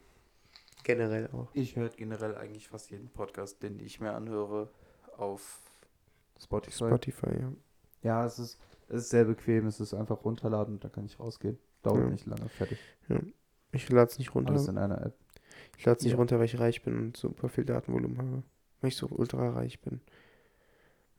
[0.82, 1.48] Generell auch.
[1.54, 4.70] Ich höre generell eigentlich fast jeden Podcast, den ich mir anhöre,
[5.16, 5.60] auf
[6.42, 6.88] Spotify.
[6.88, 7.52] Spotify, ja.
[8.02, 8.58] Ja, es ist,
[8.88, 9.66] es ist sehr bequem.
[9.66, 11.58] Es ist einfach runterladen und dann kann ich rausgehen.
[11.82, 12.10] Dauert Ja.
[12.10, 12.78] nicht lange, fertig.
[13.74, 14.52] Ich lade es nicht runter.
[14.52, 15.14] Alles in einer App.
[15.76, 16.18] Ich lade es nicht Ja.
[16.18, 18.42] runter, weil ich reich bin und super viel Datenvolumen habe.
[18.80, 20.00] Weil ich so ultra reich bin.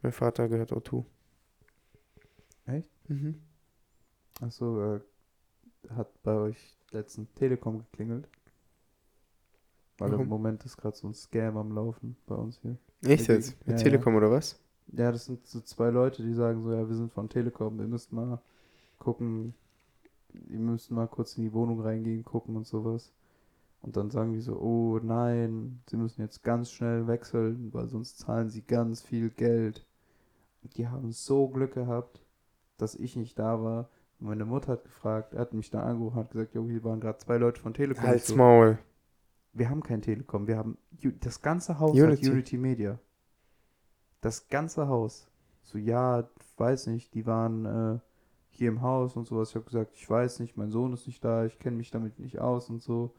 [0.01, 1.05] Mein Vater gehört O2.
[2.67, 2.89] Echt?
[3.09, 3.35] Mhm.
[4.41, 5.01] Achso, äh,
[5.89, 8.29] hat bei euch letzten Telekom geklingelt?
[9.97, 10.23] Weil Warum?
[10.23, 12.77] im Moment ist gerade so ein Scam am Laufen bei uns hier.
[13.03, 13.55] Echt Ja, jetzt?
[13.67, 13.83] Mit ja.
[13.83, 14.59] Telekom oder was?
[14.93, 17.87] Ja, das sind so zwei Leute, die sagen so, ja, wir sind von Telekom, ihr
[17.87, 18.41] müsst mal
[18.99, 19.53] gucken,
[20.49, 23.13] ihr müsst mal kurz in die Wohnung reingehen, gucken und sowas.
[23.81, 28.17] Und dann sagen die so, oh nein, sie müssen jetzt ganz schnell wechseln, weil sonst
[28.17, 29.85] zahlen sie ganz viel Geld.
[30.63, 32.25] Und die haben so Glück gehabt,
[32.77, 33.89] dass ich nicht da war.
[34.19, 36.99] Und meine Mutter hat gefragt, er hat mich dann angerufen, hat gesagt, jo, hier waren
[36.99, 38.03] gerade zwei Leute von Telekom.
[38.03, 38.79] Halt's so, Maul.
[39.53, 40.77] wir haben kein Telekom, wir haben
[41.19, 42.25] das ganze Haus Unity.
[42.25, 42.99] hat Unity Media.
[44.21, 45.27] Das ganze Haus.
[45.61, 46.27] So, ja,
[46.57, 47.99] weiß nicht, die waren äh,
[48.57, 49.49] hier im Haus und sowas.
[49.49, 52.19] Ich habe gesagt, ich weiß nicht, mein Sohn ist nicht da, ich kenne mich damit
[52.19, 53.11] nicht aus und so.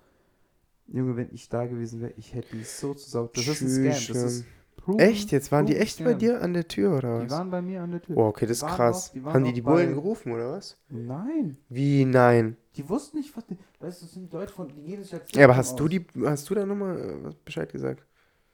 [0.89, 3.31] Junge, wenn ich da gewesen wäre, ich hätte die so zusammen.
[3.35, 3.85] Das ist ein Scam.
[3.87, 4.45] Das Tschüss, ist
[4.77, 5.33] proven- Echt?
[5.33, 6.19] Jetzt waren die echt bei Scam.
[6.21, 7.33] dir an der Tür oder Die was?
[7.33, 8.17] waren bei mir an der Tür.
[8.17, 9.09] Oh, okay, das Die ist krass.
[9.09, 10.77] auch- die Haben die die Bullen bei- gerufen oder was?
[10.89, 12.57] Nein, Wie nein?
[12.77, 15.25] die wussten nicht, was die, weißt du, das sind Leute von, die gehen sich als
[15.35, 15.91] Ja, aber hast du aus.
[15.91, 18.05] die, hast du da nochmal äh, was Bescheid gesagt?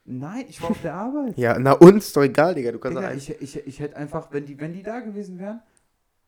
[0.05, 1.35] Nein, ich war auf der Arbeit.
[1.39, 2.73] Ja, na uns doch egal, Digga.
[2.73, 5.61] Du kannst Digga, ich, ich, ich hätte einfach, wenn die, wenn die da gewesen wären,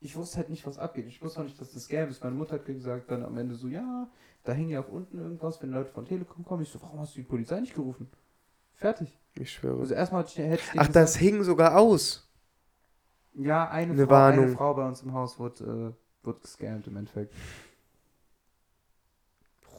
[0.01, 1.07] ich wusste halt nicht, was abgeht.
[1.07, 2.23] Ich wusste auch nicht, dass das Scam ist.
[2.23, 4.09] Meine Mutter hat gesagt dann am Ende so, ja,
[4.45, 6.63] da hängen ja auch unten irgendwas, wenn Leute von Telekom kommen.
[6.63, 8.09] Ich so, warum hast du die Polizei nicht gerufen?
[8.75, 9.19] Fertig.
[9.35, 9.81] Ich schwöre.
[9.81, 12.31] Also erstmal hätte ich hätte ich Ach, das hing sogar aus.
[13.35, 14.45] Ja, eine, eine Frau, Warnung.
[14.45, 17.35] eine Frau bei uns im Haus wurde, äh, wurde gescammt im Endeffekt.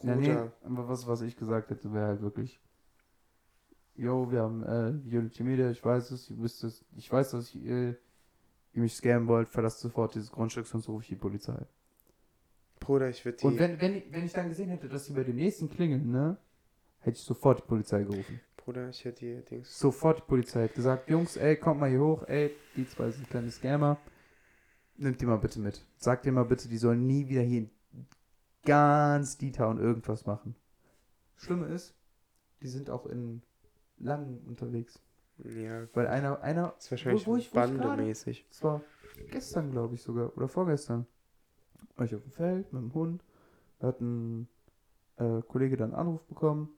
[0.02, 0.52] Ja, nee, Bruder.
[0.64, 2.60] aber was, was ich gesagt hätte, wäre halt wirklich,
[3.94, 7.54] yo, wir haben äh, Unity Media, ich weiß es, ihr wisst es, ich weiß, dass
[7.54, 7.94] ich, äh,
[8.76, 11.66] ihr mich scammen wollt, verlasst sofort dieses Grundstück, sonst rufe ich die Polizei.
[12.78, 13.46] Bruder, ich würde die.
[13.46, 16.10] Und wenn, wenn, ich, wenn ich dann gesehen hätte, dass sie bei dem nächsten klingeln,
[16.10, 16.36] ne,
[17.00, 18.40] hätte ich sofort die Polizei gerufen.
[18.56, 19.78] Bruder, ich hätte die Dings.
[19.78, 23.30] Sofort die Polizei hätte gesagt, Jungs, ey, kommt mal hier hoch, ey, die zwei sind
[23.30, 23.98] kleine Scammer.
[24.96, 25.84] Nimmt die mal bitte mit.
[25.98, 27.70] Sagt dir mal bitte, die sollen nie wieder hier in
[28.64, 30.56] ganz D-Town irgendwas machen.
[31.36, 31.94] Schlimme ist,
[32.62, 33.42] die sind auch in
[33.98, 35.00] Langen unterwegs.
[35.38, 38.46] Ja, Weil einer, einer, ist wahrscheinlich Wo- wo ich- wo ich bandemäßig.
[38.48, 38.80] das war
[39.30, 41.06] gestern, glaube ich sogar, oder vorgestern,
[41.96, 43.22] war ich auf dem Feld mit dem Hund.
[43.78, 44.48] Da hat ein
[45.18, 46.70] äh, Kollege dann einen Anruf bekommen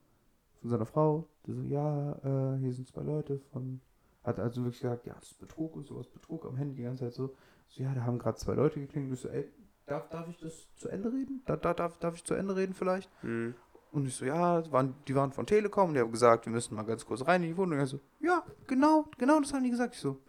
[0.60, 1.28] von seiner Frau.
[1.46, 2.12] Die so, ja,
[2.54, 3.80] äh, hier sind zwei Leute von.
[4.24, 7.04] Hat also wirklich gesagt, ja, das ist Betrug und sowas, Betrug am Handy die ganze
[7.04, 7.34] Zeit so.
[7.68, 9.14] So, ja, da haben gerade zwei Leute geklingelt.
[9.14, 9.48] Ich so, ey,
[9.86, 11.42] darf, darf ich das zu Ende reden?
[11.46, 13.10] Da, da, darf, darf ich zu Ende reden vielleicht?
[13.22, 13.54] Hm.
[13.90, 16.74] Und ich so, ja, waren, die waren von Telekom und die haben gesagt, wir müssen
[16.74, 17.74] mal ganz kurz rein in die Wohnung.
[17.74, 19.94] Und er so, ja, genau, genau, das haben die gesagt.
[19.94, 20.20] Ich so,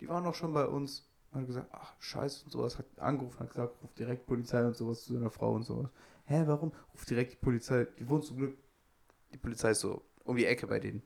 [0.00, 1.06] die waren auch schon bei uns.
[1.32, 2.78] Und hat gesagt, ach, scheiße und sowas.
[2.78, 5.90] Hat angerufen, hat gesagt, ruf direkt Polizei und sowas zu seiner Frau und sowas.
[6.24, 6.72] Hä, warum?
[6.92, 7.86] Ruf direkt die Polizei.
[7.98, 8.58] Die wohnt zum Glück.
[9.32, 11.02] Die Polizei ist so um die Ecke bei denen.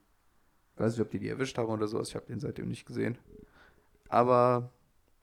[0.76, 2.08] Weiß nicht, ob die die erwischt haben oder sowas.
[2.08, 3.18] Ich habe den seitdem nicht gesehen.
[4.08, 4.72] Aber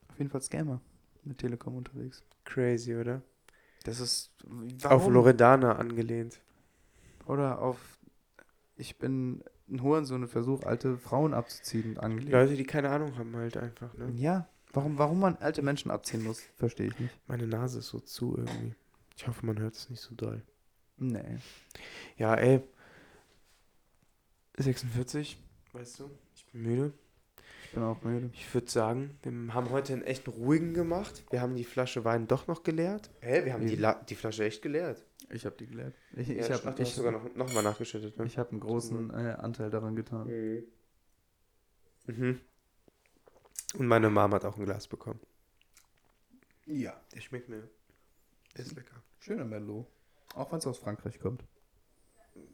[0.07, 0.80] auf jeden Fall Scammer
[1.24, 2.24] mit Telekom unterwegs.
[2.45, 3.22] Crazy, oder?
[3.84, 4.32] Das ist.
[4.84, 6.39] Auf Loredana angelehnt.
[7.32, 7.97] Oder auf.
[8.75, 12.34] Ich bin ein Hurensohn und versuche, alte Frauen abzuziehen, angelegt.
[12.34, 14.11] Leute, die keine Ahnung haben, halt einfach, ne?
[14.15, 17.17] Ja, warum, warum man alte Menschen abziehen muss, verstehe ich nicht.
[17.27, 18.75] Meine Nase ist so zu irgendwie.
[19.15, 20.41] Ich hoffe, man hört es nicht so doll.
[20.97, 21.38] Nee.
[22.17, 22.61] Ja, ey.
[24.57, 25.38] 46,
[25.71, 26.93] weißt du, ich bin müde.
[27.63, 28.29] Ich bin auch müde.
[28.34, 31.23] Ich würde sagen, wir haben heute einen echt ruhigen gemacht.
[31.29, 33.09] Wir haben die Flasche Wein doch noch geleert.
[33.21, 33.77] Hä, wir haben die.
[33.77, 35.05] La die Flasche echt geleert.
[35.34, 35.95] Ich habe die gelernt.
[36.13, 38.25] Ich, Ja, ich habe hast sogar noch, noch mal nachgeschüttet, ne?
[38.25, 40.28] ich hab einen großen äh, Anteil daran getan.
[40.28, 40.63] Mhm.
[42.08, 42.41] Mhm.
[43.78, 45.20] Und meine Mama hat auch ein Glas bekommen.
[46.66, 46.99] Ja.
[47.13, 47.70] Der schmeckt mir.
[48.58, 49.01] Der ist lecker.
[49.20, 49.87] Schöner Merlot.
[50.36, 51.43] Auch wenn es aus Frankreich kommt.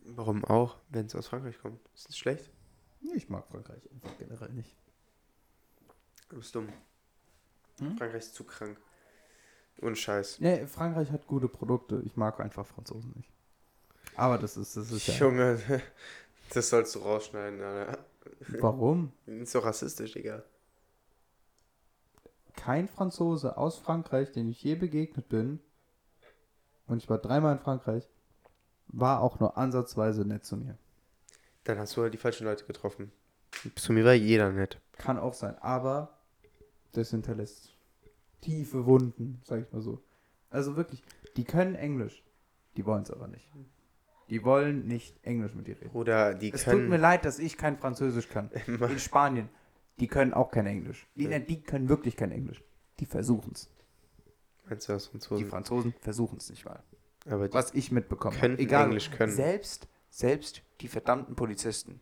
[0.04, 1.80] Warum auch, wenn es aus Frankreich kommt?
[1.94, 2.50] Ist das schlecht?
[3.16, 4.76] Ich mag Frankreich einfach generell nicht.
[6.30, 6.70] Du bist dumm.
[7.80, 7.98] Hm?
[7.98, 8.80] Frankreich ist zu krank.
[9.80, 10.40] Und Scheiß.
[10.40, 12.02] Nee, Frankreich hat gute Produkte.
[12.06, 13.30] Ich mag einfach Franzosen nicht.
[14.16, 15.14] Aber das ist, das ist ja.
[15.16, 15.60] Junge,
[16.54, 18.00] das sollst du rausschneiden, Alter.
[18.60, 19.12] Warum?
[19.26, 20.44] Ist doch rassistisch, Digga.
[22.56, 25.60] Kein Franzose aus Frankreich, den ich je begegnet bin,
[26.88, 28.08] und ich war dreimal in Frankreich,
[28.88, 30.78] war auch nur ansatzweise nett zu mir.
[31.66, 33.12] Dann hast du halt die falschen Leute getroffen.
[33.76, 34.80] Zu mir war jeder nett.
[34.94, 36.18] Kann auch sein, aber
[36.94, 37.77] das hinterlässt
[38.42, 40.02] tiefe Wunden, sag ich mal so.
[40.50, 41.04] Also wirklich,
[41.36, 42.24] die können Englisch.
[42.76, 43.52] Die wollen es aber nicht.
[44.30, 45.92] Die wollen nicht Englisch mit dir reden.
[45.94, 47.02] Oder die Es tut mir können.
[47.02, 48.50] leid, dass ich kein Französisch kann.
[48.68, 49.50] In Spanien,
[50.00, 51.08] die können auch kein Englisch.
[51.16, 51.40] Die, Ja.
[51.40, 52.62] die können wirklich kein Englisch.
[53.00, 53.70] Die versuchen es.
[54.70, 55.50] Meinst du das Die Franzosen?
[55.50, 56.84] Franzosen versuchen es nicht mal.
[57.26, 58.56] Aber Was ich mitbekommen habe.
[58.56, 59.32] könnten Englisch können.
[59.34, 62.00] Selbst, selbst die verdammten Polizisten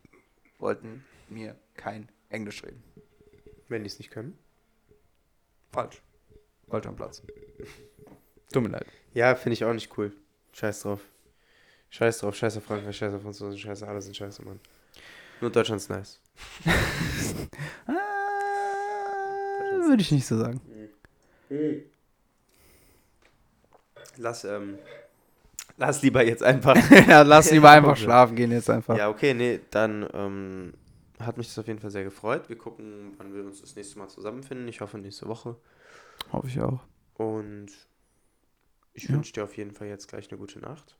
[0.58, 2.82] wollten mir kein Englisch reden.
[3.68, 4.38] wenn die es nicht können.
[5.72, 6.02] Falsch.
[6.68, 7.22] Falsch am Platz.
[8.52, 8.86] Tut mir leid.
[9.14, 10.12] Ja, finde ich auch nicht cool.
[10.52, 11.00] Scheiß drauf.
[11.90, 14.60] Scheiß drauf, scheiß auf Frankreich, scheiß auf Franzosen, scheiß auf alle sind scheiße, Mann.
[15.40, 16.20] Nur Deutschland ist nice.
[17.88, 20.60] Ah, würde ich nicht so sagen.
[24.16, 24.78] Lass, ähm,
[25.76, 26.76] lass lieber jetzt einfach.
[27.08, 28.96] ja, lass lieber einfach schlafen gehen jetzt einfach.
[28.96, 30.74] ja, okay, nee, dann ähm,
[31.20, 32.48] hat mich das auf jeden Fall sehr gefreut.
[32.48, 34.66] Wir gucken, wann wir uns das nächste Mal zusammenfinden.
[34.68, 35.56] Ich hoffe nächste Woche.
[36.32, 36.80] Hoffe ich auch.
[37.14, 37.68] Und
[38.94, 39.14] ich Ja.
[39.14, 40.96] wünsche dir auf jeden Fall jetzt gleich eine gute Nacht.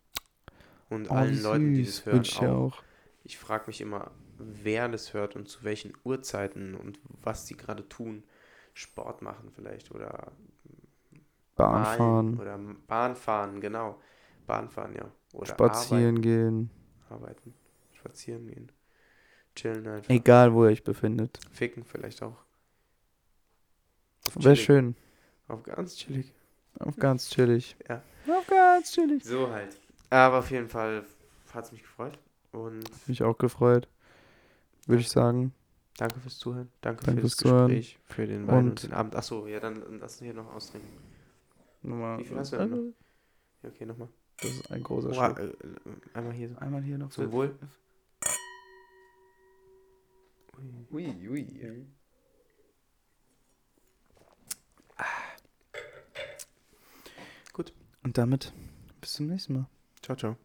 [0.89, 1.97] Und Oh, allen wie Leuten, die süß.
[2.05, 2.49] das hören, ich auch.
[2.49, 2.83] auch.
[3.25, 7.89] Ich frage mich immer, wer das hört und zu welchen Uhrzeiten und was die gerade
[7.89, 8.23] tun.
[8.75, 10.33] Sport machen vielleicht oder
[11.57, 14.01] Bahn malen fahren, oder Bahn fahren, genau.
[14.47, 15.11] Bahn fahren, ja.
[15.33, 16.71] Oder spazieren gehen.
[17.09, 17.55] Arbeiten, arbeiten,
[17.95, 18.73] spazieren gehen,
[19.55, 20.11] chillen einfach.
[20.15, 21.41] Egal, wo ihr euch befindet.
[21.53, 22.37] Ficken vielleicht auch.
[24.39, 24.95] Wäre schön.
[25.49, 26.33] Auf ganz chillig.
[26.79, 27.77] Auf ganz chillig.
[27.89, 28.03] Ja.
[28.29, 29.25] Auf ganz chillig.
[29.25, 29.79] So halt.
[30.11, 31.05] Aber auf jeden Fall
[31.53, 32.19] hat es mich gefreut.
[32.53, 33.89] Und Mich auch gefreut.
[34.87, 35.53] Würde ich sagen.
[35.99, 36.71] danke fürs Zuhören.
[36.81, 37.69] Danke, Danke für das fürs Zuhören.
[37.69, 39.15] Gespräch, für den Wein und, Und- den Abend.
[39.17, 40.91] Achso, ja, dann lass uns hier noch austrinken.
[41.83, 42.19] Nochmal.
[42.19, 42.93] Wie viel hast du denn noch?
[43.63, 44.09] Ja, okay, nochmal.
[44.41, 45.39] Das ist ein großer Oha, Schluck.
[45.39, 45.55] äh, äh,
[46.15, 46.57] einmal hier so.
[46.59, 47.55] Einmal hier noch Zum Wohl.
[50.93, 51.87] Ui, ui.
[58.07, 58.53] Und damit
[59.01, 59.67] bis zum nächsten Mal.
[60.01, 60.35] Ciao, ciao.